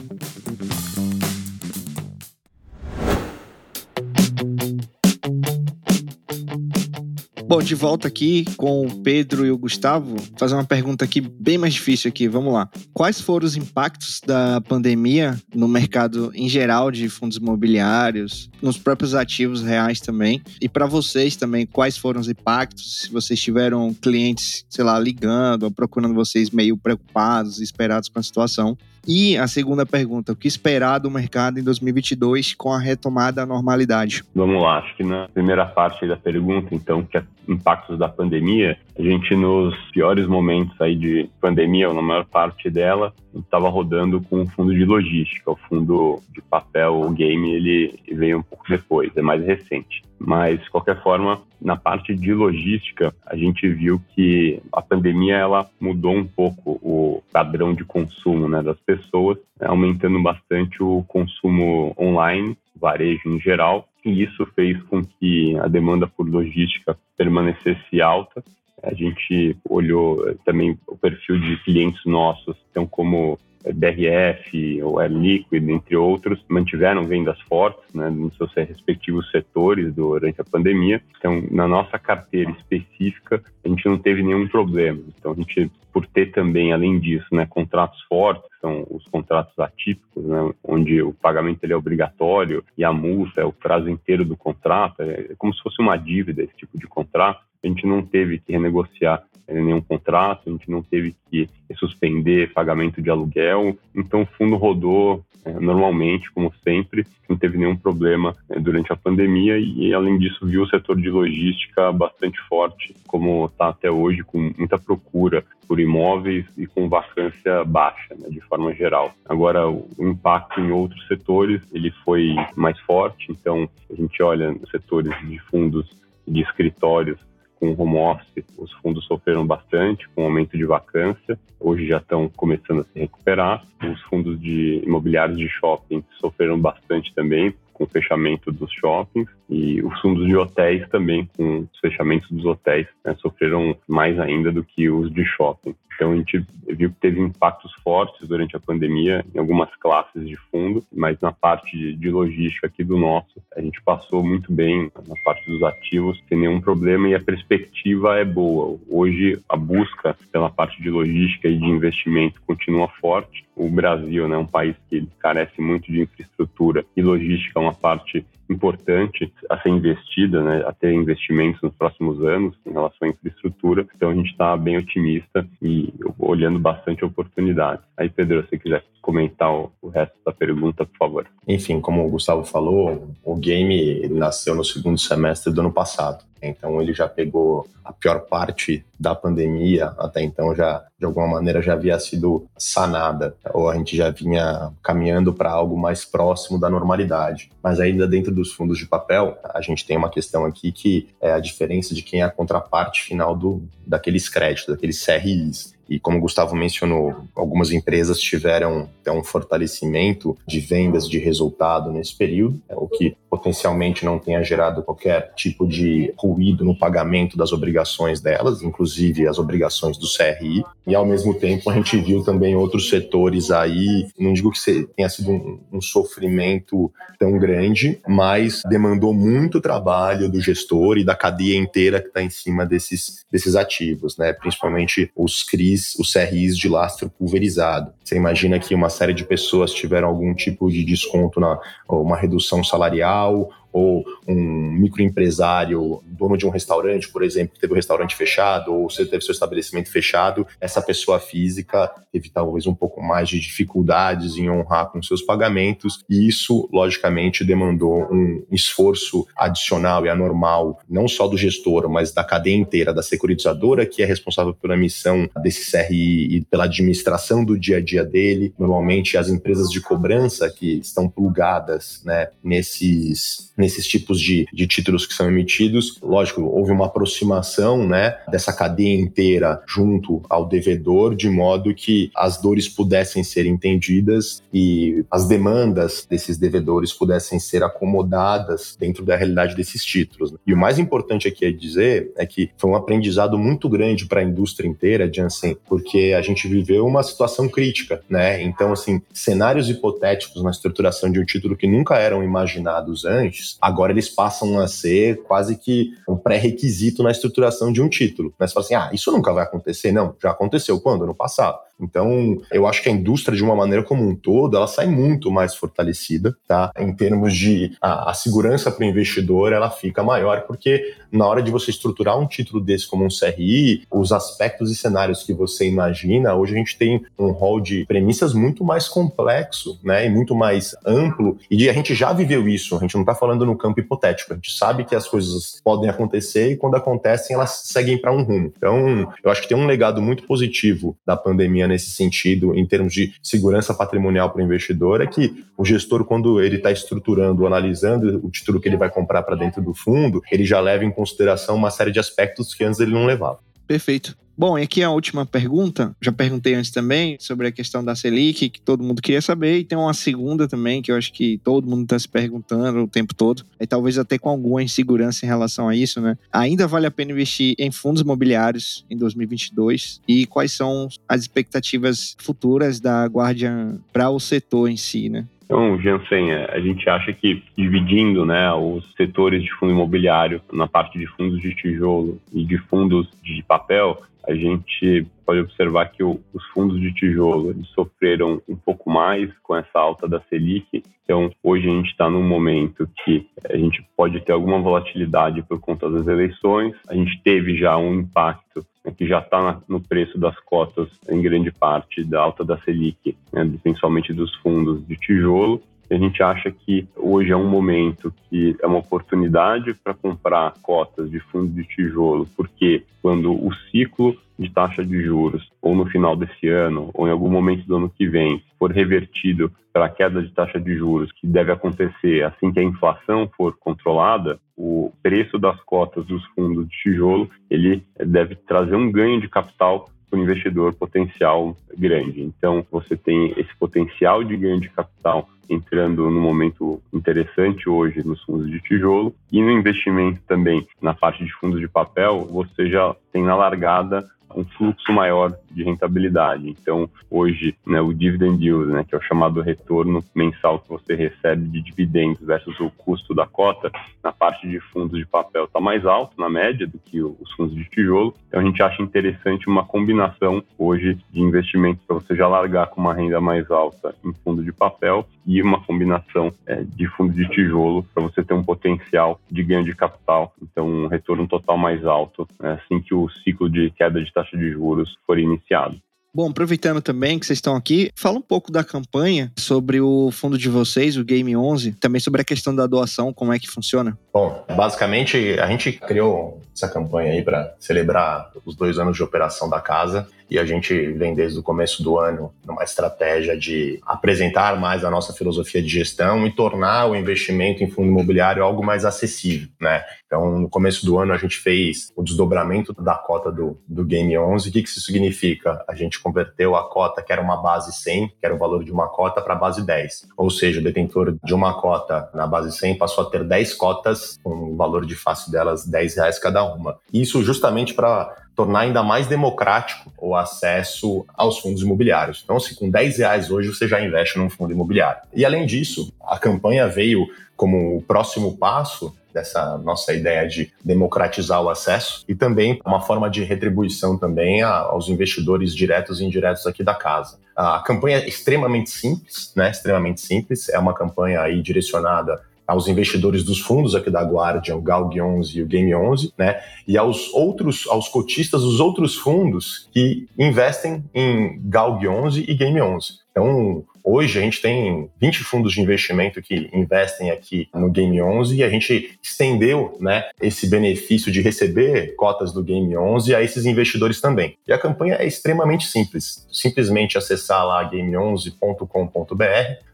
Bom, 7.53 7.61
de 7.61 7.75
volta 7.75 8.07
aqui 8.07 8.45
com 8.57 8.83
o 8.83 9.03
Pedro 9.03 9.45
e 9.45 9.51
o 9.51 9.57
Gustavo, 9.59 10.15
fazer 10.39 10.55
uma 10.55 10.65
pergunta 10.65 11.05
aqui 11.05 11.21
bem 11.21 11.55
mais 11.55 11.75
difícil 11.75 12.09
aqui. 12.09 12.27
Vamos 12.27 12.51
lá. 12.51 12.67
Quais 12.91 13.21
foram 13.21 13.45
os 13.45 13.55
impactos 13.55 14.19
da 14.25 14.59
pandemia 14.61 15.39
no 15.53 15.67
mercado 15.67 16.31
em 16.33 16.49
geral 16.49 16.89
de 16.89 17.07
fundos 17.09 17.37
imobiliários, 17.37 18.49
nos 18.59 18.79
próprios 18.79 19.13
ativos 19.13 19.61
reais 19.61 19.99
também? 19.99 20.41
E 20.59 20.67
para 20.67 20.87
vocês 20.87 21.35
também, 21.35 21.67
quais 21.67 21.95
foram 21.95 22.19
os 22.19 22.27
impactos? 22.27 23.01
Se 23.01 23.11
vocês 23.11 23.39
tiveram 23.39 23.93
clientes, 23.93 24.65
sei 24.67 24.83
lá, 24.83 24.99
ligando 24.99 25.61
ou 25.61 25.71
procurando 25.71 26.15
vocês 26.15 26.49
meio 26.49 26.75
preocupados, 26.75 27.61
esperados 27.61 28.09
com 28.09 28.17
a 28.17 28.23
situação. 28.23 28.75
E 29.05 29.37
a 29.37 29.47
segunda 29.47 29.85
pergunta, 29.85 30.31
o 30.31 30.35
que 30.35 30.47
esperar 30.47 30.99
do 30.99 31.11
mercado 31.11 31.59
em 31.59 31.63
2022 31.63 32.53
com 32.53 32.71
a 32.71 32.79
retomada 32.79 33.33
da 33.33 33.45
normalidade? 33.45 34.23
Vamos 34.33 34.61
lá, 34.61 34.79
acho 34.79 34.95
que 34.95 35.03
na 35.03 35.27
primeira 35.27 35.65
parte 35.65 36.07
da 36.07 36.15
pergunta, 36.15 36.73
então, 36.73 37.03
que 37.03 37.17
é 37.17 37.23
impactos 37.47 37.97
da 37.99 38.07
pandemia, 38.07 38.77
a 38.97 39.01
gente 39.01 39.35
nos 39.35 39.75
piores 39.91 40.25
momentos 40.27 40.79
aí 40.79 40.95
de 40.95 41.29
pandemia, 41.41 41.89
ou 41.89 41.95
na 41.95 42.01
maior 42.01 42.25
parte 42.25 42.69
dela, 42.69 43.13
estava 43.35 43.69
rodando 43.69 44.21
com 44.21 44.41
um 44.41 44.47
fundo 44.47 44.73
de 44.73 44.85
logística. 44.85 45.51
O 45.51 45.57
fundo 45.67 46.21
de 46.33 46.41
papel, 46.41 47.01
o 47.01 47.09
game, 47.11 47.53
ele 47.53 47.99
veio 48.11 48.39
um 48.39 48.43
pouco 48.43 48.63
depois, 48.69 49.11
é 49.15 49.21
mais 49.21 49.45
recente. 49.45 50.03
Mas, 50.19 50.62
de 50.62 50.69
qualquer 50.69 51.02
forma, 51.02 51.41
na 51.62 51.76
parte 51.76 52.15
de 52.15 52.34
logística, 52.34 53.13
a 53.26 53.36
gente 53.36 53.67
viu 53.67 54.02
que 54.13 54.62
a 54.71 54.82
pandemia 54.82 55.36
ela 55.36 55.69
mudou 55.80 56.13
um 56.13 56.26
pouco 56.26 56.80
o 56.82 57.23
padrão 57.32 57.73
de 57.73 57.84
consumo 57.84 58.47
né, 58.47 58.62
das 58.62 58.80
pessoas, 58.80 59.38
né, 59.60 59.67
aumentando 59.67 60.21
bastante 60.21 60.82
o 60.82 61.04
consumo 61.08 61.93
online, 61.99 62.58
varejo 62.76 63.30
em 63.30 63.39
geral, 63.39 63.88
e 64.06 64.23
isso 64.23 64.45
fez 64.56 64.82
com 64.84 65.02
que 65.04 65.58
a 65.58 65.67
demanda 65.67 66.08
por 66.08 66.30
logística 66.30 66.97
permanecesse 67.17 68.02
alta. 68.02 68.43
A 68.82 68.93
gente 68.93 69.56
olhou 69.69 70.36
também 70.43 70.78
o 70.88 70.97
perfil 70.97 71.39
de 71.39 71.56
clientes 71.63 72.02
nossos, 72.06 72.58
então 72.69 72.86
como 72.86 73.39
BRF 73.71 74.82
ou 74.84 74.99
Air 74.99 75.12
Liquid, 75.12 75.69
entre 75.69 75.95
outros, 75.95 76.43
mantiveram 76.49 77.04
vendas 77.04 77.39
fortes 77.41 77.93
né, 77.93 78.10
nos 78.10 78.36
seus 78.36 78.54
respectivos 78.54 79.30
setores 79.32 79.93
durante 79.93 80.41
a 80.41 80.43
pandemia. 80.43 81.02
Então, 81.17 81.43
na 81.49 81.67
nossa 81.67 81.97
carteira 81.97 82.52
específica, 82.52 83.41
a 83.63 83.67
gente 83.67 83.86
não 83.86 83.97
teve 83.97 84.21
nenhum 84.21 84.47
problema. 84.47 84.99
Então, 85.17 85.32
a 85.32 85.36
gente, 85.36 85.71
por 85.93 86.06
ter 86.06 86.32
também, 86.32 86.73
além 86.73 86.99
disso, 86.99 87.28
né, 87.32 87.45
contratos 87.45 88.02
fortes, 88.04 88.49
são 88.60 88.86
os 88.89 89.06
contratos 89.08 89.58
atípicos, 89.60 90.23
né, 90.23 90.52
onde 90.63 91.02
o 91.02 91.13
pagamento 91.13 91.63
ele 91.63 91.73
é 91.73 91.78
obrigatório 91.78 92.63
e 92.78 92.84
a 92.84 92.91
multa 92.91 93.41
é 93.41 93.45
o 93.45 93.54
prazo 93.54 93.89
inteiro 93.89 94.26
do 94.26 94.36
contrato, 94.36 95.02
é 95.02 95.34
como 95.38 95.54
se 95.54 95.62
fosse 95.62 95.82
uma 95.82 95.97
dívida 95.97 96.43
esse 96.43 96.56
tipo 96.56 96.78
de 96.78 96.88
contrato. 96.88 97.41
A 97.63 97.67
gente 97.67 97.88
não 97.88 98.02
teve 98.02 98.39
que 98.39 98.52
renegociar 98.52 99.23
nenhum 99.47 99.82
contrato, 99.82 100.43
a 100.47 100.51
gente 100.51 100.69
não 100.69 100.82
teve 100.82 101.15
que 101.29 101.49
suspender 101.75 102.53
pagamento 102.53 103.01
de 103.01 103.10
aluguel, 103.10 103.77
então 103.95 104.21
o 104.21 104.25
fundo 104.25 104.56
rodou 104.56 105.23
é, 105.45 105.51
normalmente, 105.60 106.32
como 106.32 106.53
sempre, 106.63 107.06
não 107.27 107.36
teve 107.36 107.58
nenhum 107.58 107.75
problema 107.75 108.34
é, 108.49 108.60
durante 108.60 108.93
a 108.93 108.95
pandemia. 108.95 109.58
E, 109.58 109.93
além 109.93 110.17
disso, 110.17 110.45
viu 110.45 110.63
o 110.63 110.69
setor 110.69 110.99
de 110.99 111.10
logística 111.10 111.91
bastante 111.91 112.39
forte, 112.47 112.95
como 113.08 113.45
está 113.45 113.69
até 113.69 113.91
hoje, 113.91 114.23
com 114.23 114.51
muita 114.58 114.77
procura 114.77 115.43
por 115.67 115.79
imóveis 115.79 116.45
e 116.58 116.65
com 116.65 116.88
vacância 116.88 117.63
baixa, 117.65 118.15
né, 118.15 118.29
de 118.29 118.39
forma 118.41 118.73
geral. 118.73 119.13
Agora, 119.27 119.69
o 119.69 119.88
impacto 119.99 120.60
em 120.62 120.71
outros 120.71 121.06
setores, 121.08 121.62
ele 121.73 121.91
foi 122.06 122.36
mais 122.56 122.79
forte, 122.82 123.32
então 123.32 123.69
a 123.91 123.95
gente 123.95 124.21
olha 124.23 124.51
nos 124.51 124.69
setores 124.69 125.13
de 125.27 125.39
fundos 125.39 125.89
de 126.25 126.41
escritórios, 126.41 127.19
com 127.63 127.82
home 127.82 127.97
office, 127.97 128.43
os 128.58 128.73
fundos 128.73 129.06
sofreram 129.06 129.47
bastante 129.47 130.10
com 130.10 130.23
o 130.23 130.26
aumento 130.26 130.58
de 130.58 130.65
vacância. 130.65 131.39
Hoje 131.58 131.88
já 131.88 131.97
estão 131.97 132.28
começando 132.28 132.82
a 132.82 132.84
se 132.84 132.99
recuperar. 132.99 133.63
Os 133.82 134.02
fundos 134.04 134.38
de 134.41 134.82
imobiliários 134.84 135.38
de 135.38 135.47
shopping 135.47 136.04
sofreram 136.19 136.60
bastante 136.60 137.13
também 137.13 137.56
com 137.73 137.83
o 137.83 137.88
fechamento 137.88 138.51
dos 138.51 138.71
shoppings 138.71 139.29
e 139.49 139.81
os 139.81 139.99
fundos 140.01 140.25
de 140.25 140.36
hotéis 140.36 140.88
também, 140.89 141.27
com 141.36 141.59
os 141.71 141.79
fechamentos 141.79 142.29
dos 142.31 142.45
hotéis, 142.45 142.88
né, 143.03 143.15
sofreram 143.15 143.75
mais 143.88 144.19
ainda 144.19 144.51
do 144.51 144.63
que 144.63 144.89
os 144.89 145.12
de 145.12 145.25
shopping. 145.25 145.75
Então 145.95 146.12
a 146.12 146.15
gente 146.15 146.43
viu 146.67 146.89
que 146.89 146.99
teve 146.99 147.19
impactos 147.19 147.73
fortes 147.83 148.27
durante 148.27 148.55
a 148.55 148.59
pandemia 148.59 149.23
em 149.33 149.39
algumas 149.39 149.73
classes 149.75 150.27
de 150.27 150.36
fundo, 150.51 150.83
mas 150.91 151.19
na 151.21 151.31
parte 151.31 151.93
de 151.93 152.09
logística 152.09 152.67
aqui 152.67 152.83
do 152.83 152.97
nosso, 152.97 153.41
a 153.55 153.62
gente 153.62 153.81
passou 153.81 154.23
muito 154.23 154.51
bem 154.51 154.91
na 155.07 155.15
parte 155.23 155.45
dos 155.49 155.62
ativos, 155.63 156.21
sem 156.27 156.38
nenhum 156.38 156.59
problema 156.59 157.07
e 157.07 157.15
a 157.15 157.19
perspectiva 157.19 158.17
é 158.17 158.25
boa. 158.25 158.77
Hoje 158.89 159.39
a 159.47 159.55
busca 159.55 160.15
pela 160.31 160.49
parte 160.49 160.81
de 160.81 160.89
logística 160.89 161.47
e 161.47 161.57
de 161.57 161.65
investimento 161.65 162.41
continua 162.45 162.88
forte. 162.99 163.45
O 163.55 163.69
Brasil 163.69 164.27
né, 164.27 164.36
é 164.36 164.39
um 164.39 164.47
país 164.47 164.75
que 164.89 165.07
carece 165.19 165.62
muito 165.62 165.91
de 165.91 166.01
infraestrutura 166.01 166.83
e 166.97 167.01
logística 167.01 167.59
uma 167.63 167.73
parte 167.73 168.26
importante 168.49 169.32
a 169.49 169.60
ser 169.60 169.69
investida, 169.69 170.41
né, 170.41 170.63
a 170.65 170.73
ter 170.73 170.93
investimentos 170.93 171.62
nos 171.62 171.73
próximos 171.73 172.23
anos 172.23 172.56
em 172.65 172.71
relação 172.71 173.08
à 173.08 173.12
infraestrutura. 173.12 173.86
Então 173.95 174.10
a 174.10 174.15
gente 174.15 174.32
está 174.32 174.56
bem 174.58 174.77
otimista 174.77 175.45
e 175.62 175.93
olhando 176.19 176.60
bastante 176.60 177.03
oportunidades. 177.03 177.86
Aí, 177.97 178.10
Pedro, 178.10 178.43
se 178.43 178.49
você 178.49 178.58
quiser 178.58 178.84
comentar 179.01 179.51
o, 179.51 179.71
resto 179.93 180.15
da 180.25 180.32
pergunta, 180.32 180.86
por 180.86 180.97
favor. 180.97 181.27
Enfim, 181.45 181.82
como 181.82 182.08
o 182.08 182.10
Gustavo 182.10 182.45
falou, 182.45 183.10
o 183.21 183.36
game 183.36 184.08
nasceu 184.08 184.56
no 184.56 184.63
segundo 184.63 184.97
semestre 184.97 185.51
do 185.51 185.60
ano 185.60 185.73
passado. 185.73 186.23
Então 186.41 186.82
ele 186.82 186.93
já 186.93 187.08
pegou 187.08 187.67
a 187.84 187.93
pior 187.93 188.21
parte 188.21 188.86
da 188.99 189.15
pandemia, 189.15 189.88
até 189.97 190.21
então 190.21 190.53
já 190.56 190.84
de 190.99 191.06
alguma 191.06 191.27
maneira 191.27 191.62
já 191.62 191.73
havia 191.73 191.97
sido 191.99 192.45
sanada, 192.58 193.36
ou 193.53 193.69
a 193.69 193.75
gente 193.75 193.95
já 193.95 194.10
vinha 194.10 194.71
caminhando 194.82 195.34
para 195.34 195.51
algo 195.51 195.77
mais 195.77 196.03
próximo 196.06 196.60
da 196.60 196.69
normalidade. 196.69 197.49
Mas 197.62 197.79
ainda 197.79 198.08
dentro 198.08 198.34
dos 198.43 198.53
fundos 198.53 198.77
de 198.77 198.86
papel, 198.86 199.38
a 199.43 199.62
gente 199.62 199.86
tem 199.86 199.97
uma 199.97 200.10
questão 200.10 200.45
aqui 200.45 200.71
que 200.71 201.08
é 201.21 201.32
a 201.32 201.39
diferença 201.39 201.95
de 201.95 202.03
quem 202.03 202.21
é 202.21 202.23
a 202.23 202.29
contraparte 202.29 203.01
final 203.01 203.36
do, 203.36 203.63
daqueles 203.88 204.27
créditos, 204.29 204.67
daqueles 204.67 205.03
CRIs. 205.03 205.73
E 205.93 205.99
como 205.99 206.17
o 206.17 206.21
Gustavo 206.21 206.56
mencionou, 206.56 207.15
algumas 207.36 207.71
empresas 207.71 208.19
tiveram 208.19 208.89
até 208.99 209.12
um 209.12 209.23
fortalecimento 209.23 210.36
de 210.47 210.60
vendas 210.60 211.08
de 211.08 211.19
resultado 211.19 211.91
nesse 211.91 212.17
período, 212.17 212.60
é 212.67 212.75
o 212.75 212.88
que 212.88 213.15
potencialmente 213.29 214.06
não 214.06 214.17
tenha 214.17 214.43
gerado 214.43 214.84
qualquer 214.84 215.34
tipo 215.36 215.67
de 215.67 216.13
ruído 216.17 216.63
no 216.63 216.77
pagamento 216.77 217.36
das 217.38 217.51
obrigações 217.51 218.21
delas, 218.21 218.62
inclusive 218.62 219.27
as 219.27 219.38
obrigações 219.38 219.97
do 219.97 220.08
CRI. 220.08 220.63
E 220.86 220.95
ao 220.95 221.06
mesmo 221.06 221.34
tempo 221.34 221.69
a 221.69 221.73
gente 221.73 221.97
viu 221.97 222.23
também 222.23 222.56
outros 222.56 222.89
setores 222.89 223.49
aí, 223.51 224.08
não 224.19 224.34
digo 224.34 224.51
que 224.51 224.88
tenha 224.95 225.10
sido 225.10 225.32
um, 225.32 225.60
um 225.73 225.82
sofrimento 225.82 226.91
tão 227.17 227.38
grande, 227.39 227.99
mas 228.08 228.62
demandou 228.69 229.13
muito 229.13 229.62
trabalho 229.62 230.29
do 230.29 230.39
gestor 230.39 230.97
e 230.97 231.03
da 231.03 231.15
cadeia 231.15 231.58
inteira 231.58 232.01
que 232.01 232.10
está 232.10 232.21
em 232.21 232.29
cima 232.29 232.65
desses, 232.65 233.25
desses 233.32 233.56
ativos, 233.56 234.17
né? 234.17 234.32
principalmente 234.32 235.12
os 235.15 235.43
CRIs, 235.43 235.83
os 236.00 236.12
CRIs 236.12 236.58
de 236.58 236.69
lastro 236.69 237.10
pulverizado. 237.10 237.93
Você 238.04 238.15
imagina 238.15 238.60
que 238.60 238.76
uma 238.76 238.89
série 238.89 239.13
de 239.13 239.24
pessoas 239.24 239.74
tiveram 239.74 240.08
algum 240.08 240.34
tipo 240.34 240.69
de 240.69 240.84
desconto 240.84 241.39
na 241.39 241.60
uma 241.88 242.17
redução 242.17 242.63
salarial 242.63 243.50
ou 243.73 244.05
um 244.27 244.71
microempresário, 244.79 246.01
dono 246.05 246.38
de 246.38 246.45
um 246.45 246.49
restaurante, 246.49 247.09
por 247.09 247.23
exemplo, 247.23 247.55
que 247.55 247.59
teve 247.59 247.73
o 247.73 247.75
um 247.75 247.77
restaurante 247.77 248.15
fechado, 248.15 248.73
ou 248.73 248.89
você 248.89 249.05
teve 249.05 249.23
seu 249.23 249.33
estabelecimento 249.33 249.89
fechado, 249.89 250.45
essa 250.62 250.81
pessoa 250.81 251.19
física 251.19 251.91
teve 252.12 252.29
talvez 252.29 252.67
um 252.67 252.75
pouco 252.75 253.01
mais 253.01 253.27
de 253.27 253.39
dificuldades 253.39 254.38
em 254.38 254.49
honrar 254.49 254.91
com 254.91 255.01
seus 255.01 255.21
pagamentos, 255.21 256.03
e 256.09 256.27
isso, 256.27 256.69
logicamente, 256.71 257.43
demandou 257.43 258.07
um 258.12 258.45
esforço 258.51 259.25
adicional 259.36 260.05
e 260.05 260.09
anormal, 260.09 260.79
não 260.88 261.07
só 261.07 261.27
do 261.27 261.38
gestor, 261.38 261.89
mas 261.89 262.12
da 262.12 262.23
cadeia 262.23 262.55
inteira, 262.55 262.93
da 262.93 263.01
securitizadora, 263.01 263.86
que 263.86 264.03
é 264.03 264.05
responsável 264.05 264.53
pela 264.53 264.75
emissão 264.75 265.27
desse 265.41 265.71
CRI 265.71 266.38
e 266.38 266.41
pela 266.41 266.65
administração 266.65 267.43
do 267.43 267.57
dia 267.59 267.77
a 267.77 267.81
dia 267.81 268.03
dele. 268.03 268.53
Normalmente, 268.57 269.17
as 269.17 269.29
empresas 269.29 269.69
de 269.69 269.81
cobrança 269.81 270.49
que 270.49 270.79
estão 270.79 271.09
plugadas 271.09 272.01
né, 272.05 272.29
nesses 272.43 273.51
nesses 273.63 273.88
tipos 273.88 274.19
de, 274.19 274.45
de 274.54 274.67
títulos 274.67 275.06
que 275.06 275.13
são 275.13 275.28
emitidos. 275.28 275.97
Lógico, 276.04 276.41
houve 276.41 276.71
uma 276.71 276.88
aproximação 276.88 277.88
né, 277.88 278.17
dessa 278.30 278.52
cadeia 278.52 278.99
inteira 278.99 279.62
junto 279.65 280.21
ao 280.30 280.45
devedor, 280.45 281.15
de 281.15 281.30
modo 281.30 281.73
que 281.73 282.12
as 282.15 282.41
dores 282.41 282.67
pudessem 282.67 283.23
ser 283.23 283.45
entendidas 283.45 284.43
e 284.54 285.06
as 285.10 285.28
demandas 285.28 286.06
desses 286.10 286.38
devedores 286.38 286.91
pudessem 286.91 287.39
ser 287.39 287.63
acomodadas 287.63 288.76
dentro 288.78 289.06
da 289.06 289.15
realidade 289.15 289.56
desses 289.56 289.86
títulos. 289.86 290.32
Né. 290.32 290.38
E 290.45 290.54
o 290.54 290.58
mais 290.58 290.78
importante 290.78 291.28
aqui 291.28 291.45
é 291.45 291.52
dizer 291.52 292.12
é 292.17 292.26
que 292.26 292.49
foi 292.58 292.69
um 292.69 292.76
aprendizado 292.76 293.38
muito 293.38 293.69
grande 293.69 294.06
para 294.06 294.19
a 294.19 294.23
indústria 294.23 294.67
inteira, 294.67 295.12
Jansen, 295.12 295.58
porque 295.65 296.13
a 296.17 296.21
gente 296.21 296.47
viveu 296.47 296.86
uma 296.86 297.02
situação 297.02 297.47
crítica, 297.47 298.02
né? 298.10 298.41
Então, 298.41 298.73
assim, 298.73 299.02
cenários 299.13 299.69
hipotéticos 299.69 300.43
na 300.43 300.52
estruturação 300.52 301.10
de 301.10 301.19
um 301.19 301.26
título 301.26 301.56
que 301.56 301.67
nunca 301.67 301.97
eram 301.97 302.23
imaginados 302.23 303.06
antes, 303.06 303.52
agora 303.61 303.91
eles 303.91 304.09
passam 304.09 304.59
a 304.59 304.67
ser 304.67 305.23
quase 305.23 305.55
que 305.55 305.95
um 306.07 306.15
pré-requisito 306.15 307.03
na 307.03 307.11
estruturação 307.11 307.71
de 307.71 307.81
um 307.81 307.89
título. 307.89 308.33
Né? 308.39 308.47
Você 308.47 308.53
fala 308.53 308.65
assim, 308.65 308.75
ah, 308.75 308.89
isso 308.93 309.11
nunca 309.11 309.33
vai 309.33 309.43
acontecer. 309.43 309.91
Não, 309.91 310.15
já 310.21 310.31
aconteceu 310.31 310.79
quando? 310.79 311.05
No 311.05 311.15
passado. 311.15 311.57
Então, 311.79 312.41
eu 312.51 312.67
acho 312.67 312.81
que 312.81 312.89
a 312.89 312.91
indústria, 312.91 313.36
de 313.36 313.43
uma 313.43 313.55
maneira 313.55 313.83
como 313.83 314.07
um 314.07 314.15
todo, 314.15 314.55
ela 314.55 314.67
sai 314.67 314.86
muito 314.86 315.31
mais 315.31 315.55
fortalecida, 315.55 316.36
tá? 316.47 316.71
Em 316.77 316.93
termos 316.93 317.36
de 317.36 317.75
a, 317.81 318.12
a 318.12 318.13
segurança 318.13 318.71
para 318.71 318.86
o 318.86 318.89
investidor, 318.89 319.51
ela 319.51 319.69
fica 319.69 320.03
maior, 320.03 320.41
porque 320.41 320.95
na 321.12 321.27
hora 321.27 321.43
de 321.43 321.51
você 321.51 321.69
estruturar 321.69 322.19
um 322.19 322.27
título 322.27 322.62
desse 322.62 322.88
como 322.88 323.05
um 323.05 323.09
CRI, 323.09 323.86
os 323.91 324.12
aspectos 324.12 324.71
e 324.71 324.75
cenários 324.75 325.23
que 325.23 325.33
você 325.33 325.67
imagina, 325.67 326.33
hoje 326.33 326.53
a 326.53 326.57
gente 326.57 326.77
tem 326.77 327.05
um 327.17 327.31
rol 327.31 327.59
de 327.59 327.86
premissas 327.86 328.33
muito 328.33 328.63
mais 328.63 328.88
complexo, 328.88 329.79
né? 329.83 330.05
E 330.05 330.09
muito 330.09 330.36
mais 330.36 330.75
amplo. 330.86 331.38
E 331.49 331.69
a 331.69 331.73
gente 331.73 331.93
já 331.93 332.12
viveu 332.13 332.47
isso, 332.47 332.75
a 332.75 332.79
gente 332.79 332.95
não 332.95 333.01
está 333.01 333.13
falando 333.13 333.45
no 333.45 333.57
campo 333.57 333.79
hipotético, 333.79 334.33
a 334.33 334.36
gente 334.36 334.51
sabe 334.51 334.86
que 334.86 334.95
as 334.95 335.07
coisas 335.07 335.62
podem 335.63 335.89
acontecer 335.89 336.51
e 336.51 336.57
quando 336.57 336.75
acontecem, 336.75 337.36
elas 337.36 337.63
seguem 337.65 337.97
para 337.97 338.12
um 338.12 338.23
rumo. 338.23 338.51
Então, 338.57 339.12
eu 339.23 339.31
acho 339.31 339.41
que 339.41 339.47
tem 339.47 339.57
um 339.57 339.65
legado 339.65 340.01
muito 340.01 340.23
positivo 340.23 340.97
da 341.05 341.15
pandemia 341.15 341.62
nesse 341.67 341.91
sentido, 341.91 342.56
em 342.56 342.65
termos 342.65 342.93
de 342.93 343.13
segurança 343.21 343.73
patrimonial 343.73 344.30
para 344.32 344.41
o 344.41 344.45
investidor, 344.45 345.02
é 345.02 345.08
que 345.08 345.43
o 345.58 345.65
gestor, 345.65 346.06
quando 346.06 346.41
ele 346.41 346.58
está 346.58 346.71
estruturando, 346.71 347.45
analisando 347.45 348.19
o 348.23 348.30
título 348.30 348.60
que 348.60 348.67
ele 348.67 348.78
vai 348.78 348.89
comprar 348.89 349.23
para 349.23 349.36
dentro 349.36 349.62
do 349.62 349.73
fundo, 349.73 350.21
ele 350.32 350.45
já 350.45 350.60
leva 350.60 350.86
em 350.86 350.91
consideração 350.91 351.56
uma 351.56 351.71
série 351.71 351.91
de 351.91 351.99
aspectos 351.99 352.54
que 352.54 352.63
antes 352.63 352.80
ele 352.80 352.91
não 352.91 353.06
levava. 353.06 353.39
Perfeito. 353.67 354.15
Bom, 354.36 354.58
e 354.58 354.63
aqui 354.63 354.82
a 354.82 354.89
última 354.89 355.28
pergunta. 355.28 355.96
Já 356.02 356.12
perguntei 356.12 356.56
antes 356.56 356.72
também 356.72 357.17
sobre 357.19 357.48
a 357.48 357.52
questão 357.52 357.84
da 357.86 357.96
Selic, 357.96 358.50
que 358.50 358.60
todo 358.60 358.84
mundo 358.84 359.02
queria 359.02 359.22
saber, 359.22 359.60
e 359.60 359.63
tem 359.63 359.78
uma 359.78 359.93
segunda 359.93 360.48
também, 360.48 360.82
que 360.82 360.91
eu 360.91 360.96
acho 360.96 361.13
que 361.13 361.39
todo 361.43 361.69
mundo 361.69 361.84
está 361.84 362.00
se 362.00 362.08
perguntando 362.08 362.80
o 362.80 362.88
tempo 362.88 363.13
todo, 363.13 363.46
e 363.60 363.67
talvez 363.67 364.00
até 364.00 364.17
com 364.17 364.30
alguma 364.30 364.63
insegurança 364.63 365.24
em 365.24 365.30
relação 365.30 365.69
a 365.69 365.76
isso, 365.76 366.02
né? 366.02 366.17
Ainda 366.32 366.67
vale 366.67 366.88
a 366.88 366.91
pena 366.91 367.12
investir 367.12 367.54
em 367.60 367.72
fundos 367.72 368.02
imobiliários 368.02 368.84
em 368.89 368.98
2022? 368.98 370.02
E 370.08 370.26
quais 370.26 370.52
são 370.52 370.88
as 371.08 371.22
expectativas 371.22 372.15
futuras 372.17 372.80
da 372.80 373.06
Guardian 373.06 373.80
para 373.91 374.10
o 374.10 374.19
setor 374.19 374.67
em 374.67 374.78
si, 374.78 375.10
né? 375.10 375.28
Então, 375.53 375.79
Jansen, 375.79 376.31
é, 376.31 376.49
a 376.51 376.59
gente 376.59 376.89
acha 376.89 377.13
que 377.13 377.43
dividindo 377.55 378.25
né, 378.25 378.51
os 378.53 378.91
setores 378.97 379.43
de 379.43 379.53
fundo 379.53 379.71
imobiliário 379.71 380.41
na 380.51 380.67
parte 380.67 380.97
de 380.97 381.05
fundos 381.05 381.39
de 381.39 381.53
tijolo 381.53 382.19
e 382.33 382.43
de 382.43 382.57
fundos 382.57 383.07
de 383.21 383.43
papel, 383.43 384.01
a 384.27 384.33
gente 384.33 385.05
pode 385.23 385.41
observar 385.41 385.91
que 385.91 386.03
o, 386.03 386.19
os 386.33 386.43
fundos 386.45 386.81
de 386.81 386.91
tijolo 386.91 387.53
sofreram 387.65 388.41
um 388.49 388.55
pouco 388.55 388.89
mais 388.89 389.29
com 389.43 389.55
essa 389.55 389.77
alta 389.77 390.07
da 390.07 390.19
Selic. 390.21 390.81
Então, 391.03 391.29
hoje 391.43 391.69
a 391.69 391.71
gente 391.71 391.91
está 391.91 392.09
num 392.09 392.27
momento 392.27 392.89
que 393.05 393.27
a 393.47 393.55
gente 393.55 393.85
pode 393.95 394.21
ter 394.21 394.31
alguma 394.31 394.57
volatilidade 394.59 395.43
por 395.43 395.59
conta 395.59 395.87
das 395.87 396.07
eleições. 396.07 396.73
A 396.87 396.95
gente 396.95 397.21
teve 397.23 397.55
já 397.55 397.77
um 397.77 397.93
impacto 397.93 398.65
né, 398.84 398.93
que 398.96 399.08
já 399.08 399.19
está 399.19 399.62
no 399.67 399.82
preço 399.82 400.17
das 400.17 400.38
cotas, 400.41 400.89
em 401.10 401.22
grande 401.22 401.52
parte, 401.52 402.04
da 402.04 402.22
alta 402.22 402.43
da 402.43 402.58
Selic, 402.60 403.15
né, 403.32 403.50
principalmente 403.62 404.13
dos 404.13 404.34
fundos 404.36 404.86
de 404.88 404.96
tijolo. 404.98 405.62
A 405.93 405.97
gente 405.97 406.23
acha 406.23 406.49
que 406.49 406.88
hoje 406.95 407.32
é 407.32 407.38
um 407.38 407.47
momento 407.47 408.12
que 408.27 408.58
é 408.60 408.65
uma 408.65 408.79
oportunidade 408.79 409.75
para 409.75 409.93
comprar 409.93 410.51
cotas 410.60 411.08
de 411.08 411.19
fundo 411.19 411.53
de 411.53 411.63
tijolo, 411.65 412.27
porque 412.36 412.82
quando 412.99 413.32
o 413.32 413.53
ciclo 413.69 414.17
de 414.39 414.49
taxa 414.49 414.84
de 414.84 415.03
juros, 415.03 415.47
ou 415.62 415.75
no 415.75 415.86
final 415.86 416.15
desse 416.15 416.47
ano, 416.47 416.89
ou 416.95 417.08
em 417.08 417.12
algum 417.12 417.29
momento 417.29 417.67
do 417.67 417.75
ano 417.75 417.93
que 417.95 418.08
vem, 418.08 418.41
for 418.58 418.71
revertido 418.71 419.51
para 419.71 419.86
a 419.86 419.89
queda 419.89 420.23
de 420.23 420.32
taxa 420.32 420.60
de 420.60 420.75
juros, 420.75 421.12
que 421.12 421.27
deve 421.27 421.51
acontecer 421.51 422.23
assim 422.23 422.51
que 422.51 422.60
a 422.60 422.63
inflação 422.63 423.29
for 423.38 423.56
controlada, 423.60 424.39
o 424.58 424.91
preço 425.03 425.38
das 425.38 425.62
cotas 425.62 426.06
dos 426.06 426.25
fundos 426.34 426.67
de 426.69 426.75
tijolo 426.75 427.29
ele 427.51 427.84
deve 427.99 428.34
trazer 428.34 428.75
um 428.75 428.91
ganho 428.91 429.21
de 429.21 429.29
capital 429.29 429.88
para 430.10 430.19
o 430.19 430.23
investidor 430.23 430.73
potencial 430.73 431.58
grande. 431.75 432.21
Então, 432.21 432.63
você 432.71 432.95
tem 432.95 433.34
esse 433.36 433.56
potencial 433.60 434.23
de 434.23 434.38
ganho 434.38 434.60
de 434.60 434.69
capital 434.69 435.27
entrando 435.49 436.10
num 436.10 436.21
momento 436.21 436.82
interessante 436.91 437.69
hoje 437.69 438.06
nos 438.06 438.21
fundos 438.23 438.50
de 438.50 438.60
tijolo 438.62 439.13
e 439.31 439.41
no 439.41 439.52
investimento 439.52 440.21
também 440.27 440.65
na 440.81 440.94
parte 440.94 441.23
de 441.23 441.31
fundos 441.33 441.60
de 441.60 441.67
papel, 441.67 442.25
você 442.31 442.69
já 442.69 442.96
tem 443.12 443.23
na 443.23 443.35
largada 443.35 444.08
um 444.35 444.44
fluxo 444.44 444.91
maior 444.91 445.35
de 445.52 445.63
rentabilidade. 445.63 446.50
Então, 446.50 446.89
hoje, 447.10 447.56
né, 447.65 447.79
o 447.81 447.94
dividend 447.94 448.44
yield, 448.44 448.71
né, 448.71 448.83
que 448.87 448.96
é 448.96 448.98
o 448.98 449.02
chamado 449.02 449.41
retorno 449.41 450.04
mensal 450.13 450.60
que 450.60 450.69
você 450.69 450.96
recebe 450.96 451.48
de 451.48 451.62
dividendos 451.62 452.25
versus 452.25 452.60
o 452.60 452.69
custo 452.71 453.13
da 453.13 453.25
cota, 453.25 453.71
na 454.04 454.12
parte 454.12 454.48
de 454.48 454.60
fundos 454.60 454.98
de 454.98 455.06
papel 455.06 455.46
está 455.46 455.60
mais 455.60 455.85
alto, 455.85 456.19
na 456.19 456.29
média, 456.29 456.67
do 456.67 456.79
que 456.79 457.02
os 457.02 457.31
fundos 457.35 457.56
de 457.56 457.65
tijolo. 457.65 458.13
Então, 458.27 458.39
a 458.39 458.44
gente 458.44 458.62
acha 458.62 458.81
interessante 458.81 459.48
uma 459.48 459.63
combinação 459.63 460.44
hoje 460.58 460.98
de 461.12 461.21
investimentos 461.21 461.83
para 461.85 461.96
você 461.96 462.15
já 462.15 462.27
largar 462.27 462.67
com 462.67 462.81
uma 462.81 462.94
renda 462.94 463.21
mais 463.21 463.50
alta 463.52 463.96
em 464.04 464.13
fundo 464.23 464.44
de 464.44 464.52
papel 464.52 465.08
e 465.25 465.33
uma 465.42 465.62
combinação 465.62 466.34
é, 466.46 466.63
de 466.63 466.88
fundo 466.88 467.13
de 467.13 467.27
tijolo 467.29 467.84
para 467.94 468.04
você 468.04 468.23
ter 468.23 468.34
um 468.34 468.44
potencial 468.44 469.19
de 469.31 469.44
ganho 469.44 469.63
de 469.63 469.75
capital. 469.75 470.34
Então, 470.42 470.67
um 470.67 470.88
retorno 470.88 471.27
total 471.27 471.58
mais 471.58 471.86
alto 471.86 472.27
né, 472.40 472.60
assim 472.62 472.81
que 472.81 472.94
o 472.94 473.10
ciclo 473.10 473.50
de 473.50 473.69
queda 473.71 474.04
de 474.04 474.12
taxa 474.12 474.38
de 474.38 474.52
juros 474.52 474.98
for 475.06 475.17
iniciado. 475.17 475.79
Bom, 476.15 476.29
aproveitando 476.29 476.79
também 476.79 477.17
que 477.17 477.25
vocês 477.25 477.37
estão 477.37 477.55
aqui, 477.55 477.91
fala 477.95 478.19
um 478.19 478.21
pouco 478.21 478.51
da 478.51 478.63
campanha 478.63 479.31
sobre 479.35 479.81
o 479.81 480.11
fundo 480.11 480.37
de 480.37 480.47
vocês, 480.47 480.95
o 480.95 481.03
Game 481.03 481.35
11, 481.35 481.71
também 481.73 481.99
sobre 481.99 482.21
a 482.21 482.23
questão 482.23 482.55
da 482.55 482.67
doação, 482.67 483.11
como 483.11 483.33
é 483.33 483.39
que 483.39 483.49
funciona. 483.49 483.97
Bom, 484.13 484.45
basicamente 484.55 485.39
a 485.39 485.47
gente 485.47 485.71
criou 485.71 486.39
essa 486.55 486.69
campanha 486.69 487.13
aí 487.13 487.23
para 487.23 487.55
celebrar 487.59 488.29
os 488.45 488.55
dois 488.55 488.77
anos 488.77 488.95
de 488.95 489.01
operação 489.01 489.49
da 489.49 489.59
casa 489.59 490.07
e 490.29 490.39
a 490.39 490.45
gente 490.45 490.73
vem 490.93 491.13
desde 491.13 491.37
o 491.37 491.43
começo 491.43 491.83
do 491.83 491.99
ano 491.99 492.33
numa 492.45 492.63
estratégia 492.63 493.37
de 493.37 493.79
apresentar 493.85 494.59
mais 494.59 494.83
a 494.83 494.89
nossa 494.89 495.13
filosofia 495.13 495.61
de 495.61 495.67
gestão 495.67 496.25
e 496.25 496.35
tornar 496.35 496.87
o 496.87 496.95
investimento 496.95 497.63
em 497.63 497.69
fundo 497.69 497.89
imobiliário 497.89 498.43
algo 498.43 498.63
mais 498.63 498.85
acessível, 498.85 499.47
né? 499.59 499.83
Então, 500.05 500.39
no 500.39 500.49
começo 500.49 500.85
do 500.85 500.97
ano 500.97 501.13
a 501.13 501.17
gente 501.17 501.37
fez 501.37 501.91
o 501.95 502.03
desdobramento 502.03 502.73
da 502.73 502.95
cota 502.95 503.31
do, 503.31 503.59
do 503.67 503.83
Game 503.83 504.17
11. 504.17 504.49
O 504.49 504.51
que, 504.51 504.63
que 504.63 504.69
isso 504.69 504.81
significa? 504.81 505.63
A 505.67 505.75
gente 505.75 505.99
converteu 506.04 506.56
a 506.56 506.69
cota 506.69 507.01
que 507.01 507.12
era 507.12 507.21
uma 507.21 507.37
base 507.37 507.71
100, 507.71 508.10
que 508.10 508.25
era 508.25 508.35
o 508.35 508.37
valor 508.37 508.63
de 508.63 508.71
uma 508.71 508.87
cota, 508.87 509.21
para 509.21 509.33
a 509.33 509.37
base 509.37 509.65
10. 509.65 510.10
Ou 510.17 510.29
seja, 510.29 510.60
o 510.60 510.63
detentor 510.63 511.15
de 511.23 511.33
uma 511.33 511.60
cota 511.60 512.10
na 512.13 512.27
base 512.27 512.51
100 512.51 512.77
passou 512.77 513.06
a 513.06 513.10
ter 513.10 513.23
10 513.23 513.54
cotas 513.54 514.19
com 514.21 514.54
o 514.54 514.56
valor 514.56 514.85
de 514.85 514.95
face 514.95 515.31
delas 515.31 515.65
10 515.65 515.95
reais 515.95 516.19
cada 516.19 516.43
uma. 516.43 516.77
Isso 516.93 517.23
justamente 517.23 517.73
para 517.73 518.23
tornar 518.36 518.62
ainda 518.62 518.84
mais 518.84 519.08
democrático 519.08 519.92
o 519.98 520.15
acesso 520.15 521.06
aos 521.15 521.40
fundos 521.40 521.62
imobiliários. 521.62 522.21
Então, 522.23 522.40
se 522.40 522.56
com 522.56 522.69
10 522.69 522.98
reais 522.98 523.31
hoje 523.31 523.50
você 523.50 523.67
já 523.67 523.79
investe 523.81 524.17
num 524.17 524.29
fundo 524.29 524.52
imobiliário. 524.52 525.02
E 525.13 525.25
além 525.25 525.46
disso, 525.46 525.92
a 526.02 526.17
campanha 526.17 526.67
veio 526.67 527.08
como 527.36 527.77
o 527.77 527.81
próximo 527.81 528.38
passo 528.38 528.96
dessa 529.13 529.58
nossa 529.60 529.94
ideia 529.94 530.27
de 530.27 530.52
democratizar 530.63 531.42
o 531.42 531.50
acesso 531.50 532.04
e 532.08 532.15
também 532.15 532.60
uma 532.65 532.81
forma 532.81 533.10
de 533.10 533.23
retribuição 533.23 533.98
também 533.98 534.42
aos 534.42 534.90
investidores 534.90 535.56
diretos 535.56 536.02
e 536.02 536.06
indiretos 536.06 536.48
aqui 536.48 536.63
da 536.63 536.73
casa. 536.73 537.19
A 537.36 537.60
campanha 537.60 537.98
é 537.98 538.08
extremamente 538.08 538.71
simples, 538.71 539.31
né? 539.36 539.52
Extremamente 539.52 540.02
simples. 540.02 540.50
É 540.50 540.58
uma 540.58 540.73
campanha 540.73 541.21
aí 541.21 541.42
direcionada 541.42 542.21
aos 542.48 542.67
investidores 542.67 543.23
dos 543.23 543.39
fundos 543.39 543.75
aqui 543.75 543.89
da 543.89 544.04
Guardian, 544.04 544.56
o 544.56 544.62
GALG 544.62 545.02
11 545.02 545.37
e 545.37 545.44
o 545.44 545.48
Game 545.48 545.73
11, 545.73 546.13
né? 546.17 546.39
E 546.67 546.77
aos 546.77 547.13
outros, 547.13 547.65
aos 547.69 547.87
cotistas 547.87 548.41
dos 548.41 548.60
outros 548.60 548.96
fundos 548.96 549.69
que 549.71 550.08
investem 550.17 550.83
em 550.94 551.39
GALG 551.46 551.87
11 551.87 552.25
e 552.27 552.33
Game 552.33 552.62
11. 552.62 553.04
Então, 553.12 553.63
hoje 553.84 554.17
a 554.17 554.21
gente 554.21 554.42
tem 554.42 554.90
20 555.00 555.23
fundos 555.23 555.54
de 555.54 555.62
investimento 555.62 556.21
que 556.21 556.50
investem 556.54 557.12
aqui 557.12 557.50
no 557.54 557.69
Game 557.69 558.02
11 558.02 558.36
e 558.36 558.44
a 558.44 558.50
gente 558.50 558.98
estendeu 559.02 559.77
né, 559.79 560.06
esse 560.21 560.50
benefício 560.50 561.12
de 561.12 561.21
receber 561.21 561.96
cotas 561.96 562.31
do 562.31 562.44
Game 562.44 562.75
11 562.75 563.13
a 563.15 563.21
esses 563.21 563.46
investidores 563.46 564.00
também. 564.00 564.38
E 564.48 564.54
a 564.54 564.58
campanha 564.58 564.96
é 564.96 565.06
extremamente 565.06 565.67
simples. 565.67 566.27
Simplesmente 566.31 566.98
acessar 566.98 567.46
lá 567.46 567.69
game11.com.br, 567.69 569.23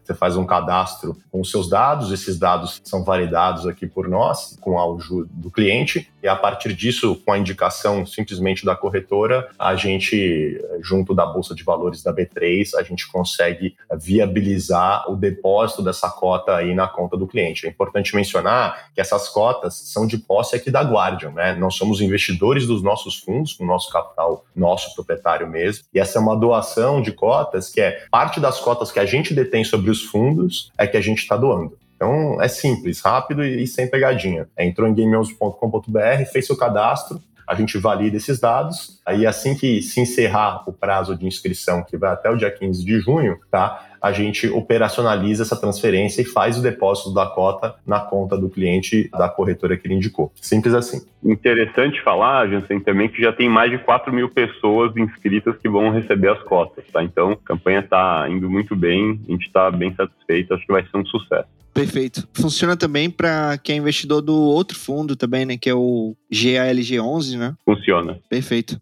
você 0.09 0.15
faz 0.15 0.35
um 0.35 0.45
cadastro 0.45 1.15
com 1.31 1.39
os 1.39 1.51
seus 1.51 1.69
dados, 1.69 2.11
esses 2.11 2.39
dados 2.39 2.81
são 2.83 3.03
validados 3.03 3.67
aqui 3.67 3.85
por 3.85 4.09
nós, 4.09 4.57
com 4.59 4.79
a 4.79 4.95
ajuda 4.95 5.29
do 5.31 5.51
cliente, 5.51 6.11
e 6.23 6.27
a 6.27 6.35
partir 6.35 6.73
disso, 6.73 7.15
com 7.23 7.31
a 7.31 7.37
indicação 7.37 8.03
simplesmente 8.07 8.65
da 8.65 8.75
corretora, 8.75 9.49
a 9.57 9.75
gente, 9.75 10.59
junto 10.81 11.13
da 11.13 11.27
Bolsa 11.27 11.53
de 11.53 11.63
Valores 11.63 12.01
da 12.01 12.11
B3, 12.11 12.71
a 12.75 12.81
gente 12.81 13.07
consegue 13.07 13.75
viabilizar 13.99 15.11
o 15.11 15.15
depósito 15.15 15.83
dessa 15.83 16.09
cota 16.09 16.55
aí 16.55 16.73
na 16.73 16.87
conta 16.87 17.15
do 17.15 17.27
cliente. 17.27 17.67
É 17.67 17.69
importante 17.69 18.15
mencionar 18.15 18.89
que 18.95 19.01
essas 19.01 19.29
cotas 19.29 19.75
são 19.75 20.07
de 20.07 20.17
posse 20.17 20.55
aqui 20.55 20.71
da 20.71 20.81
Guardian, 20.81 21.31
né? 21.31 21.53
Nós 21.53 21.75
somos 21.75 22.01
investidores 22.01 22.65
dos 22.65 22.81
nossos 22.81 23.19
fundos, 23.19 23.53
com 23.53 23.63
nosso 23.63 23.91
capital, 23.91 24.43
nosso 24.55 24.95
proprietário 24.95 25.47
mesmo, 25.47 25.85
e 25.93 25.99
essa 25.99 26.17
é 26.17 26.21
uma 26.21 26.35
doação 26.35 26.99
de 26.99 27.11
cotas 27.11 27.69
que 27.69 27.79
é 27.79 28.05
parte 28.09 28.39
das 28.39 28.59
cotas 28.59 28.91
que 28.91 28.99
a 28.99 29.05
gente 29.05 29.33
detém 29.35 29.63
sobre 29.63 29.91
os 29.91 29.99
os 29.99 30.03
fundos 30.05 30.71
é 30.77 30.87
que 30.87 30.97
a 30.97 31.01
gente 31.01 31.19
está 31.19 31.35
doando. 31.35 31.77
Então 31.95 32.41
é 32.41 32.47
simples, 32.47 33.01
rápido 33.01 33.43
e, 33.43 33.67
sem 33.67 33.89
pegadinha. 33.89 34.47
É, 34.55 34.65
entrou 34.65 34.87
em 34.87 34.95
game11.com.br, 34.95 36.25
fez 36.31 36.47
seu 36.47 36.55
cadastro, 36.55 37.21
a 37.45 37.55
gente 37.55 37.77
valida 37.77 38.15
esses 38.15 38.39
dados. 38.39 39.01
Aí 39.05 39.25
assim 39.25 39.53
que 39.55 39.81
se 39.81 39.99
encerrar 39.99 40.63
o 40.67 40.71
prazo 40.71 41.15
de 41.17 41.25
inscrição, 41.25 41.83
que 41.83 41.97
vai 41.97 42.13
até 42.13 42.29
o 42.29 42.37
dia 42.37 42.49
15 42.49 42.85
de 42.85 42.99
junho, 42.99 43.37
tá? 43.51 43.88
A 44.01 44.11
gente 44.11 44.47
operacionaliza 44.47 45.43
essa 45.43 45.55
transferência 45.55 46.21
e 46.21 46.25
faz 46.25 46.57
o 46.57 46.61
depósito 46.61 47.13
da 47.13 47.25
cota 47.25 47.75
na 47.85 47.99
conta 47.99 48.37
do 48.37 48.49
cliente 48.49 49.09
da 49.11 49.29
corretora 49.29 49.77
que 49.77 49.87
ele 49.87 49.95
indicou. 49.95 50.31
Simples 50.35 50.73
assim. 50.73 51.01
Interessante 51.23 52.01
falar, 52.01 52.47
Jansen, 52.49 52.79
também 52.79 53.09
que 53.09 53.21
já 53.21 53.33
tem 53.33 53.49
mais 53.49 53.71
de 53.71 53.77
4 53.79 54.11
mil 54.13 54.29
pessoas 54.29 54.95
inscritas 54.95 55.57
que 55.57 55.67
vão 55.67 55.89
receber 55.91 56.29
as 56.29 56.41
cotas, 56.43 56.85
tá? 56.91 57.03
Então, 57.03 57.31
a 57.31 57.35
campanha 57.35 57.79
está 57.79 58.27
indo 58.29 58.49
muito 58.49 58.75
bem, 58.75 59.19
a 59.27 59.31
gente 59.31 59.47
está 59.47 59.69
bem 59.69 59.93
satisfeito, 59.95 60.53
acho 60.53 60.65
que 60.65 60.71
vai 60.71 60.83
ser 60.83 60.97
um 60.97 61.05
sucesso. 61.05 61.47
Perfeito. 61.73 62.27
Funciona 62.33 62.75
também 62.75 63.09
para 63.09 63.57
quem 63.57 63.75
é 63.75 63.79
investidor 63.79 64.21
do 64.21 64.35
outro 64.35 64.77
fundo 64.77 65.15
também, 65.15 65.45
né? 65.45 65.57
Que 65.57 65.69
é 65.69 65.73
o 65.73 66.15
GALG11, 66.31 67.37
né? 67.37 67.55
Funciona. 67.63 68.19
Perfeito. 68.29 68.79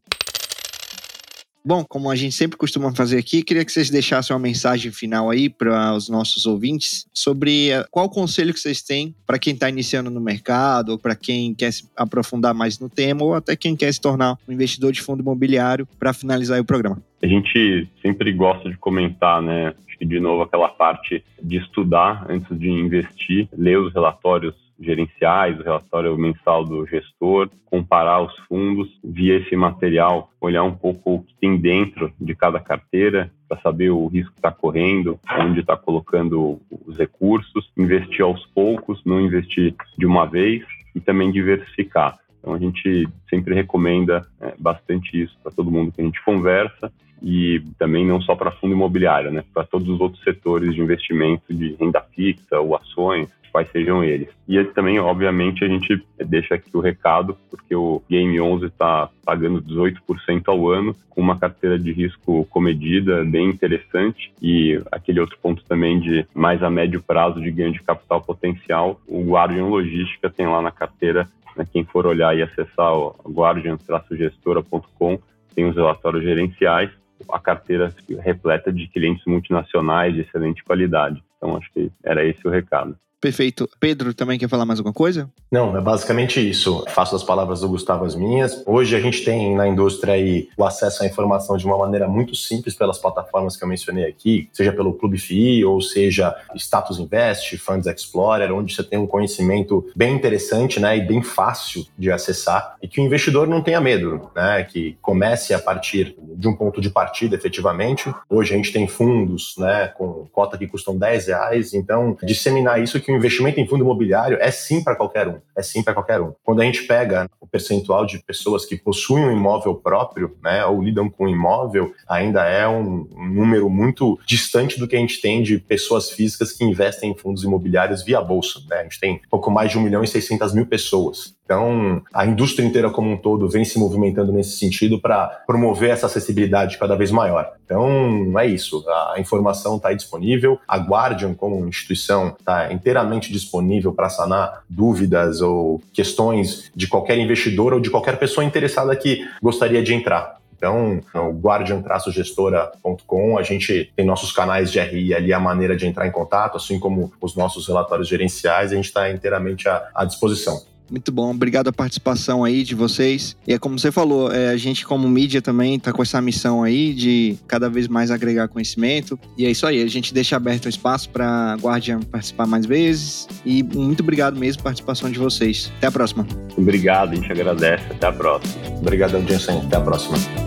Bom, 1.68 1.84
como 1.84 2.10
a 2.10 2.16
gente 2.16 2.34
sempre 2.34 2.58
costuma 2.58 2.96
fazer 2.96 3.18
aqui, 3.18 3.44
queria 3.44 3.66
que 3.66 3.74
vocês 3.74 3.90
deixassem 3.90 4.34
uma 4.34 4.40
mensagem 4.42 4.90
final 4.90 5.30
aí 5.30 5.50
para 5.50 5.94
os 5.94 6.08
nossos 6.08 6.46
ouvintes 6.46 7.06
sobre 7.14 7.72
eh, 7.72 7.86
qual 7.92 8.10
conselho 8.10 8.54
que 8.54 8.60
vocês 8.62 8.82
têm 8.82 9.14
para 9.26 9.38
quem 9.38 9.54
está 9.54 9.68
iniciando 9.68 10.10
no 10.10 10.22
mercado, 10.22 10.94
ou 10.94 10.98
para 10.98 11.14
quem 11.14 11.54
quer 11.54 11.74
se 11.74 11.84
aprofundar 11.98 12.54
mais 12.54 12.80
no 12.80 12.90
tema, 12.90 13.22
ou 13.22 13.36
até 13.36 13.54
quem 13.54 13.76
quer 13.76 13.94
se 13.94 14.00
tornar 14.00 14.38
um 14.48 14.54
investidor 14.54 14.94
de 14.94 15.02
fundo 15.02 15.22
imobiliário 15.22 15.86
para 16.00 16.14
finalizar 16.14 16.58
o 16.58 16.64
programa. 16.64 17.04
A 17.22 17.28
gente 17.28 17.86
sempre 18.02 18.32
gosta 18.32 18.70
de 18.70 18.78
comentar, 18.78 19.42
né? 19.42 19.74
Acho 19.90 19.98
que 19.98 20.06
de 20.06 20.22
novo 20.22 20.44
aquela 20.44 20.70
parte 20.70 21.22
de 21.44 21.58
estudar 21.58 22.26
antes 22.30 22.58
de 22.58 22.70
investir, 22.70 23.50
ler 23.52 23.78
os 23.78 23.94
relatórios 23.94 24.56
gerenciais, 24.80 25.60
o 25.60 25.64
relatório 25.64 26.18
mensal 26.18 26.64
do 26.64 26.86
gestor, 26.86 27.50
comparar 27.66 28.22
os 28.22 28.36
fundos, 28.48 28.88
via 29.04 29.38
esse 29.38 29.56
material, 29.56 30.32
olhar 30.40 30.64
um 30.64 30.74
pouco 30.74 31.16
o 31.16 31.24
que 31.24 31.34
tem 31.40 31.58
dentro 31.58 32.12
de 32.20 32.36
cada 32.36 32.60
carteira, 32.60 33.32
para 33.48 33.60
saber 33.62 33.90
o 33.90 34.08
risco 34.08 34.32
que 34.34 34.40
está 34.40 34.52
correndo, 34.52 35.20
onde 35.40 35.62
está 35.62 35.78
colocando 35.78 36.60
os 36.86 36.98
recursos, 36.98 37.72
investir 37.78 38.22
aos 38.22 38.46
poucos, 38.48 39.02
não 39.06 39.22
investir 39.22 39.74
de 39.98 40.06
uma 40.06 40.26
vez 40.26 40.64
e 40.94 41.00
também 41.00 41.32
diversificar. 41.32 42.18
Então 42.40 42.54
a 42.54 42.60
gente 42.60 43.08
sempre 43.30 43.54
recomenda 43.54 44.28
é, 44.40 44.54
bastante 44.58 45.22
isso 45.22 45.38
para 45.42 45.52
todo 45.52 45.72
mundo 45.72 45.92
que 45.92 46.02
a 46.02 46.04
gente 46.04 46.24
conversa 46.24 46.92
e 47.22 47.62
também 47.78 48.06
não 48.06 48.22
só 48.22 48.36
para 48.36 48.52
fundo 48.52 48.74
imobiliário, 48.74 49.32
né, 49.32 49.44
para 49.54 49.64
todos 49.64 49.88
os 49.90 50.00
outros 50.00 50.24
setores 50.24 50.74
de 50.74 50.82
investimento 50.82 51.54
de 51.54 51.76
renda 51.80 52.02
fixa 52.02 52.60
ou 52.60 52.76
ações, 52.76 53.30
quais 53.58 53.72
sejam 53.72 54.04
eles. 54.04 54.30
E 54.48 54.64
também, 54.66 55.00
obviamente, 55.00 55.64
a 55.64 55.68
gente 55.68 56.00
deixa 56.20 56.54
aqui 56.54 56.70
o 56.76 56.80
recado, 56.80 57.36
porque 57.50 57.76
o 57.76 58.04
Game 58.08 58.40
11 58.40 58.68
está 58.68 59.10
pagando 59.26 59.62
18% 59.62 60.44
ao 60.46 60.70
ano, 60.70 60.96
com 61.10 61.22
uma 61.22 61.40
carteira 61.40 61.80
de 61.80 61.92
risco 61.92 62.46
comedida, 62.52 63.26
bem 63.26 63.50
interessante, 63.50 64.32
e 64.40 64.80
aquele 64.92 65.20
outro 65.20 65.40
ponto 65.42 65.64
também 65.66 66.00
de 66.00 66.24
mais 66.36 66.62
a 66.62 66.70
médio 66.70 67.02
prazo 67.02 67.42
de 67.42 67.50
ganho 67.50 67.74
de 67.74 67.82
capital 67.82 68.22
potencial, 68.22 69.02
o 69.08 69.24
Guardian 69.24 69.66
Logística 69.66 70.30
tem 70.30 70.46
lá 70.46 70.62
na 70.62 70.72
carteira, 70.72 71.28
né, 71.56 71.66
quem 71.72 71.84
for 71.84 72.06
olhar 72.06 72.38
e 72.38 72.44
acessar 72.44 72.94
o 72.94 73.16
guardian-gestora.com, 73.28 75.20
tem 75.56 75.66
os 75.66 75.76
relatórios 75.76 76.24
gerenciais, 76.24 76.92
a 77.32 77.40
carteira 77.40 77.94
repleta 78.20 78.72
de 78.72 78.88
clientes 78.88 79.26
multinacionais 79.26 80.14
de 80.14 80.22
excelente 80.22 80.64
qualidade. 80.64 81.24
Então, 81.38 81.56
acho 81.58 81.72
que 81.72 81.92
era 82.04 82.26
esse 82.26 82.48
o 82.48 82.52
recado. 82.52 82.98
Perfeito. 83.20 83.68
Pedro, 83.80 84.14
também 84.14 84.38
quer 84.38 84.48
falar 84.48 84.66
mais 84.66 84.80
alguma 84.80 84.94
coisa? 84.94 85.30
Não, 85.52 85.76
é 85.76 85.82
basicamente 85.82 86.40
isso. 86.40 86.86
Faço 86.90 87.16
as 87.16 87.24
palavras 87.24 87.62
do 87.62 87.70
Gustavo 87.70 88.06
as 88.06 88.16
minhas. 88.16 88.62
Hoje 88.66 88.96
a 88.96 89.00
gente 89.00 89.24
tem 89.24 89.56
na 89.56 89.68
indústria 89.68 90.14
aí 90.14 90.50
o 90.56 90.64
acesso 90.64 91.04
à 91.04 91.06
informação 91.06 91.58
de 91.58 91.66
uma 91.66 91.78
maneira 91.78 92.08
muito 92.08 92.36
simples 92.36 92.76
pelas 92.76 93.00
plataformas 93.00 93.58
que 93.58 93.64
eu 93.64 93.68
mencionei 93.68 94.06
aqui, 94.06 94.50
seja 94.54 94.72
pelo 94.72 94.94
Clube 94.94 95.18
FI 95.18 95.66
ou 95.66 95.82
seja 95.82 96.36
Status 96.56 97.00
Invest, 97.00 97.58
Funds 97.58 97.88
Explorer, 97.88 98.54
onde 98.54 98.74
você 98.74 98.84
tem 98.84 99.00
um 99.00 99.08
conhecimento 99.08 99.90
bem 99.96 100.14
interessante, 100.14 100.80
né, 100.80 100.98
e 100.98 101.02
bem 101.02 101.24
fácil 101.24 101.86
de 101.98 102.12
acessar 102.12 102.76
e 102.82 102.88
que 102.88 103.02
o 103.02 103.04
investidor 103.04 103.48
não 103.48 103.62
tenha 103.62 103.82
medo, 103.82 104.30
né, 104.36 104.64
que 104.64 104.96
comece 105.02 105.54
a 105.54 105.60
partir 105.60 106.16
de 106.36 106.48
um 106.48 106.56
ponto 106.56 106.80
de 106.80 106.90
partida 106.90 107.36
efetivamente. 107.36 108.14
Hoje 108.30 108.54
a 108.54 108.58
gente 108.58 108.72
tem 108.72 108.88
fundos, 108.88 109.56
né, 109.58 109.88
com 109.88 110.28
cota 110.32 110.58
que 110.58 110.68
custam 110.68 110.98
10 110.98 111.28
reais, 111.28 111.74
então 111.74 112.16
disseminar 112.24 112.82
isso 112.82 113.00
que 113.00 113.07
o 113.12 113.16
investimento 113.16 113.60
em 113.60 113.68
fundo 113.68 113.84
imobiliário 113.84 114.38
é 114.42 114.52
sim 114.52 114.84
para 114.84 114.96
qualquer 114.96 115.28
um, 115.28 115.40
é 115.56 115.62
sim 115.62 115.84
para 115.84 115.94
qualquer 115.94 116.22
um. 116.22 116.34
Quando 116.44 116.62
a 116.62 116.66
gente 116.66 116.84
pega 116.84 117.30
o 117.40 117.48
percentual 117.48 118.06
de 118.06 118.20
pessoas 118.20 118.66
que 118.66 118.78
possuem 118.78 119.26
um 119.26 119.32
imóvel 119.32 119.76
próprio, 119.76 120.38
né, 120.44 120.66
ou 120.66 120.82
lidam 120.82 121.10
com 121.10 121.26
um 121.26 121.30
imóvel, 121.30 121.94
ainda 122.08 122.46
é 122.46 122.68
um, 122.68 123.08
um 123.16 123.28
número 123.28 123.70
muito 123.70 124.20
distante 124.26 124.80
do 124.80 124.88
que 124.88 124.96
a 124.96 125.00
gente 125.00 125.22
tem 125.22 125.42
de 125.42 125.58
pessoas 125.58 126.10
físicas 126.10 126.52
que 126.52 126.64
investem 126.64 127.12
em 127.12 127.18
fundos 127.18 127.44
imobiliários 127.44 128.04
via 128.04 128.22
bolsa. 128.22 128.60
Né? 128.70 128.78
A 128.78 128.84
gente 128.84 129.00
tem 129.00 129.22
pouco 129.30 129.50
mais 129.50 129.72
de 129.72 129.78
1 129.78 129.82
milhão 129.82 130.04
e 130.04 130.08
600 130.08 130.54
mil 130.54 130.66
pessoas. 130.66 131.37
Então, 131.48 132.02
a 132.14 132.26
indústria 132.26 132.66
inteira 132.66 132.90
como 132.90 133.10
um 133.10 133.16
todo 133.16 133.48
vem 133.48 133.64
se 133.64 133.80
movimentando 133.80 134.34
nesse 134.34 134.58
sentido 134.58 135.00
para 135.00 135.28
promover 135.48 135.92
essa 135.92 136.08
acessibilidade 136.08 136.78
cada 136.78 136.94
vez 136.94 137.10
maior. 137.10 137.54
Então, 137.64 138.38
é 138.38 138.46
isso. 138.46 138.84
A 138.90 139.16
informação 139.18 139.78
está 139.78 139.94
disponível. 139.94 140.60
A 140.68 140.78
Guardian, 140.78 141.34
como 141.34 141.66
instituição, 141.66 142.36
está 142.38 142.74
inteiramente 142.74 143.32
disponível 143.32 143.94
para 143.94 144.10
sanar 144.10 144.64
dúvidas 144.70 145.40
ou 145.40 145.82
questões 145.94 146.70
de 146.76 146.86
qualquer 146.86 147.18
investidor 147.18 147.74
ou 147.74 147.80
de 147.80 147.90
qualquer 147.90 148.20
pessoa 148.20 148.44
interessada 148.44 148.94
que 148.94 149.26
gostaria 149.42 149.82
de 149.82 149.94
entrar. 149.94 150.36
Então, 150.58 151.00
o 151.14 151.32
guardian-gestora.com, 151.32 153.38
a 153.38 153.44
gente 153.44 153.90
tem 153.96 154.06
nossos 154.06 154.34
canais 154.34 154.70
de 154.70 154.82
RI 154.82 155.14
ali, 155.14 155.32
a 155.32 155.40
maneira 155.40 155.78
de 155.78 155.88
entrar 155.88 156.06
em 156.08 156.12
contato, 156.12 156.58
assim 156.58 156.78
como 156.78 157.14
os 157.22 157.38
nossos 157.38 157.68
relatórios 157.68 158.10
gerenciais, 158.10 158.74
a 158.74 158.76
gente 158.76 158.86
está 158.86 159.10
inteiramente 159.10 159.70
à, 159.70 159.88
à 159.96 160.04
disposição. 160.04 160.62
Muito 160.90 161.12
bom, 161.12 161.32
obrigado 161.32 161.68
a 161.68 161.74
participação 161.74 162.44
aí 162.44 162.64
de 162.64 162.76
vocês. 162.76 163.36
E 163.48 163.54
é 163.54 163.60
como 163.60 163.78
você 163.78 163.92
falou, 163.92 164.32
é, 164.32 164.50
a 164.50 164.58
gente 164.58 164.86
como 164.86 165.08
mídia 165.08 165.42
também 165.42 165.80
tá 165.80 165.92
com 165.92 166.02
essa 166.02 166.22
missão 166.22 166.64
aí 166.64 166.94
de 166.94 167.38
cada 167.48 167.70
vez 167.70 167.88
mais 167.88 168.12
agregar 168.12 168.48
conhecimento. 168.48 169.20
E 169.38 169.46
é 169.46 169.52
isso 169.52 169.66
aí, 169.66 169.82
a 169.82 169.88
gente 169.88 170.14
deixa 170.14 170.36
aberto 170.36 170.66
o 170.66 170.70
espaço 170.70 171.10
para 171.10 171.56
Guardian 171.60 172.00
participar 172.00 172.48
mais 172.48 172.66
vezes. 172.66 173.28
E 173.46 173.64
muito 173.64 174.02
obrigado 174.02 174.38
mesmo 174.38 174.62
pela 174.62 174.72
participação 174.72 175.10
de 175.10 175.20
vocês. 175.20 175.72
Até 175.78 175.88
a 175.88 175.92
próxima. 175.92 176.28
Obrigado, 176.58 177.14
a 177.14 177.16
gente 177.16 177.32
agradece. 177.32 177.84
Até 177.92 178.08
a 178.08 178.12
próxima. 178.12 178.78
Obrigadão, 178.78 179.26
Jensen. 179.28 179.60
Até 179.60 179.78
a 179.78 179.82
próxima. 179.82 180.47